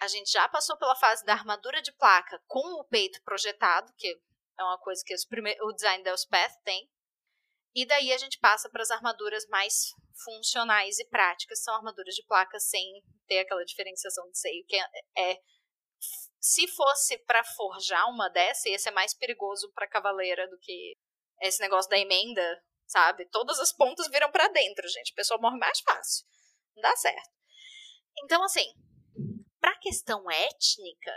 a 0.00 0.08
gente 0.08 0.32
já 0.32 0.48
passou 0.48 0.76
pela 0.78 0.96
fase 0.96 1.24
da 1.24 1.34
armadura 1.34 1.82
de 1.82 1.92
placa 1.92 2.42
com 2.46 2.80
o 2.80 2.84
peito 2.84 3.22
projetado, 3.22 3.92
que 3.98 4.08
é 4.58 4.64
uma 4.64 4.78
coisa 4.78 5.02
que 5.04 5.14
o 5.62 5.72
design 5.72 6.02
da 6.02 6.10
Elspeth 6.10 6.62
tem, 6.64 6.90
E 7.74 7.86
daí 7.86 8.12
a 8.12 8.18
gente 8.18 8.38
passa 8.40 8.68
para 8.68 8.82
as 8.82 8.90
armaduras 8.90 9.46
mais 9.46 9.92
funcionais 10.24 10.98
e 10.98 11.04
práticas, 11.08 11.62
são 11.62 11.74
armaduras 11.74 12.14
de 12.14 12.24
placa 12.24 12.58
sem 12.58 13.02
ter 13.28 13.38
aquela 13.38 13.64
diferenciação 13.64 14.28
de 14.30 14.38
seio, 14.38 14.64
que 14.66 14.76
é, 14.76 14.84
é 15.16 15.40
se 16.40 16.66
fosse 16.68 17.18
para 17.18 17.44
forjar 17.44 18.08
uma 18.08 18.28
dessa, 18.28 18.68
ia 18.68 18.78
ser 18.78 18.90
mais 18.90 19.14
perigoso 19.14 19.70
para 19.74 19.88
cavaleira 19.88 20.48
do 20.48 20.58
que 20.58 20.96
esse 21.42 21.60
negócio 21.60 21.90
da 21.90 21.98
emenda, 21.98 22.62
sabe? 22.86 23.26
Todas 23.30 23.58
as 23.58 23.72
pontas 23.72 24.08
viram 24.08 24.30
para 24.30 24.48
dentro, 24.48 24.88
gente. 24.88 25.12
A 25.12 25.16
pessoa 25.16 25.40
morre 25.40 25.58
mais 25.58 25.80
fácil. 25.80 26.26
Não 26.74 26.82
dá 26.82 26.96
certo. 26.96 27.30
Então, 28.24 28.42
assim, 28.42 28.72
para 29.60 29.78
questão 29.78 30.30
étnica, 30.30 31.14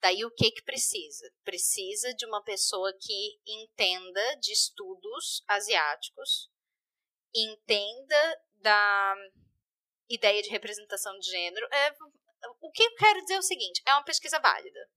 daí 0.00 0.24
o 0.24 0.30
que 0.30 0.50
que 0.50 0.62
precisa? 0.62 1.30
Precisa 1.44 2.14
de 2.14 2.26
uma 2.26 2.42
pessoa 2.42 2.92
que 2.98 3.40
entenda 3.46 4.36
de 4.36 4.52
estudos 4.52 5.42
asiáticos, 5.48 6.50
entenda 7.34 8.40
da 8.56 9.14
ideia 10.08 10.42
de 10.42 10.50
representação 10.50 11.16
de 11.18 11.30
gênero. 11.30 11.66
É, 11.72 11.94
o 12.60 12.70
que 12.70 12.82
eu 12.82 12.94
quero 12.94 13.20
dizer 13.22 13.34
é 13.34 13.38
o 13.38 13.42
seguinte: 13.42 13.82
é 13.86 13.92
uma 13.92 14.04
pesquisa 14.04 14.38
válida. 14.40 14.90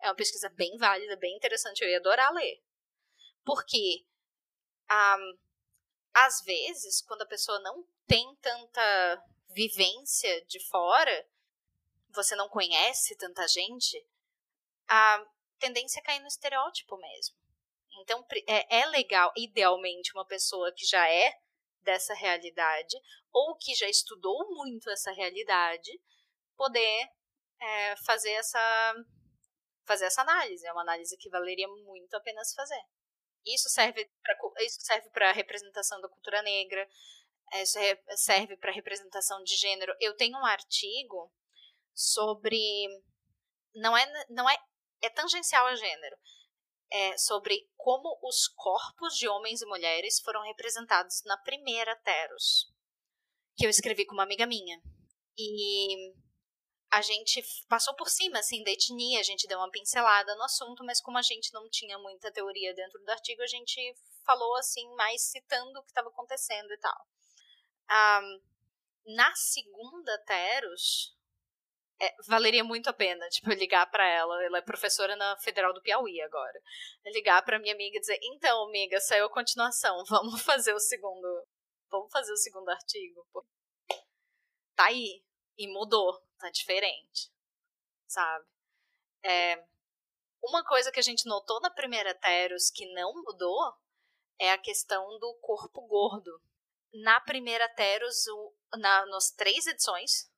É 0.00 0.08
uma 0.08 0.14
pesquisa 0.14 0.48
bem 0.50 0.76
válida, 0.76 1.16
bem 1.16 1.36
interessante. 1.36 1.80
Eu 1.82 1.88
ia 1.88 1.98
adorar 1.98 2.32
ler. 2.32 2.62
Porque, 3.44 4.06
um, 4.90 5.38
às 6.14 6.42
vezes, 6.44 7.02
quando 7.02 7.22
a 7.22 7.26
pessoa 7.26 7.58
não 7.60 7.84
tem 8.06 8.36
tanta 8.36 9.24
vivência 9.50 10.44
de 10.46 10.60
fora, 10.68 11.28
você 12.10 12.36
não 12.36 12.48
conhece 12.48 13.16
tanta 13.16 13.46
gente, 13.48 14.06
a 14.86 15.26
tendência 15.58 16.00
é 16.00 16.02
cair 16.02 16.20
no 16.20 16.26
estereótipo 16.26 16.96
mesmo. 16.96 17.36
Então, 18.00 18.24
é, 18.46 18.80
é 18.80 18.86
legal, 18.86 19.32
idealmente, 19.36 20.12
uma 20.14 20.26
pessoa 20.26 20.72
que 20.72 20.86
já 20.86 21.08
é 21.10 21.32
dessa 21.80 22.14
realidade 22.14 22.96
ou 23.32 23.56
que 23.56 23.74
já 23.74 23.88
estudou 23.88 24.54
muito 24.54 24.90
essa 24.90 25.10
realidade 25.12 25.90
poder 26.58 27.08
é, 27.60 27.96
fazer 28.04 28.32
essa 28.32 28.94
fazer 29.86 30.04
essa 30.04 30.20
análise. 30.20 30.66
É 30.66 30.72
uma 30.72 30.82
análise 30.82 31.16
que 31.16 31.30
valeria 31.30 31.66
muito 31.66 32.14
a 32.14 32.20
pena 32.20 32.44
se 32.44 32.54
fazer. 32.54 32.82
Isso 33.46 33.70
serve 33.70 34.04
para 34.22 34.36
isso 34.64 34.80
serve 34.80 35.08
para 35.10 35.32
representação 35.32 36.00
da 36.00 36.08
cultura 36.08 36.42
negra, 36.42 36.86
isso 37.54 37.78
serve 38.16 38.56
para 38.58 38.72
representação 38.72 39.42
de 39.42 39.56
gênero. 39.56 39.94
Eu 40.00 40.14
tenho 40.16 40.36
um 40.36 40.44
artigo 40.44 41.32
sobre 41.94 42.60
não 43.74 43.96
é 43.96 44.04
não 44.28 44.50
é 44.50 44.56
é 45.00 45.08
tangencial 45.08 45.66
a 45.66 45.74
gênero. 45.74 46.16
É 46.90 47.16
sobre 47.18 47.68
como 47.76 48.18
os 48.22 48.48
corpos 48.48 49.14
de 49.14 49.28
homens 49.28 49.60
e 49.60 49.66
mulheres 49.66 50.20
foram 50.20 50.42
representados 50.42 51.22
na 51.24 51.36
primeira 51.36 51.94
Teros, 51.96 52.72
que 53.56 53.66
eu 53.66 53.70
escrevi 53.70 54.06
com 54.06 54.14
uma 54.14 54.22
amiga 54.22 54.46
minha. 54.46 54.80
E 55.36 56.14
a 56.90 57.02
gente 57.02 57.42
passou 57.68 57.94
por 57.94 58.08
cima 58.08 58.38
assim 58.38 58.62
da 58.62 58.70
etnia, 58.70 59.20
a 59.20 59.22
gente 59.22 59.46
deu 59.46 59.58
uma 59.58 59.70
pincelada 59.70 60.34
no 60.36 60.44
assunto, 60.44 60.84
mas 60.84 61.00
como 61.00 61.18
a 61.18 61.22
gente 61.22 61.52
não 61.52 61.68
tinha 61.68 61.98
muita 61.98 62.32
teoria 62.32 62.74
dentro 62.74 62.98
do 62.98 63.10
artigo, 63.10 63.42
a 63.42 63.46
gente 63.46 63.94
falou 64.24 64.56
assim 64.56 64.88
mais 64.94 65.22
citando 65.22 65.78
o 65.78 65.82
que 65.82 65.90
estava 65.90 66.08
acontecendo 66.08 66.72
e 66.72 66.78
tal. 66.78 67.06
Um, 67.90 68.40
na 69.14 69.34
segunda 69.34 70.18
Teros, 70.24 71.14
é, 72.00 72.14
valeria 72.26 72.62
muito 72.62 72.88
a 72.88 72.92
pena, 72.92 73.28
tipo, 73.28 73.50
ligar 73.50 73.90
para 73.90 74.06
ela. 74.06 74.42
Ela 74.44 74.58
é 74.58 74.62
professora 74.62 75.16
na 75.16 75.36
Federal 75.38 75.72
do 75.72 75.82
Piauí 75.82 76.20
agora. 76.22 76.60
Ligar 77.06 77.42
para 77.44 77.58
minha 77.58 77.74
amiga 77.74 77.96
e 77.96 78.00
dizer: 78.00 78.18
"Então, 78.22 78.64
amiga, 78.64 79.00
saiu 79.00 79.26
a 79.26 79.30
continuação. 79.32 80.04
Vamos 80.08 80.42
fazer 80.42 80.72
o 80.74 80.80
segundo, 80.80 81.46
vamos 81.90 82.10
fazer 82.12 82.32
o 82.32 82.36
segundo 82.36 82.68
artigo". 82.68 83.26
Pô. 83.32 83.44
Tá 84.76 84.86
aí 84.86 85.22
e 85.56 85.66
mudou 85.72 86.27
tá 86.38 86.50
diferente, 86.50 87.30
sabe? 88.06 88.46
É, 89.24 89.62
uma 90.42 90.64
coisa 90.64 90.90
que 90.90 91.00
a 91.00 91.02
gente 91.02 91.26
notou 91.26 91.60
na 91.60 91.70
primeira 91.70 92.14
Teros 92.14 92.70
que 92.70 92.90
não 92.94 93.12
mudou 93.22 93.74
é 94.38 94.52
a 94.52 94.58
questão 94.58 95.18
do 95.18 95.34
corpo 95.40 95.86
gordo. 95.86 96.40
Na 96.92 97.20
primeira 97.20 97.68
Teros, 97.74 98.24
na, 98.76 99.06
nas 99.06 99.30
três 99.32 99.66
edições, 99.66 100.30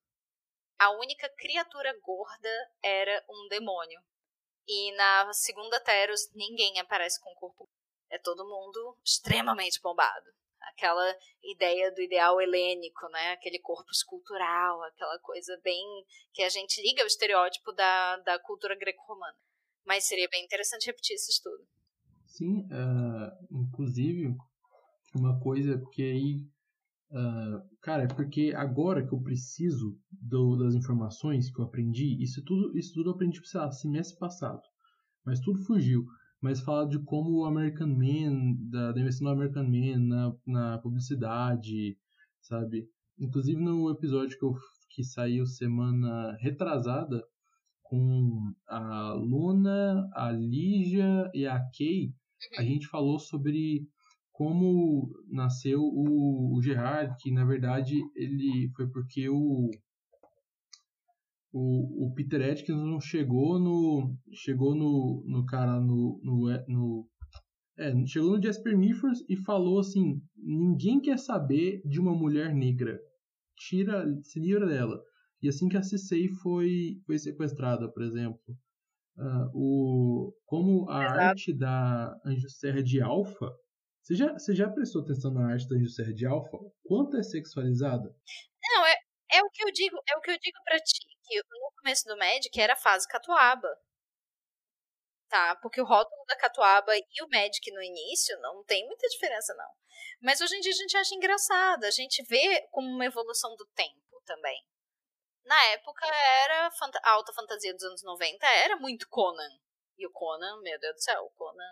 a 0.78 0.90
única 0.90 1.28
criatura 1.36 1.96
gorda 2.00 2.72
era 2.82 3.24
um 3.28 3.48
demônio. 3.48 4.02
E 4.66 4.92
na 4.96 5.32
segunda 5.32 5.78
Teros, 5.80 6.30
ninguém 6.32 6.80
aparece 6.80 7.20
com 7.20 7.34
corpo. 7.34 7.68
É 8.08 8.18
todo 8.18 8.48
mundo 8.48 8.98
extremamente 9.04 9.80
bombado 9.80 10.39
aquela 10.68 11.14
ideia 11.42 11.92
do 11.92 12.02
ideal 12.02 12.40
helênico, 12.40 13.08
né? 13.10 13.32
Aquele 13.32 13.58
corpo 13.58 13.90
escultural, 13.90 14.82
aquela 14.84 15.18
coisa 15.20 15.58
bem 15.62 15.84
que 16.32 16.42
a 16.42 16.48
gente 16.48 16.80
liga 16.82 17.02
ao 17.02 17.06
estereótipo 17.06 17.72
da, 17.72 18.16
da 18.18 18.38
cultura 18.38 18.76
greco-romana. 18.76 19.36
Mas 19.86 20.06
seria 20.06 20.28
bem 20.30 20.44
interessante 20.44 20.86
repetir 20.86 21.14
esse 21.14 21.30
estudo. 21.30 21.66
Sim, 22.26 22.60
uh, 22.66 23.46
inclusive 23.50 24.36
uma 25.14 25.40
coisa 25.40 25.78
porque 25.78 26.02
aí, 26.02 26.46
uh, 27.10 27.78
cara, 27.80 28.04
é 28.04 28.08
porque 28.08 28.52
agora 28.54 29.04
que 29.06 29.12
eu 29.12 29.20
preciso 29.20 29.98
do, 30.10 30.56
das 30.56 30.74
informações 30.74 31.50
que 31.50 31.60
eu 31.60 31.64
aprendi, 31.64 32.22
isso 32.22 32.42
tudo, 32.44 32.78
isso 32.78 32.94
tudo 32.94 33.10
eu 33.10 33.14
aprendi, 33.14 33.40
sei 33.46 33.60
lá, 33.60 33.70
semestre 33.72 34.18
passado, 34.18 34.62
mas 35.24 35.40
tudo 35.40 35.64
fugiu 35.64 36.06
mas 36.40 36.60
fala 36.60 36.88
de 36.88 36.98
como 37.00 37.38
o 37.38 37.44
American 37.44 37.88
Man, 37.88 38.54
da, 38.70 38.92
da 38.92 39.00
investição 39.00 39.26
do 39.26 39.32
American 39.32 39.64
Man 39.64 39.98
na, 39.98 40.36
na 40.46 40.78
publicidade, 40.78 41.96
sabe? 42.40 42.88
Inclusive 43.18 43.60
no 43.60 43.90
episódio 43.90 44.38
que, 44.38 44.44
eu, 44.44 44.54
que 44.88 45.04
saiu 45.04 45.44
semana 45.46 46.36
retrasada, 46.40 47.22
com 47.82 48.54
a 48.68 49.12
Luna, 49.14 50.08
a 50.14 50.30
Lígia 50.30 51.28
e 51.34 51.44
a 51.44 51.58
Kay, 51.76 52.14
a 52.56 52.62
gente 52.62 52.86
falou 52.86 53.18
sobre 53.18 53.84
como 54.30 55.10
nasceu 55.28 55.80
o, 55.82 56.56
o 56.56 56.62
Gerard, 56.62 57.14
que 57.20 57.32
na 57.32 57.44
verdade 57.44 57.96
ele 58.14 58.70
foi 58.76 58.86
porque 58.88 59.28
o 59.28 59.68
o, 61.52 62.06
o 62.06 62.14
Peter 62.14 62.52
Atkins 62.52 62.76
não 62.76 63.00
chegou 63.00 63.58
no 63.58 64.16
chegou 64.32 64.74
no, 64.74 65.24
no 65.26 65.44
cara 65.44 65.80
no, 65.80 66.20
no, 66.22 66.48
no 66.68 67.08
é, 67.78 68.06
chegou 68.06 68.36
no 68.36 68.42
Jasper 68.42 68.76
Niffers 68.76 69.24
e 69.28 69.36
falou 69.36 69.80
assim 69.80 70.22
ninguém 70.36 71.00
quer 71.00 71.18
saber 71.18 71.82
de 71.84 71.98
uma 71.98 72.14
mulher 72.14 72.54
negra 72.54 73.00
tira 73.56 74.06
se 74.22 74.38
livra 74.38 74.66
dela 74.66 75.02
e 75.42 75.48
assim 75.48 75.68
que 75.68 75.76
a 75.76 75.82
Cissei 75.82 76.28
foi 76.28 77.00
foi 77.04 77.18
sequestrada 77.18 77.90
por 77.90 78.02
exemplo 78.02 78.40
uh, 79.18 79.50
o 79.52 80.32
como 80.44 80.88
a 80.88 81.04
Exato. 81.04 81.20
arte 81.20 81.52
da 81.52 82.20
Anjo 82.24 82.48
Serra 82.48 82.82
de 82.82 83.00
Alpha 83.00 83.50
você 84.02 84.14
já, 84.14 84.32
você 84.32 84.54
já 84.54 84.68
prestou 84.68 85.02
atenção 85.02 85.32
na 85.32 85.52
arte 85.52 85.68
da 85.68 85.76
Anjo 85.76 85.90
Serra 85.90 86.12
de 86.12 86.24
Alpha? 86.24 86.58
Quanto 86.84 87.18
é 87.18 87.22
sexualizada? 87.22 88.08
Não, 88.62 88.86
é, 88.86 88.94
é 89.34 89.42
o 89.42 89.50
que 89.50 89.62
eu 89.62 89.70
digo, 89.70 89.96
é 90.08 90.16
o 90.16 90.20
que 90.22 90.30
eu 90.30 90.38
digo 90.40 90.58
para 90.64 90.78
ti 90.78 90.98
que 91.30 91.58
no 91.58 91.72
começo 91.76 92.04
do 92.06 92.16
Magic 92.16 92.60
era 92.60 92.72
a 92.72 92.76
fase 92.76 93.06
catuaba. 93.06 93.68
Tá? 95.28 95.54
Porque 95.56 95.80
o 95.80 95.84
rótulo 95.84 96.24
da 96.26 96.36
catuaba 96.36 96.92
e 96.96 97.22
o 97.22 97.28
Magic 97.28 97.70
no 97.70 97.82
início 97.82 98.36
não 98.40 98.64
tem 98.64 98.84
muita 98.86 99.06
diferença, 99.08 99.54
não. 99.54 99.70
Mas 100.20 100.40
hoje 100.40 100.56
em 100.56 100.60
dia 100.60 100.72
a 100.72 100.76
gente 100.76 100.96
acha 100.96 101.14
engraçado, 101.14 101.84
a 101.84 101.90
gente 101.90 102.22
vê 102.24 102.66
como 102.72 102.88
uma 102.88 103.06
evolução 103.06 103.54
do 103.54 103.64
tempo 103.74 104.20
também. 104.26 104.66
Na 105.44 105.64
época 105.66 106.04
era 106.06 106.68
a 107.04 107.10
alta 107.12 107.32
fantasia 107.32 107.72
dos 107.72 107.82
anos 107.84 108.02
90 108.02 108.46
era 108.46 108.76
muito 108.76 109.08
Conan. 109.08 109.50
E 109.96 110.06
o 110.06 110.10
Conan, 110.10 110.60
meu 110.62 110.78
Deus 110.78 110.94
do 110.96 111.02
céu, 111.02 111.24
o 111.24 111.30
Conan 111.30 111.64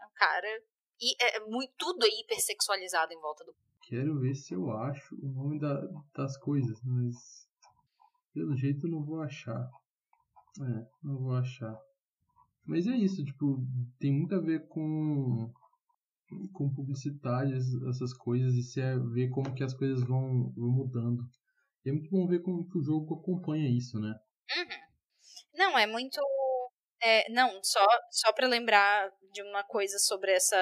é 0.00 0.06
um 0.06 0.12
cara. 0.14 0.62
E 1.00 1.16
é 1.20 1.40
muito, 1.40 1.72
tudo 1.76 2.04
é 2.04 2.08
hipersexualizado 2.08 3.12
em 3.12 3.20
volta 3.20 3.44
do. 3.44 3.54
Quero 3.82 4.20
ver 4.20 4.34
se 4.34 4.54
eu 4.54 4.70
acho 4.70 5.14
o 5.16 5.28
nome 5.28 5.58
da, 5.58 5.74
das 6.14 6.36
coisas, 6.38 6.80
mas 6.84 7.41
pelo 8.32 8.56
jeito 8.56 8.88
não 8.88 9.04
vou 9.04 9.20
achar. 9.20 9.70
É, 10.60 10.86
não 11.02 11.18
vou 11.18 11.34
achar. 11.34 11.78
Mas 12.64 12.86
é 12.86 12.96
isso, 12.96 13.24
tipo, 13.24 13.58
tem 13.98 14.12
muito 14.12 14.34
a 14.34 14.40
ver 14.40 14.66
com 14.68 15.52
com 16.52 16.72
publicidade, 16.72 17.52
essas 17.88 18.12
coisas, 18.14 18.54
e 18.54 18.62
se 18.62 18.80
é 18.80 18.96
ver 18.96 19.28
como 19.30 19.54
que 19.54 19.62
as 19.62 19.74
coisas 19.74 20.02
vão, 20.06 20.50
vão 20.56 20.70
mudando. 20.70 21.22
E 21.84 21.90
é 21.90 21.92
muito 21.92 22.10
bom 22.10 22.26
ver 22.26 22.40
como 22.40 22.68
que 22.68 22.78
o 22.78 22.82
jogo 22.82 23.16
acompanha 23.16 23.68
isso, 23.68 23.98
né? 24.00 24.14
Uhum. 24.56 24.78
Não, 25.54 25.78
é 25.78 25.86
muito. 25.86 26.20
É, 27.02 27.30
não, 27.30 27.62
só, 27.62 27.84
só 28.10 28.32
para 28.32 28.46
lembrar 28.46 29.10
de 29.32 29.42
uma 29.42 29.64
coisa 29.64 29.98
sobre 29.98 30.32
essa, 30.32 30.56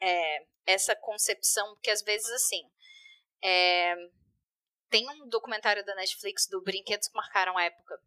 é, 0.00 0.46
essa 0.66 0.96
concepção, 0.96 1.74
porque 1.74 1.90
às 1.90 2.02
vezes 2.02 2.28
assim. 2.30 2.62
É, 3.44 3.94
tem 4.88 5.08
um 5.08 5.28
documentário 5.28 5.84
da 5.84 5.94
Netflix 5.94 6.46
do 6.48 6.62
Brinquedos 6.62 7.08
que 7.08 7.16
Marcaram 7.16 7.56
a 7.56 7.64
Época, 7.64 8.00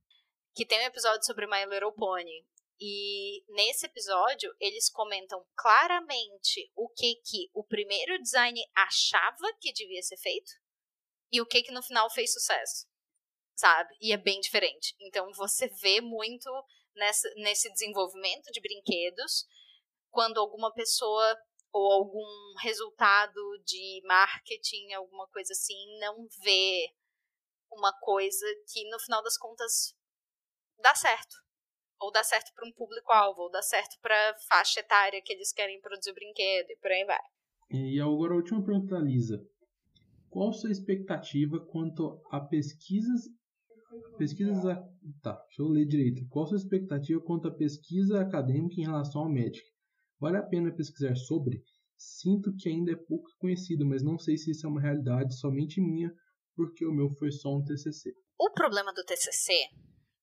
que 0.55 0.65
tem 0.65 0.79
um 0.79 0.87
episódio 0.87 1.25
sobre 1.25 1.47
My 1.47 1.65
Little 1.65 1.93
Pony. 1.93 2.45
E 2.81 3.43
nesse 3.49 3.85
episódio, 3.85 4.55
eles 4.59 4.89
comentam 4.89 5.45
claramente 5.57 6.71
o 6.75 6.87
que 6.89 7.15
que 7.15 7.49
o 7.53 7.63
primeiro 7.63 8.21
design 8.21 8.59
achava 8.75 9.53
que 9.59 9.73
devia 9.73 10.01
ser 10.01 10.17
feito 10.17 10.51
e 11.31 11.41
o 11.41 11.45
que 11.45 11.61
que 11.61 11.71
no 11.71 11.83
final 11.83 12.09
fez 12.09 12.31
sucesso. 12.31 12.87
Sabe? 13.55 13.93
E 13.99 14.13
é 14.13 14.17
bem 14.17 14.39
diferente. 14.39 14.95
Então 15.01 15.29
você 15.33 15.67
vê 15.67 15.99
muito 15.99 16.49
nessa, 16.95 17.29
nesse 17.35 17.69
desenvolvimento 17.73 18.49
de 18.51 18.61
brinquedos 18.61 19.45
quando 20.09 20.39
alguma 20.39 20.73
pessoa 20.73 21.37
ou 21.71 21.91
algum 21.91 22.55
resultado 22.61 23.39
de 23.65 24.01
marketing, 24.05 24.93
alguma 24.93 25.27
coisa 25.27 25.53
assim, 25.53 25.99
não 25.99 26.27
vê 26.43 26.89
uma 27.71 27.93
coisa 27.99 28.45
que 28.71 28.89
no 28.89 28.99
final 28.99 29.21
das 29.23 29.37
contas 29.37 29.95
dá 30.81 30.95
certo. 30.95 31.35
Ou 31.99 32.11
dá 32.11 32.23
certo 32.23 32.53
para 32.55 32.67
um 32.67 32.71
público-alvo, 32.71 33.41
ou 33.41 33.51
dá 33.51 33.61
certo 33.61 33.99
para 34.01 34.35
faixa 34.47 34.79
etária 34.79 35.21
que 35.23 35.33
eles 35.33 35.51
querem 35.51 35.81
produzir 35.81 36.11
o 36.11 36.15
brinquedo, 36.15 36.71
e 36.71 36.77
por 36.77 36.91
aí 36.91 37.05
vai. 37.05 37.19
E 37.69 37.99
agora 37.99 38.33
a 38.33 38.37
última 38.37 38.63
pergunta 38.63 38.95
da 38.95 39.01
Lisa. 39.01 39.45
Qual 40.29 40.53
sua 40.53 40.71
expectativa 40.71 41.59
quanto 41.59 42.21
a 42.31 42.39
pesquisas 42.39 43.25
pesquisas 44.17 44.65
a... 44.65 44.75
tá, 45.21 45.33
deixa 45.47 45.61
eu 45.61 45.67
ler 45.67 45.85
direito. 45.85 46.27
Qual 46.29 46.45
sua 46.45 46.57
expectativa 46.57 47.19
quanto 47.21 47.47
a 47.47 47.51
pesquisa 47.51 48.21
acadêmica 48.21 48.79
em 48.79 48.83
relação 48.83 49.23
ao 49.23 49.29
Magic? 49.29 49.63
Vale 50.19 50.37
a 50.37 50.43
pena 50.43 50.75
pesquisar 50.75 51.15
sobre? 51.15 51.63
Sinto 51.97 52.53
que 52.57 52.69
ainda 52.69 52.91
é 52.91 52.95
pouco 52.95 53.29
conhecido, 53.39 53.85
mas 53.85 54.03
não 54.03 54.17
sei 54.17 54.37
se 54.37 54.51
isso 54.51 54.65
é 54.65 54.69
uma 54.69 54.81
realidade 54.81 55.37
somente 55.37 55.81
minha, 55.81 56.13
porque 56.55 56.85
o 56.85 56.91
meu 56.91 57.09
foi 57.17 57.31
só 57.31 57.49
um 57.49 57.63
TCC. 57.63 58.13
O 58.37 58.51
problema 58.51 58.93
do 58.93 59.03
TCC 59.03 59.53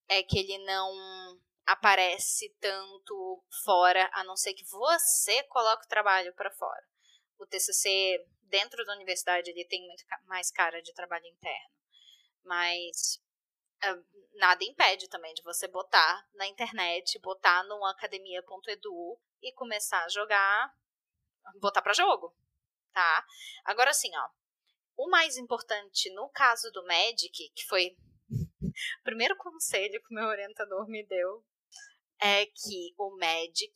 é 0.09 0.23
que 0.23 0.39
ele 0.39 0.59
não 0.65 1.39
aparece 1.67 2.55
tanto 2.61 3.43
fora, 3.65 4.09
a 4.13 4.23
não 4.25 4.37
ser 4.37 4.55
que 4.55 4.65
você 4.67 5.43
coloque 5.45 5.85
o 5.85 5.89
trabalho 5.89 6.33
para 6.35 6.51
fora. 6.53 6.83
O 7.39 7.47
TCC 7.47 8.19
dentro 8.43 8.85
da 8.85 8.95
universidade 8.95 9.51
ele 9.51 9.67
tem 9.67 9.87
muito 9.87 10.05
mais 10.27 10.51
cara 10.51 10.81
de 10.81 10.93
trabalho 10.95 11.27
interno, 11.27 11.75
mas 12.45 13.21
uh, 13.85 14.05
nada 14.39 14.65
impede 14.65 15.09
também 15.09 15.35
de 15.35 15.43
você 15.43 15.67
botar 15.69 16.27
na 16.35 16.47
internet, 16.47 17.19
botar 17.21 17.65
no 17.65 17.85
academia.edu 17.85 19.21
e 19.43 19.53
começar 19.53 20.03
a 20.05 20.09
jogar, 20.09 20.75
botar 21.61 21.83
para 21.83 21.93
jogo, 21.93 22.35
tá? 22.93 23.27
Agora 23.65 23.91
assim, 23.91 24.11
ó, 24.17 24.29
o 24.97 25.09
mais 25.11 25.37
importante 25.37 26.13
no 26.15 26.29
caso 26.31 26.71
do 26.73 26.85
Magic, 26.87 27.51
que 27.55 27.67
foi 27.67 27.97
o 29.01 29.03
primeiro 29.05 29.37
conselho 29.37 30.01
que 30.01 30.13
o 30.13 30.15
meu 30.15 30.27
orientador 30.27 30.89
me 30.89 31.05
deu, 31.07 31.45
é 32.21 32.47
que 32.47 32.95
o 32.99 33.17
Magic 33.19 33.73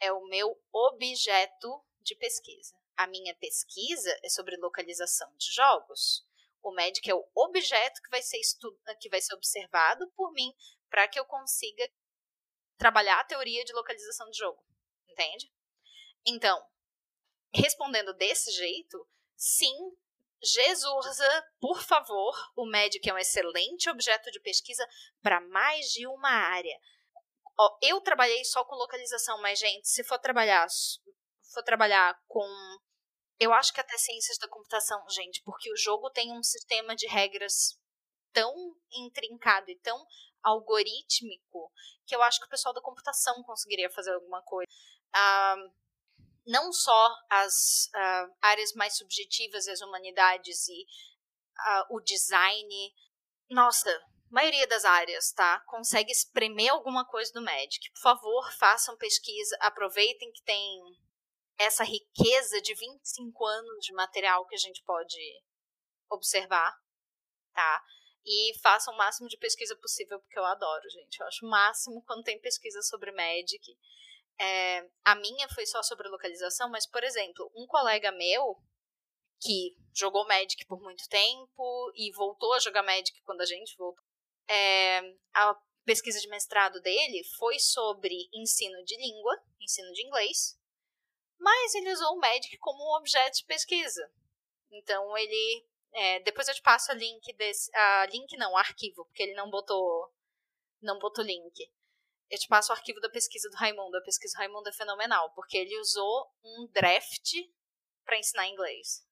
é 0.00 0.12
o 0.12 0.26
meu 0.26 0.60
objeto 0.72 1.84
de 2.00 2.14
pesquisa. 2.16 2.76
A 2.96 3.06
minha 3.06 3.34
pesquisa 3.36 4.16
é 4.22 4.28
sobre 4.28 4.56
localização 4.56 5.34
de 5.36 5.52
jogos. 5.52 6.24
O 6.62 6.72
Magic 6.72 7.08
é 7.10 7.14
o 7.14 7.28
objeto 7.34 8.00
que 8.00 8.10
vai 8.10 8.22
ser, 8.22 8.38
estu 8.38 8.78
que 9.00 9.08
vai 9.08 9.20
ser 9.20 9.34
observado 9.34 10.08
por 10.12 10.32
mim 10.32 10.54
para 10.88 11.08
que 11.08 11.18
eu 11.18 11.24
consiga 11.24 11.90
trabalhar 12.78 13.18
a 13.18 13.24
teoria 13.24 13.64
de 13.64 13.72
localização 13.72 14.30
de 14.30 14.38
jogo. 14.38 14.62
Entende? 15.14 15.48
Então, 16.26 16.60
respondendo 17.54 18.12
desse 18.14 18.50
jeito, 18.50 19.08
sim, 19.36 19.72
Jesurza, 20.42 21.46
por 21.60 21.80
favor, 21.82 22.34
o 22.56 22.66
Magic 22.66 23.08
é 23.08 23.14
um 23.14 23.18
excelente 23.18 23.88
objeto 23.88 24.28
de 24.32 24.40
pesquisa 24.40 24.84
para 25.22 25.40
mais 25.40 25.86
de 25.86 26.04
uma 26.08 26.28
área. 26.28 26.76
Ó, 27.56 27.78
eu 27.80 28.00
trabalhei 28.00 28.44
só 28.44 28.64
com 28.64 28.74
localização, 28.74 29.40
mas, 29.40 29.60
gente, 29.60 29.88
se 29.88 30.02
for 30.02 30.18
trabalhar, 30.18 30.66
for 31.52 31.62
trabalhar 31.62 32.20
com. 32.26 32.44
Eu 33.38 33.52
acho 33.52 33.72
que 33.72 33.80
até 33.80 33.96
ciências 33.96 34.36
da 34.38 34.48
computação, 34.48 35.00
gente, 35.08 35.40
porque 35.44 35.72
o 35.72 35.76
jogo 35.76 36.10
tem 36.10 36.32
um 36.32 36.42
sistema 36.42 36.96
de 36.96 37.06
regras 37.06 37.78
tão 38.32 38.52
intrincado 38.92 39.70
e 39.70 39.78
tão 39.78 40.04
algorítmico 40.42 41.72
que 42.04 42.14
eu 42.14 42.22
acho 42.22 42.40
que 42.40 42.46
o 42.46 42.50
pessoal 42.50 42.74
da 42.74 42.82
computação 42.82 43.42
conseguiria 43.44 43.88
fazer 43.90 44.12
alguma 44.12 44.42
coisa. 44.42 44.70
Não 46.46 46.72
só 46.72 47.14
as 47.30 47.86
uh, 47.94 48.36
áreas 48.42 48.72
mais 48.74 48.96
subjetivas, 48.96 49.66
as 49.66 49.80
humanidades 49.80 50.68
e 50.68 50.82
uh, 50.82 51.96
o 51.96 52.00
design. 52.00 52.94
Nossa, 53.48 53.90
maioria 54.30 54.66
das 54.66 54.84
áreas, 54.84 55.32
tá? 55.32 55.60
Consegue 55.66 56.12
espremer 56.12 56.70
alguma 56.70 57.06
coisa 57.06 57.32
do 57.32 57.40
Magic. 57.40 57.90
Por 57.92 58.00
favor, 58.00 58.52
façam 58.58 58.96
pesquisa, 58.96 59.56
aproveitem 59.60 60.30
que 60.32 60.42
tem 60.42 60.80
essa 61.58 61.84
riqueza 61.84 62.60
de 62.60 62.74
25 62.74 63.46
anos 63.46 63.84
de 63.84 63.92
material 63.92 64.44
que 64.46 64.54
a 64.54 64.58
gente 64.58 64.82
pode 64.82 65.16
observar, 66.10 66.76
tá? 67.52 67.82
E 68.26 68.58
façam 68.60 68.92
o 68.94 68.96
máximo 68.96 69.28
de 69.28 69.36
pesquisa 69.36 69.76
possível, 69.76 70.18
porque 70.18 70.38
eu 70.38 70.44
adoro, 70.44 70.88
gente. 70.90 71.20
Eu 71.20 71.26
acho 71.26 71.46
o 71.46 71.50
máximo 71.50 72.02
quando 72.04 72.24
tem 72.24 72.40
pesquisa 72.40 72.82
sobre 72.82 73.12
Magic. 73.12 73.62
É, 74.40 74.88
a 75.04 75.14
minha 75.14 75.48
foi 75.48 75.66
só 75.66 75.82
sobre 75.82 76.08
localização, 76.08 76.68
mas, 76.68 76.86
por 76.86 77.04
exemplo, 77.04 77.50
um 77.54 77.66
colega 77.66 78.10
meu 78.12 78.60
que 79.40 79.76
jogou 79.94 80.26
Magic 80.26 80.64
por 80.66 80.80
muito 80.80 81.08
tempo 81.08 81.92
e 81.94 82.10
voltou 82.12 82.52
a 82.54 82.58
jogar 82.58 82.82
Magic 82.82 83.20
quando 83.22 83.42
a 83.42 83.46
gente 83.46 83.76
voltou, 83.76 84.02
é, 84.48 85.00
a 85.34 85.54
pesquisa 85.84 86.18
de 86.20 86.28
mestrado 86.28 86.80
dele 86.80 87.22
foi 87.38 87.58
sobre 87.58 88.28
ensino 88.32 88.82
de 88.84 88.96
língua, 88.96 89.42
ensino 89.60 89.92
de 89.92 90.06
inglês, 90.06 90.58
mas 91.38 91.74
ele 91.74 91.92
usou 91.92 92.14
o 92.14 92.20
Magic 92.20 92.56
como 92.58 92.82
um 92.82 92.96
objeto 92.96 93.38
de 93.38 93.44
pesquisa. 93.44 94.10
Então 94.70 95.16
ele. 95.16 95.66
É, 95.92 96.20
depois 96.20 96.48
eu 96.48 96.54
te 96.54 96.62
passo 96.62 96.90
o 96.92 96.96
link 96.96 97.32
desse. 97.34 97.70
A 97.76 98.06
link 98.06 98.36
não, 98.36 98.52
o 98.52 98.56
arquivo, 98.56 99.04
porque 99.04 99.22
ele 99.22 99.34
não 99.34 99.50
botou. 99.50 100.12
Não 100.80 100.98
botou 100.98 101.24
link 101.24 101.70
eu 102.34 102.38
te 102.38 102.48
passo 102.48 102.72
o 102.72 102.74
arquivo 102.74 103.00
da 103.00 103.08
pesquisa 103.08 103.48
do 103.48 103.56
Raimundo. 103.56 103.96
A 103.96 104.02
pesquisa 104.02 104.34
do 104.34 104.38
Raimundo 104.38 104.68
é 104.68 104.72
fenomenal, 104.72 105.32
porque 105.34 105.56
ele 105.56 105.78
usou 105.80 106.30
um 106.44 106.66
draft 106.72 107.32
para 108.04 108.18
ensinar 108.18 108.48
inglês. 108.48 109.06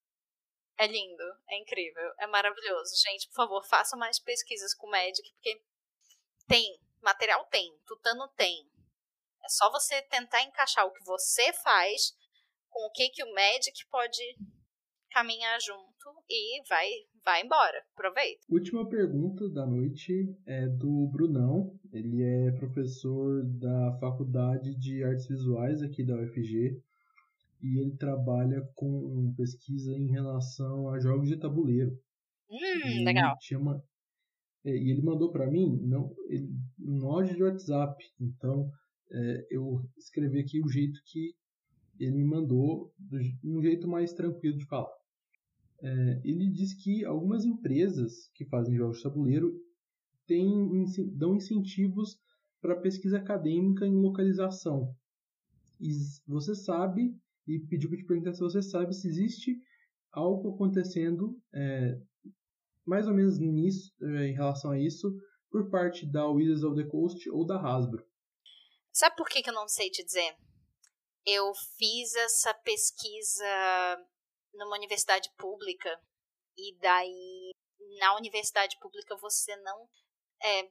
É 0.78 0.86
lindo, 0.86 1.22
é 1.48 1.58
incrível, 1.58 2.12
é 2.18 2.26
maravilhoso. 2.26 2.94
Gente, 2.96 3.28
por 3.28 3.36
favor, 3.36 3.64
façam 3.66 3.98
mais 3.98 4.18
pesquisas 4.18 4.74
com 4.74 4.86
o 4.86 4.90
Magic, 4.90 5.22
porque 5.34 5.62
tem, 6.48 6.80
material 7.00 7.44
tem, 7.46 7.72
tutano 7.86 8.28
tem. 8.36 8.68
É 9.44 9.48
só 9.48 9.70
você 9.70 10.02
tentar 10.02 10.42
encaixar 10.42 10.86
o 10.86 10.92
que 10.92 11.04
você 11.04 11.52
faz 11.52 12.12
com 12.68 12.86
o 12.86 12.90
que, 12.90 13.10
que 13.10 13.22
o 13.22 13.34
Magic 13.34 13.86
pode 13.90 14.22
caminhar 15.10 15.60
junto 15.60 16.24
e 16.28 16.62
vai, 16.68 16.88
vai 17.24 17.42
embora. 17.42 17.84
Aproveita. 17.92 18.46
Última 18.48 18.88
pergunta 18.88 19.48
da 19.50 19.66
noite 19.66 20.34
é 20.46 20.66
do 20.66 21.08
Brunão. 21.12 21.61
Professor 22.62 23.42
da 23.44 23.98
Faculdade 23.98 24.72
de 24.76 25.02
Artes 25.02 25.26
Visuais 25.26 25.82
aqui 25.82 26.04
da 26.04 26.14
UFG 26.14 26.80
e 27.60 27.78
ele 27.80 27.96
trabalha 27.96 28.62
com 28.76 29.34
pesquisa 29.36 29.92
em 29.98 30.06
relação 30.06 30.88
a 30.88 31.00
jogos 31.00 31.28
de 31.28 31.36
tabuleiro. 31.36 31.90
Hum, 32.48 33.04
legal. 33.04 33.36
Chama, 33.42 33.82
é, 34.64 34.76
e 34.76 34.92
ele 34.92 35.02
mandou 35.02 35.32
para 35.32 35.50
mim 35.50 35.76
não, 35.82 36.14
ele, 36.28 36.48
um 36.78 37.04
áudio 37.10 37.34
de 37.34 37.42
WhatsApp. 37.42 38.00
Então 38.20 38.70
é, 39.10 39.46
eu 39.50 39.84
escrevi 39.98 40.38
aqui 40.38 40.60
o 40.62 40.68
jeito 40.68 41.00
que 41.06 41.34
ele 41.98 42.12
me 42.12 42.24
mandou, 42.24 42.94
do, 42.96 43.18
um 43.42 43.60
jeito 43.60 43.88
mais 43.88 44.12
tranquilo 44.12 44.56
de 44.56 44.66
falar. 44.66 44.94
É, 45.82 46.20
ele 46.22 46.48
diz 46.48 46.74
que 46.74 47.04
algumas 47.04 47.44
empresas 47.44 48.30
que 48.36 48.44
fazem 48.44 48.76
jogos 48.76 48.98
de 48.98 49.02
tabuleiro 49.02 49.52
têm, 50.28 50.84
dão 51.16 51.34
incentivos 51.34 52.22
para 52.62 52.80
pesquisa 52.80 53.18
acadêmica 53.18 53.84
em 53.84 54.00
localização. 54.00 54.96
E 55.80 55.90
você 56.26 56.54
sabe, 56.54 57.14
e 57.46 57.58
pediu 57.58 57.90
para 57.90 57.98
te 57.98 58.06
perguntar 58.06 58.32
se 58.32 58.40
você 58.40 58.62
sabe 58.62 58.94
se 58.94 59.08
existe 59.08 59.60
algo 60.12 60.54
acontecendo 60.54 61.36
é, 61.52 61.98
mais 62.86 63.08
ou 63.08 63.14
menos 63.14 63.38
nisso, 63.38 63.92
é, 64.00 64.28
em 64.28 64.32
relação 64.32 64.70
a 64.70 64.78
isso, 64.78 65.12
por 65.50 65.68
parte 65.70 66.06
da 66.06 66.26
Wizards 66.28 66.62
of 66.62 66.80
the 66.80 66.88
Coast 66.88 67.28
ou 67.30 67.44
da 67.44 67.60
Hasbro. 67.60 68.06
Sabe 68.92 69.16
por 69.16 69.28
que, 69.28 69.42
que 69.42 69.50
eu 69.50 69.54
não 69.54 69.66
sei 69.66 69.90
te 69.90 70.04
dizer? 70.04 70.36
Eu 71.26 71.52
fiz 71.76 72.14
essa 72.14 72.54
pesquisa 72.54 73.44
numa 74.54 74.76
universidade 74.76 75.28
pública 75.36 75.90
e 76.56 76.76
daí 76.78 77.50
na 77.98 78.16
universidade 78.16 78.78
pública 78.80 79.16
você 79.16 79.56
não 79.56 79.88
é, 80.42 80.70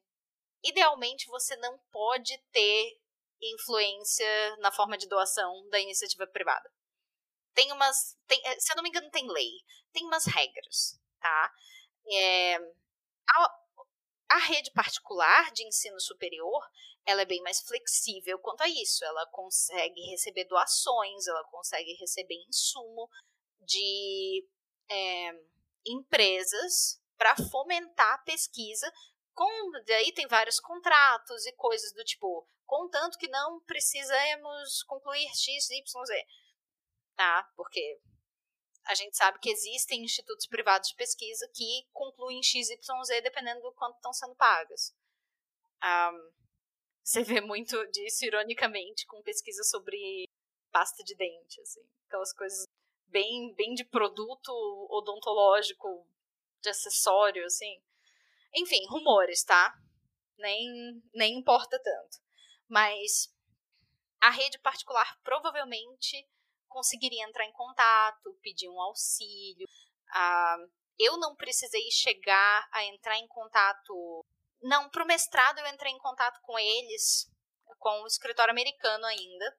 idealmente 0.63 1.27
você 1.27 1.55
não 1.57 1.77
pode 1.91 2.37
ter 2.51 2.99
influência 3.41 4.55
na 4.57 4.71
forma 4.71 4.97
de 4.97 5.07
doação 5.07 5.67
da 5.69 5.79
iniciativa 5.79 6.27
privada. 6.27 6.71
Tem 7.53 7.71
umas, 7.71 8.17
tem, 8.27 8.39
é, 8.45 8.59
se 8.59 8.71
eu 8.71 8.75
não 8.75 8.83
me 8.83 8.89
engano, 8.89 9.09
tem 9.09 9.27
lei, 9.29 9.51
tem 9.91 10.05
umas 10.05 10.25
regras, 10.25 10.99
tá? 11.19 11.53
É, 12.07 12.55
a, 12.57 13.61
a 14.31 14.37
rede 14.37 14.71
particular 14.71 15.51
de 15.51 15.65
ensino 15.65 15.99
superior, 15.99 16.63
ela 17.05 17.21
é 17.21 17.25
bem 17.25 17.41
mais 17.41 17.61
flexível 17.61 18.39
quanto 18.39 18.61
a 18.61 18.69
isso. 18.69 19.03
Ela 19.03 19.25
consegue 19.27 20.01
receber 20.11 20.45
doações, 20.45 21.27
ela 21.27 21.43
consegue 21.45 21.93
receber 21.95 22.35
insumo 22.47 23.09
de 23.59 24.47
é, 24.89 25.31
empresas 25.85 27.01
para 27.17 27.35
fomentar 27.35 28.13
a 28.13 28.23
pesquisa. 28.23 28.91
Com, 29.41 29.71
daí 29.87 30.13
tem 30.13 30.27
vários 30.27 30.59
contratos 30.59 31.47
e 31.47 31.51
coisas 31.53 31.91
do 31.93 32.03
tipo, 32.03 32.47
contanto 32.63 33.17
que 33.17 33.27
não 33.27 33.59
precisamos 33.61 34.83
concluir 34.83 35.27
X, 35.33 35.67
Y, 35.71 36.05
Z. 36.05 36.25
Tá? 37.15 37.51
Porque 37.55 37.99
a 38.85 38.93
gente 38.93 39.17
sabe 39.17 39.39
que 39.39 39.49
existem 39.49 40.03
institutos 40.03 40.45
privados 40.45 40.89
de 40.89 40.95
pesquisa 40.95 41.49
que 41.55 41.87
concluem 41.91 42.43
X, 42.43 42.69
Y, 42.69 43.03
Z 43.03 43.21
dependendo 43.21 43.61
do 43.61 43.73
quanto 43.73 43.95
estão 43.95 44.13
sendo 44.13 44.35
pagas. 44.35 44.95
Um, 45.83 46.31
você 47.03 47.23
vê 47.23 47.41
muito 47.41 47.83
disso, 47.87 48.23
ironicamente, 48.23 49.07
com 49.07 49.23
pesquisa 49.23 49.63
sobre 49.63 50.23
pasta 50.71 51.03
de 51.03 51.15
dente, 51.15 51.59
assim. 51.61 51.81
Aquelas 52.05 52.31
coisas 52.31 52.65
bem, 53.07 53.55
bem 53.55 53.73
de 53.73 53.85
produto 53.85 54.51
odontológico, 54.91 56.07
de 56.61 56.69
acessório, 56.69 57.43
assim. 57.43 57.81
Enfim, 58.55 58.85
rumores, 58.87 59.43
tá? 59.43 59.73
Nem, 60.37 61.01
nem 61.13 61.37
importa 61.37 61.79
tanto. 61.81 62.17
Mas 62.67 63.33
a 64.21 64.29
rede 64.29 64.59
particular 64.59 65.17
provavelmente 65.23 66.27
conseguiria 66.67 67.25
entrar 67.25 67.45
em 67.45 67.53
contato, 67.53 68.37
pedir 68.41 68.69
um 68.69 68.81
auxílio. 68.81 69.67
Ah, 70.13 70.57
eu 70.99 71.17
não 71.17 71.35
precisei 71.35 71.89
chegar 71.91 72.67
a 72.71 72.85
entrar 72.85 73.17
em 73.17 73.27
contato 73.27 74.25
não, 74.61 74.89
pro 74.89 75.05
mestrado 75.05 75.59
eu 75.59 75.67
entrei 75.67 75.91
em 75.91 75.97
contato 75.97 76.39
com 76.41 76.57
eles, 76.57 77.27
com 77.79 78.03
o 78.03 78.07
escritório 78.07 78.51
americano 78.51 79.05
ainda, 79.05 79.57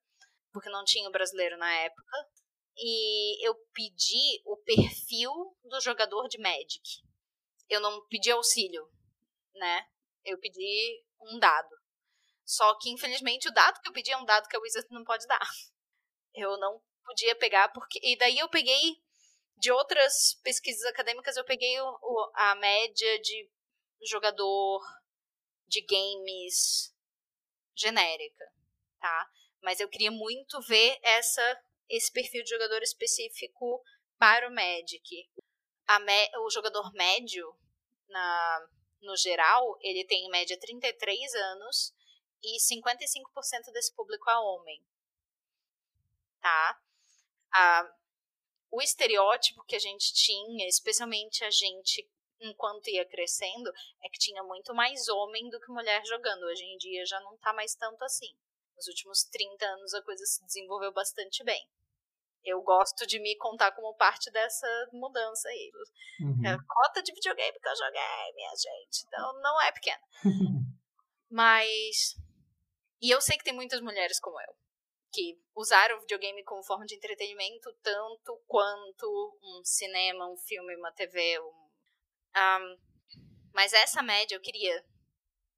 porque 0.52 0.70
não 0.70 0.84
tinha 0.84 1.08
o 1.08 1.12
brasileiro 1.12 1.56
na 1.56 1.72
época. 1.72 2.30
E 2.76 3.46
eu 3.46 3.54
pedi 3.74 4.40
o 4.46 4.56
perfil 4.58 5.30
do 5.64 5.80
jogador 5.80 6.28
de 6.28 6.38
Magic. 6.38 7.02
Eu 7.72 7.80
não 7.80 8.06
pedi 8.06 8.30
auxílio, 8.30 8.86
né? 9.54 9.88
Eu 10.24 10.38
pedi 10.38 11.02
um 11.22 11.38
dado. 11.38 11.74
Só 12.44 12.78
que, 12.78 12.90
infelizmente, 12.90 13.48
o 13.48 13.52
dado 13.52 13.80
que 13.80 13.88
eu 13.88 13.92
pedi 13.94 14.10
é 14.10 14.16
um 14.18 14.26
dado 14.26 14.46
que 14.46 14.54
a 14.54 14.60
Wizard 14.60 14.86
não 14.90 15.04
pode 15.04 15.26
dar. 15.26 15.40
Eu 16.34 16.56
não 16.58 16.82
podia 17.04 17.36
pegar, 17.36 17.68
porque. 17.74 18.00
E 18.02 18.16
daí 18.16 18.38
eu 18.38 18.48
peguei. 18.48 18.96
De 19.54 19.70
outras 19.70 20.34
pesquisas 20.42 20.82
acadêmicas, 20.86 21.36
eu 21.36 21.44
peguei 21.44 21.78
o, 21.80 22.32
a 22.34 22.54
média 22.56 23.20
de 23.20 23.48
jogador 24.02 24.80
de 25.68 25.82
games 25.82 26.92
genérica, 27.76 28.44
tá? 28.98 29.30
Mas 29.62 29.78
eu 29.78 29.88
queria 29.88 30.10
muito 30.10 30.60
ver 30.62 30.98
essa 31.02 31.62
esse 31.88 32.10
perfil 32.10 32.42
de 32.42 32.50
jogador 32.50 32.82
específico 32.82 33.82
para 34.18 34.48
o 34.48 34.54
Magic. 34.54 35.28
Me, 36.00 36.38
o 36.38 36.50
jogador 36.50 36.90
médio, 36.94 37.54
na, 38.12 38.68
no 39.00 39.16
geral, 39.16 39.76
ele 39.80 40.06
tem 40.06 40.26
em 40.26 40.30
média 40.30 40.58
33 40.58 41.34
anos 41.34 41.92
e 42.42 42.58
55% 42.58 43.72
desse 43.72 43.94
público 43.94 44.30
é 44.30 44.38
homem. 44.38 44.84
Tá? 46.40 46.80
Ah, 47.52 47.94
o 48.70 48.80
estereótipo 48.80 49.64
que 49.64 49.76
a 49.76 49.78
gente 49.78 50.12
tinha, 50.14 50.66
especialmente 50.68 51.44
a 51.44 51.50
gente 51.50 52.08
enquanto 52.40 52.88
ia 52.88 53.04
crescendo, 53.04 53.70
é 54.02 54.08
que 54.08 54.18
tinha 54.18 54.42
muito 54.42 54.74
mais 54.74 55.08
homem 55.08 55.48
do 55.48 55.60
que 55.60 55.70
mulher 55.70 56.04
jogando. 56.04 56.42
Hoje 56.44 56.64
em 56.64 56.76
dia 56.76 57.06
já 57.06 57.20
não 57.20 57.36
tá 57.38 57.52
mais 57.52 57.74
tanto 57.74 58.02
assim. 58.04 58.34
Nos 58.76 58.88
últimos 58.88 59.24
30 59.24 59.64
anos 59.64 59.94
a 59.94 60.02
coisa 60.02 60.24
se 60.26 60.44
desenvolveu 60.44 60.92
bastante 60.92 61.44
bem. 61.44 61.68
Eu 62.44 62.60
gosto 62.62 63.06
de 63.06 63.20
me 63.20 63.36
contar 63.36 63.72
como 63.72 63.94
parte 63.96 64.30
dessa 64.30 64.66
mudança 64.92 65.48
aí. 65.48 65.70
Uhum. 66.20 66.46
É 66.46 66.56
cota 66.66 67.02
de 67.02 67.12
videogame 67.12 67.58
que 67.58 67.68
eu 67.68 67.76
joguei, 67.76 68.32
minha 68.34 68.50
gente. 68.50 69.06
Então 69.06 69.40
não 69.40 69.60
é 69.62 69.72
pequena. 69.72 70.02
Mas. 71.30 72.16
E 73.00 73.10
eu 73.10 73.20
sei 73.20 73.36
que 73.36 73.44
tem 73.44 73.54
muitas 73.54 73.80
mulheres 73.80 74.20
como 74.20 74.40
eu 74.40 74.54
que 75.14 75.38
usaram 75.54 75.98
o 75.98 76.00
videogame 76.00 76.42
como 76.42 76.64
forma 76.64 76.86
de 76.86 76.94
entretenimento 76.94 77.70
tanto 77.82 78.34
quanto 78.46 79.38
um 79.42 79.62
cinema, 79.62 80.26
um 80.26 80.38
filme, 80.38 80.74
uma 80.74 80.90
TV, 80.90 81.38
um 81.38 81.62
um, 82.36 82.78
mas 83.54 83.72
essa 83.72 84.02
média 84.02 84.34
eu 84.34 84.40
queria. 84.40 84.84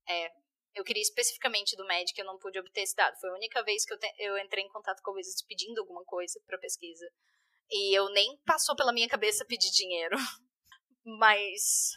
É, 0.08 0.32
eu 0.74 0.84
queria 0.84 1.02
especificamente 1.02 1.76
do 1.76 1.86
que 2.12 2.20
eu 2.20 2.24
não 2.24 2.38
pude 2.38 2.58
obter 2.58 2.82
esse 2.82 2.96
dado. 2.96 3.18
Foi 3.20 3.30
a 3.30 3.34
única 3.34 3.62
vez 3.62 3.84
que 3.84 3.94
eu, 3.94 3.98
te, 3.98 4.12
eu 4.18 4.36
entrei 4.38 4.64
em 4.64 4.68
contato 4.68 5.00
com 5.02 5.12
a 5.12 5.14
Wizards 5.14 5.44
pedindo 5.46 5.80
alguma 5.80 6.04
coisa 6.04 6.40
para 6.46 6.58
pesquisa. 6.58 7.08
E 7.70 7.96
eu 7.96 8.08
nem 8.10 8.36
passou 8.44 8.74
pela 8.76 8.92
minha 8.92 9.08
cabeça 9.08 9.44
pedir 9.44 9.70
dinheiro. 9.70 10.16
Mas. 11.04 11.92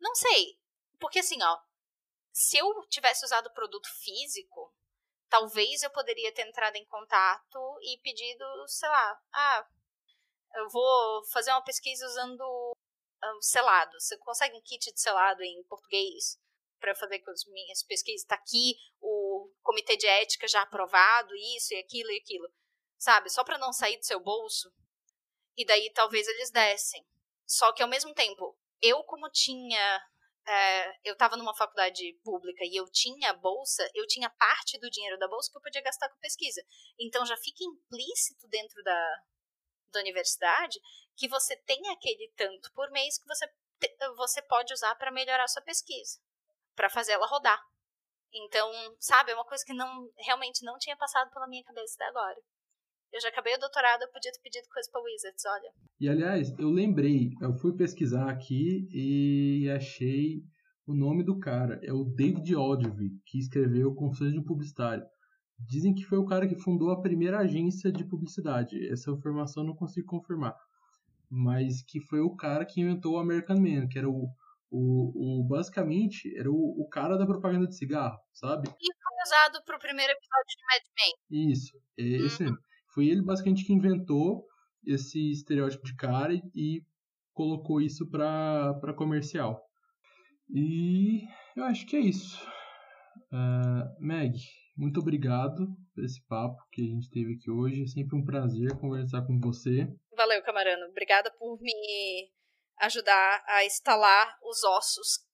Não 0.00 0.14
sei. 0.14 0.58
Porque 0.98 1.18
assim, 1.18 1.42
ó. 1.42 1.58
Se 2.32 2.58
eu 2.58 2.66
tivesse 2.88 3.24
usado 3.24 3.48
o 3.48 3.52
produto 3.52 3.88
físico, 4.04 4.72
talvez 5.28 5.82
eu 5.82 5.90
poderia 5.90 6.32
ter 6.32 6.46
entrado 6.46 6.76
em 6.76 6.86
contato 6.86 7.78
e 7.82 7.98
pedido, 8.02 8.44
sei 8.68 8.88
lá, 8.88 9.20
ah, 9.32 9.66
eu 10.54 10.68
vou 10.68 11.24
fazer 11.32 11.50
uma 11.50 11.64
pesquisa 11.64 12.06
usando 12.06 12.72
um, 13.24 13.42
selado. 13.42 13.98
Você 13.98 14.16
consegue 14.18 14.56
um 14.56 14.62
kit 14.62 14.92
de 14.92 15.00
selado 15.00 15.42
em 15.42 15.64
português 15.64 16.38
para 16.80 16.94
fazer 16.94 17.20
com 17.20 17.30
as 17.30 17.44
minhas 17.46 17.82
pesquisas? 17.82 18.22
Está 18.22 18.34
aqui 18.34 18.76
o 19.00 19.52
comitê 19.62 19.96
de 19.96 20.06
ética 20.06 20.48
já 20.48 20.62
aprovado, 20.62 21.34
isso 21.56 21.74
e 21.74 21.78
aquilo 21.78 22.10
e 22.10 22.18
aquilo. 22.18 22.48
Sabe? 22.98 23.30
Só 23.30 23.44
para 23.44 23.58
não 23.58 23.72
sair 23.72 23.98
do 23.98 24.04
seu 24.04 24.20
bolso. 24.20 24.72
E 25.56 25.64
daí 25.64 25.92
talvez 25.92 26.26
eles 26.26 26.50
dessem. 26.50 27.06
Só 27.46 27.72
que 27.72 27.82
ao 27.82 27.88
mesmo 27.88 28.14
tempo, 28.14 28.56
eu 28.80 29.02
como 29.04 29.30
tinha 29.30 30.00
é, 30.46 31.08
eu 31.08 31.12
estava 31.12 31.36
numa 31.36 31.54
faculdade 31.54 32.18
pública 32.24 32.64
e 32.64 32.74
eu 32.74 32.90
tinha 32.90 33.32
bolsa, 33.34 33.88
eu 33.94 34.06
tinha 34.06 34.28
parte 34.30 34.78
do 34.78 34.90
dinheiro 34.90 35.18
da 35.18 35.28
bolsa 35.28 35.50
que 35.50 35.56
eu 35.56 35.62
podia 35.62 35.82
gastar 35.82 36.08
com 36.08 36.18
pesquisa. 36.18 36.62
Então 36.98 37.24
já 37.26 37.36
fica 37.36 37.62
implícito 37.62 38.48
dentro 38.48 38.82
da, 38.82 39.16
da 39.92 40.00
universidade 40.00 40.80
que 41.16 41.28
você 41.28 41.56
tem 41.56 41.80
aquele 41.88 42.32
tanto 42.36 42.72
por 42.72 42.90
mês 42.90 43.18
que 43.18 43.26
você, 43.26 43.46
você 44.16 44.42
pode 44.42 44.72
usar 44.72 44.94
para 44.96 45.12
melhorar 45.12 45.46
sua 45.48 45.62
pesquisa, 45.62 46.18
para 46.74 46.90
fazer 46.90 47.12
ela 47.12 47.26
rodar. 47.26 47.60
Então, 48.32 48.70
sabe, 48.98 49.32
é 49.32 49.34
uma 49.34 49.44
coisa 49.44 49.64
que 49.66 49.74
não 49.74 50.08
realmente 50.18 50.64
não 50.64 50.78
tinha 50.78 50.96
passado 50.96 51.30
pela 51.30 51.48
minha 51.48 51.64
cabeça 51.64 51.94
até 51.96 52.08
agora. 52.08 52.36
Eu 53.12 53.20
já 53.20 53.28
acabei 53.28 53.54
o 53.56 53.58
doutorado, 53.58 54.02
eu 54.02 54.12
podia 54.12 54.30
ter 54.30 54.40
pedido 54.40 54.68
coisa 54.72 54.88
para 54.92 55.02
Wizards, 55.02 55.44
olha. 55.44 55.72
E 55.98 56.08
aliás, 56.08 56.56
eu 56.58 56.70
lembrei, 56.70 57.30
eu 57.40 57.52
fui 57.54 57.76
pesquisar 57.76 58.30
aqui 58.30 58.88
e 58.92 59.68
achei 59.68 60.44
o 60.86 60.94
nome 60.94 61.24
do 61.24 61.38
cara. 61.38 61.80
É 61.82 61.92
o 61.92 62.04
David 62.04 62.54
Ogilvy, 62.54 63.10
que 63.26 63.38
escreveu 63.38 63.94
Confissões 63.94 64.32
de 64.32 64.38
um 64.38 64.44
Publicitário. 64.44 65.04
Dizem 65.58 65.92
que 65.92 66.04
foi 66.04 66.18
o 66.18 66.24
cara 66.24 66.48
que 66.48 66.58
fundou 66.58 66.90
a 66.90 67.00
primeira 67.02 67.40
agência 67.40 67.92
de 67.92 68.04
publicidade. 68.04 68.88
Essa 68.90 69.10
informação 69.10 69.62
eu 69.62 69.68
não 69.68 69.76
consigo 69.76 70.06
confirmar. 70.06 70.56
Mas 71.28 71.82
que 71.82 72.00
foi 72.00 72.20
o 72.20 72.34
cara 72.34 72.64
que 72.64 72.80
inventou 72.80 73.14
o 73.14 73.18
American 73.18 73.60
Man, 73.60 73.88
que 73.88 73.98
era 73.98 74.08
o, 74.08 74.28
o, 74.70 75.40
o 75.40 75.44
basicamente 75.44 76.34
era 76.36 76.50
o, 76.50 76.54
o 76.54 76.88
cara 76.88 77.16
da 77.16 77.26
propaganda 77.26 77.66
de 77.66 77.76
cigarro, 77.76 78.18
sabe? 78.32 78.68
E 78.68 78.94
foi 78.94 79.22
usado 79.26 79.64
pro 79.64 79.78
primeiro 79.78 80.12
episódio 80.12 80.56
de 80.56 80.64
Mad 80.64 80.82
Men. 80.96 81.52
Isso, 81.52 81.76
é 81.98 82.02
esse 82.02 82.44
uhum. 82.44 82.56
Foi 82.94 83.06
ele 83.08 83.22
basicamente 83.22 83.64
que 83.64 83.72
inventou 83.72 84.44
esse 84.84 85.30
estereótipo 85.30 85.84
de 85.84 85.94
cara 85.94 86.34
e, 86.34 86.42
e 86.54 86.84
colocou 87.32 87.80
isso 87.80 88.08
para 88.10 88.94
comercial. 88.96 89.64
E 90.48 91.22
eu 91.56 91.64
acho 91.64 91.86
que 91.86 91.96
é 91.96 92.00
isso. 92.00 92.44
Uh, 93.32 94.04
Meg, 94.04 94.34
muito 94.76 94.98
obrigado 94.98 95.68
por 95.94 96.04
esse 96.04 96.20
papo 96.26 96.60
que 96.72 96.82
a 96.82 96.86
gente 96.86 97.10
teve 97.10 97.34
aqui 97.34 97.50
hoje. 97.50 97.84
É 97.84 97.86
sempre 97.86 98.16
um 98.16 98.24
prazer 98.24 98.76
conversar 98.78 99.22
com 99.22 99.38
você. 99.38 99.86
Valeu, 100.16 100.42
camarano. 100.42 100.86
Obrigada 100.90 101.30
por 101.38 101.60
me 101.60 102.28
ajudar 102.80 103.42
a 103.46 103.64
instalar 103.64 104.38
os 104.42 104.62
ossos 104.64 105.24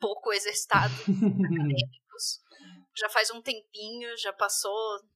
pouco 0.00 0.32
exercitados 0.32 1.00
acadêmicos. 1.00 2.40
Já 2.96 3.08
faz 3.08 3.30
um 3.30 3.40
tempinho, 3.40 4.18
já 4.18 4.32
passou 4.32 4.74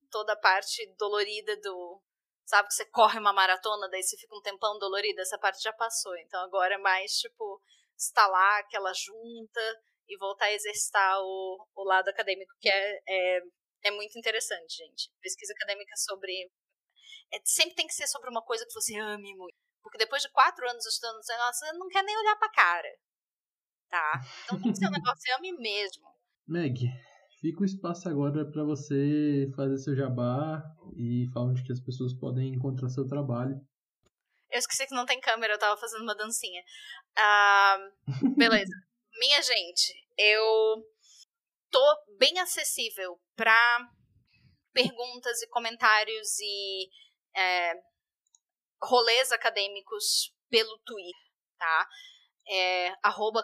toda 0.09 0.33
a 0.33 0.37
parte 0.37 0.87
dolorida 0.97 1.57
do. 1.57 2.01
Sabe 2.47 2.69
que 2.69 2.75
você 2.75 2.87
corre 2.87 3.19
uma 3.19 3.33
maratona, 3.33 3.89
daí 3.91 4.03
você 4.03 4.17
fica 4.17 4.35
um 4.35 4.41
tempão 4.41 4.79
dolorido, 4.79 5.21
essa 5.21 5.37
parte 5.37 5.61
já 5.61 5.73
passou. 5.73 6.17
Então 6.19 6.41
agora 6.45 6.77
é 6.77 6.79
mais 6.79 7.13
tipo 7.19 7.61
instalar 7.97 8.61
aquela 8.61 8.93
junta 8.95 9.61
e 10.09 10.17
voltar 10.17 10.47
a 10.47 10.53
exercitar 10.53 11.19
o, 11.21 11.67
o 11.75 11.85
lado 11.85 12.09
acadêmico, 12.09 12.53
que 12.61 12.69
é, 12.69 13.01
é, 13.09 13.41
é 13.85 13.91
muito 13.91 14.17
interessante, 14.19 14.77
gente. 14.77 15.11
Pesquisa 15.21 15.53
acadêmica 15.53 15.95
sobre. 15.97 16.33
É, 17.33 17.39
sempre 17.45 17.75
tem 17.75 17.87
que 17.87 17.95
ser 17.95 18.07
sobre 18.07 18.31
uma 18.31 18.43
coisa 18.43 18.65
que 18.65 18.73
você 18.73 18.97
ame 18.97 19.35
muito. 19.35 19.59
Porque 19.85 19.99
depois 19.99 20.23
de 20.23 20.31
quatro 20.31 20.69
anos 20.69 20.87
estudando 20.87 21.21
esse 21.21 21.31
negócio, 21.31 21.67
você 21.67 21.73
não 21.75 21.89
quer 21.89 22.03
nem 22.03 22.17
olhar 22.17 22.37
pra 22.37 22.51
cara. 22.51 22.89
Tá? 23.91 24.21
Então 24.45 24.61
tem 24.61 24.73
que 24.73 24.79
ser 24.79 24.89
um 24.89 24.91
negócio 24.91 25.37
ame 25.37 25.53
mesmo. 25.53 26.09
Meg, 26.49 26.89
fica 27.41 27.61
o 27.61 27.65
espaço 27.65 28.09
agora 28.09 28.51
para 28.51 28.65
você 28.65 29.53
fazer 29.55 29.77
seu 29.79 29.95
jabá 29.95 30.65
e 30.97 31.29
falar 31.33 31.51
onde 31.51 31.63
que 31.63 31.71
as 31.71 31.81
pessoas 31.81 32.15
podem 32.15 32.55
encontrar 32.55 32.89
seu 32.89 33.07
trabalho. 33.07 33.61
Eu 34.51 34.59
esqueci 34.59 34.87
que 34.87 34.95
não 34.95 35.05
tem 35.05 35.21
câmera, 35.21 35.55
eu 35.55 35.59
tava 35.59 35.79
fazendo 35.79 36.03
uma 36.03 36.15
dancinha. 36.17 36.63
Ah, 37.17 37.77
beleza. 38.37 38.73
Minha 39.21 39.43
gente, 39.43 39.93
eu 40.17 40.85
tô 41.71 42.05
bem 42.19 42.39
acessível 42.41 43.21
para 43.37 43.91
perguntas 44.73 45.43
e 45.43 45.49
comentários 45.49 46.39
e 46.41 46.89
é, 47.37 47.75
rolês 48.85 49.33
acadêmicos 49.33 50.33
pelo 50.49 50.79
Twitter, 50.85 51.31
tá? 51.59 51.89
É, 52.47 52.95
arroba 53.03 53.43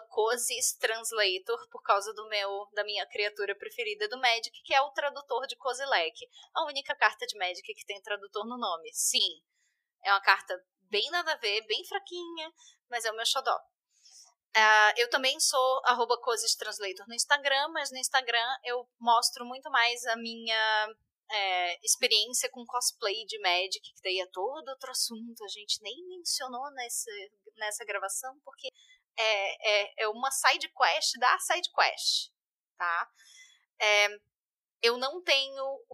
por 1.71 1.81
causa 1.81 2.13
do 2.13 2.27
meu, 2.29 2.67
da 2.73 2.83
minha 2.83 3.05
criatura 3.07 3.55
preferida 3.57 4.07
do 4.07 4.19
Magic, 4.19 4.51
que 4.63 4.73
é 4.73 4.81
o 4.81 4.91
tradutor 4.91 5.47
de 5.47 5.55
Kozilek. 5.55 6.15
A 6.53 6.65
única 6.65 6.95
carta 6.95 7.25
de 7.25 7.37
Magic 7.37 7.63
que 7.63 7.85
tem 7.85 8.01
tradutor 8.01 8.45
no 8.45 8.57
nome. 8.57 8.91
Sim, 8.93 9.41
é 10.03 10.11
uma 10.11 10.21
carta 10.21 10.55
bem 10.89 11.09
nada 11.09 11.33
a 11.33 11.37
ver, 11.37 11.65
bem 11.65 11.83
fraquinha, 11.85 12.51
mas 12.89 13.05
é 13.05 13.11
o 13.11 13.15
meu 13.15 13.25
xodó. 13.25 13.57
Uh, 14.55 14.91
eu 14.97 15.09
também 15.09 15.39
sou 15.39 15.81
arroba 15.85 16.19
no 17.07 17.15
Instagram, 17.15 17.69
mas 17.69 17.89
no 17.89 17.97
Instagram 17.97 18.45
eu 18.65 18.85
mostro 18.99 19.45
muito 19.45 19.71
mais 19.71 20.05
a 20.07 20.15
minha 20.17 20.87
é, 21.31 21.85
experiência 21.85 22.49
com 22.51 22.65
cosplay 22.65 23.25
de 23.25 23.39
Magic, 23.39 23.81
que 23.81 24.01
daí 24.03 24.19
é 24.19 24.27
todo 24.27 24.67
outro 24.67 24.91
assunto, 24.91 25.43
a 25.43 25.47
gente 25.47 25.81
nem 25.81 25.95
mencionou 26.07 26.69
nesse, 26.73 27.31
nessa 27.55 27.85
gravação, 27.85 28.37
porque 28.43 28.67
é, 29.17 29.71
é, 29.71 30.03
é 30.03 30.07
uma 30.09 30.29
side 30.31 30.69
quest 30.69 31.17
da 31.19 31.39
side 31.39 31.69
quest, 31.73 32.31
tá? 32.77 33.09
É, 33.79 34.07
eu 34.81 34.97
não 34.97 35.23
tenho 35.23 35.85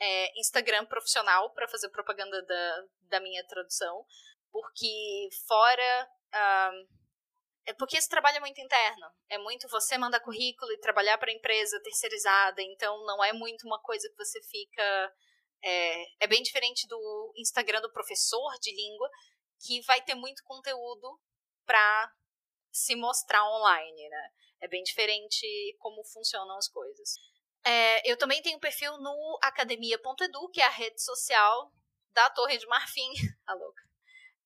é, 0.00 0.40
Instagram 0.40 0.86
profissional 0.86 1.52
para 1.52 1.68
fazer 1.68 1.88
propaganda 1.90 2.42
da, 2.44 2.84
da 3.08 3.20
minha 3.20 3.46
tradução, 3.46 4.04
porque 4.50 5.28
fora. 5.46 6.10
Um, 6.72 6.99
é 7.66 7.72
porque 7.74 7.96
esse 7.96 8.08
trabalho 8.08 8.38
é 8.38 8.40
muito 8.40 8.60
interno. 8.60 9.06
É 9.28 9.38
muito 9.38 9.68
você 9.68 9.96
mandar 9.98 10.20
currículo 10.20 10.72
e 10.72 10.80
trabalhar 10.80 11.18
para 11.18 11.32
empresa 11.32 11.80
terceirizada, 11.82 12.62
então 12.62 13.04
não 13.04 13.22
é 13.22 13.32
muito 13.32 13.66
uma 13.66 13.80
coisa 13.80 14.08
que 14.08 14.16
você 14.16 14.40
fica. 14.42 15.14
É, 15.62 16.24
é 16.24 16.26
bem 16.26 16.42
diferente 16.42 16.86
do 16.88 17.32
Instagram 17.36 17.80
do 17.80 17.92
professor 17.92 18.50
de 18.60 18.74
língua, 18.74 19.10
que 19.64 19.82
vai 19.82 20.02
ter 20.02 20.14
muito 20.14 20.42
conteúdo 20.44 21.20
para 21.66 22.12
se 22.72 22.96
mostrar 22.96 23.44
online, 23.44 24.08
né? 24.08 24.30
É 24.60 24.68
bem 24.68 24.82
diferente 24.82 25.46
como 25.78 26.04
funcionam 26.04 26.56
as 26.56 26.68
coisas. 26.68 27.14
É, 27.64 28.10
eu 28.10 28.16
também 28.16 28.40
tenho 28.42 28.58
perfil 28.58 28.96
no 28.98 29.38
academia.edu, 29.42 30.50
que 30.50 30.60
é 30.60 30.66
a 30.66 30.70
rede 30.70 31.02
social 31.02 31.72
da 32.12 32.30
Torre 32.30 32.56
de 32.56 32.66
Marfim. 32.66 33.10
a 33.46 33.54
louca. 33.54 33.89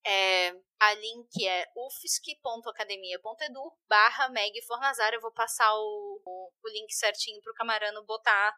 É, 0.07 0.51
a 0.79 0.95
link 0.95 1.47
é 1.47 1.67
ufsc.academia.edu 1.75 3.73
barra 3.89 4.29
Meg 4.29 4.61
Fornazar. 4.63 5.15
Eu 5.15 5.21
vou 5.21 5.33
passar 5.33 5.73
o, 5.75 6.21
o, 6.25 6.53
o 6.63 6.69
link 6.69 6.93
certinho 6.93 7.41
para 7.41 7.53
o 7.53 7.55
Camarano 7.55 8.05
botar 8.05 8.55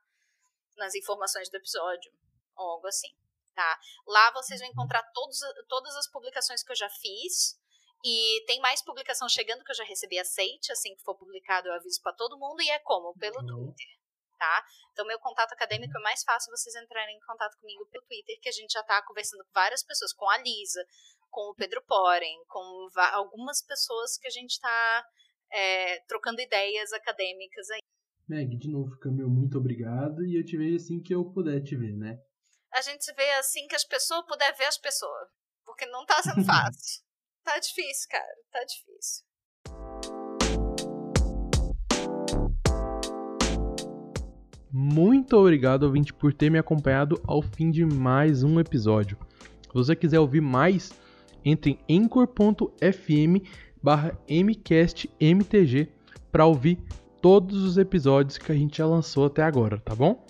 nas 0.76 0.94
informações 0.94 1.48
do 1.48 1.56
episódio, 1.56 2.12
ou 2.56 2.70
algo 2.72 2.86
assim, 2.86 3.08
tá? 3.54 3.78
Lá 4.06 4.30
vocês 4.32 4.60
vão 4.60 4.68
encontrar 4.68 5.02
todos, 5.14 5.38
todas 5.68 5.96
as 5.96 6.10
publicações 6.10 6.62
que 6.62 6.72
eu 6.72 6.76
já 6.76 6.88
fiz, 6.90 7.58
e 8.04 8.44
tem 8.46 8.60
mais 8.60 8.82
publicação 8.84 9.28
chegando 9.28 9.64
que 9.64 9.70
eu 9.70 9.76
já 9.76 9.84
recebi 9.84 10.18
aceite, 10.18 10.70
assim 10.70 10.94
que 10.94 11.02
for 11.02 11.16
publicado 11.16 11.68
eu 11.68 11.74
aviso 11.74 12.00
para 12.02 12.12
todo 12.12 12.38
mundo, 12.38 12.60
e 12.60 12.70
é 12.70 12.78
como? 12.80 13.14
Pelo 13.18 13.40
uhum. 13.40 13.46
Twitter 13.46 13.96
tá? 14.36 14.64
Então, 14.92 15.06
meu 15.06 15.18
contato 15.18 15.52
acadêmico 15.52 15.96
é 15.98 16.02
mais 16.02 16.22
fácil 16.22 16.50
vocês 16.50 16.74
entrarem 16.76 17.16
em 17.16 17.20
contato 17.20 17.58
comigo 17.58 17.86
pelo 17.86 18.04
Twitter, 18.04 18.38
que 18.40 18.48
a 18.48 18.52
gente 18.52 18.72
já 18.72 18.82
tá 18.82 19.02
conversando 19.02 19.44
com 19.44 19.52
várias 19.52 19.82
pessoas, 19.82 20.12
com 20.12 20.28
a 20.28 20.38
Lisa, 20.38 20.84
com 21.36 21.50
o 21.50 21.54
Pedro 21.54 21.82
Poren, 21.86 22.42
com 22.48 22.88
algumas 23.12 23.60
pessoas 23.60 24.16
que 24.16 24.26
a 24.26 24.30
gente 24.30 24.58
tá 24.58 25.06
é, 25.52 26.00
trocando 26.08 26.40
ideias 26.40 26.90
acadêmicas 26.94 27.68
aí. 27.72 27.80
Meg, 28.26 28.56
de 28.56 28.70
novo, 28.70 28.98
Camil, 29.00 29.28
muito 29.28 29.58
obrigado. 29.58 30.24
E 30.24 30.34
eu 30.34 30.42
te 30.42 30.56
vejo 30.56 30.76
assim 30.76 30.98
que 30.98 31.14
eu 31.14 31.30
puder 31.30 31.62
te 31.62 31.76
ver, 31.76 31.94
né? 31.94 32.18
A 32.72 32.80
gente 32.80 33.04
se 33.04 33.12
vê 33.12 33.30
assim 33.32 33.68
que 33.68 33.76
as 33.76 33.84
pessoas 33.84 34.24
puder 34.24 34.56
ver 34.56 34.64
as 34.64 34.78
pessoas. 34.78 35.28
Porque 35.66 35.84
não 35.84 36.06
tá 36.06 36.22
sendo 36.22 36.40
fácil. 36.46 37.04
tá 37.44 37.58
difícil, 37.58 38.08
cara. 38.08 38.36
Tá 38.50 38.64
difícil. 38.64 39.26
Muito 44.72 45.36
obrigado, 45.36 45.82
ouvinte, 45.82 46.14
por 46.14 46.32
ter 46.32 46.50
me 46.50 46.58
acompanhado 46.58 47.22
ao 47.26 47.42
fim 47.42 47.70
de 47.70 47.84
mais 47.84 48.42
um 48.42 48.58
episódio. 48.58 49.18
Se 49.64 49.74
você 49.74 49.94
quiser 49.94 50.18
ouvir 50.18 50.40
mais, 50.40 50.92
entre 51.46 51.78
em 51.88 52.02
anchor.fm 52.02 53.42
barra 53.82 54.18
mcastmtg 54.28 55.88
para 56.32 56.44
ouvir 56.44 56.78
todos 57.22 57.62
os 57.62 57.78
episódios 57.78 58.36
que 58.36 58.50
a 58.50 58.54
gente 58.54 58.78
já 58.78 58.86
lançou 58.86 59.26
até 59.26 59.42
agora, 59.42 59.78
tá 59.78 59.94
bom? 59.94 60.22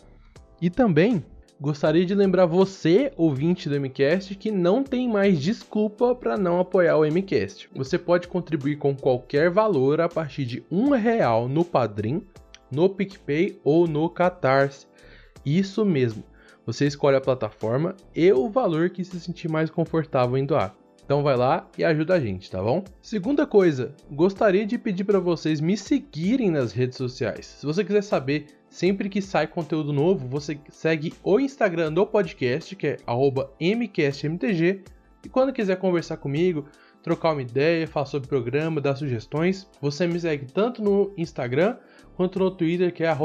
E 0.61 0.71
também 0.71 1.25
gostaria 1.61 2.05
de 2.05 2.15
lembrar 2.15 2.45
você, 2.45 3.13
ouvinte 3.17 3.69
do 3.69 3.81
MCast, 3.81 4.35
que 4.35 4.51
não 4.51 4.85
tem 4.85 5.09
mais 5.09 5.41
desculpa 5.41 6.15
para 6.15 6.37
não 6.37 6.61
apoiar 6.61 6.99
o 6.99 7.05
MCast. 7.05 7.69
Você 7.75 7.99
pode 7.99 8.29
contribuir 8.29 8.77
com 8.77 8.95
qualquer 8.95 9.51
valor 9.51 10.01
a 10.01 10.09
partir 10.09 10.45
de 10.45 10.63
um 10.71 10.91
real 10.91 11.49
no 11.49 11.65
Padrim 11.65 12.23
no 12.71 12.89
PicPay 12.89 13.61
ou 13.65 13.87
no 13.87 14.09
Catarse. 14.09 14.87
Isso 15.45 15.85
mesmo, 15.85 16.23
você 16.65 16.87
escolhe 16.87 17.17
a 17.17 17.21
plataforma 17.21 17.95
e 18.15 18.31
o 18.33 18.49
valor 18.49 18.91
que 18.91 19.05
se 19.05 19.21
sentir 19.21 19.49
mais 19.49 19.71
confortável 19.71 20.37
em 20.37 20.45
doar. 20.45 20.75
Então 21.07 21.23
vai 21.23 21.37
lá 21.37 21.71
e 21.79 21.85
ajuda 21.85 22.15
a 22.15 22.21
gente, 22.21 22.51
tá 22.51 22.61
bom? 22.61 22.83
Segunda 23.01 23.47
coisa, 23.47 23.95
gostaria 24.11 24.67
de 24.67 24.77
pedir 24.77 25.05
para 25.05 25.21
vocês 25.21 25.61
me 25.61 25.77
seguirem 25.77 26.51
nas 26.51 26.73
redes 26.73 26.99
sociais. 26.99 27.47
Se 27.47 27.65
você 27.65 27.85
quiser 27.85 28.03
saber 28.03 28.47
sempre 28.69 29.09
que 29.09 29.23
sai 29.23 29.47
conteúdo 29.47 29.93
novo, 29.93 30.27
você 30.27 30.59
segue 30.69 31.15
o 31.23 31.39
Instagram 31.39 31.93
do 31.93 32.05
podcast, 32.05 32.75
que 32.75 32.89
é 32.89 32.97
@mcastmtg, 33.61 34.83
e 35.25 35.29
quando 35.29 35.53
quiser 35.53 35.77
conversar 35.77 36.17
comigo, 36.17 36.67
trocar 37.07 37.33
uma 37.35 37.43
ideia, 37.43 37.87
falar 37.87 38.07
sobre 38.07 38.27
o 38.27 38.29
programa, 38.29 38.81
dar 38.81 38.97
sugestões, 38.97 39.71
você 39.81 40.09
me 40.09 40.19
segue 40.19 40.47
tanto 40.47 40.83
no 40.83 41.13
Instagram 41.17 41.77
quanto 42.17 42.41
no 42.41 42.51
Twitter, 42.51 42.93
que 42.93 43.05
é 43.05 43.17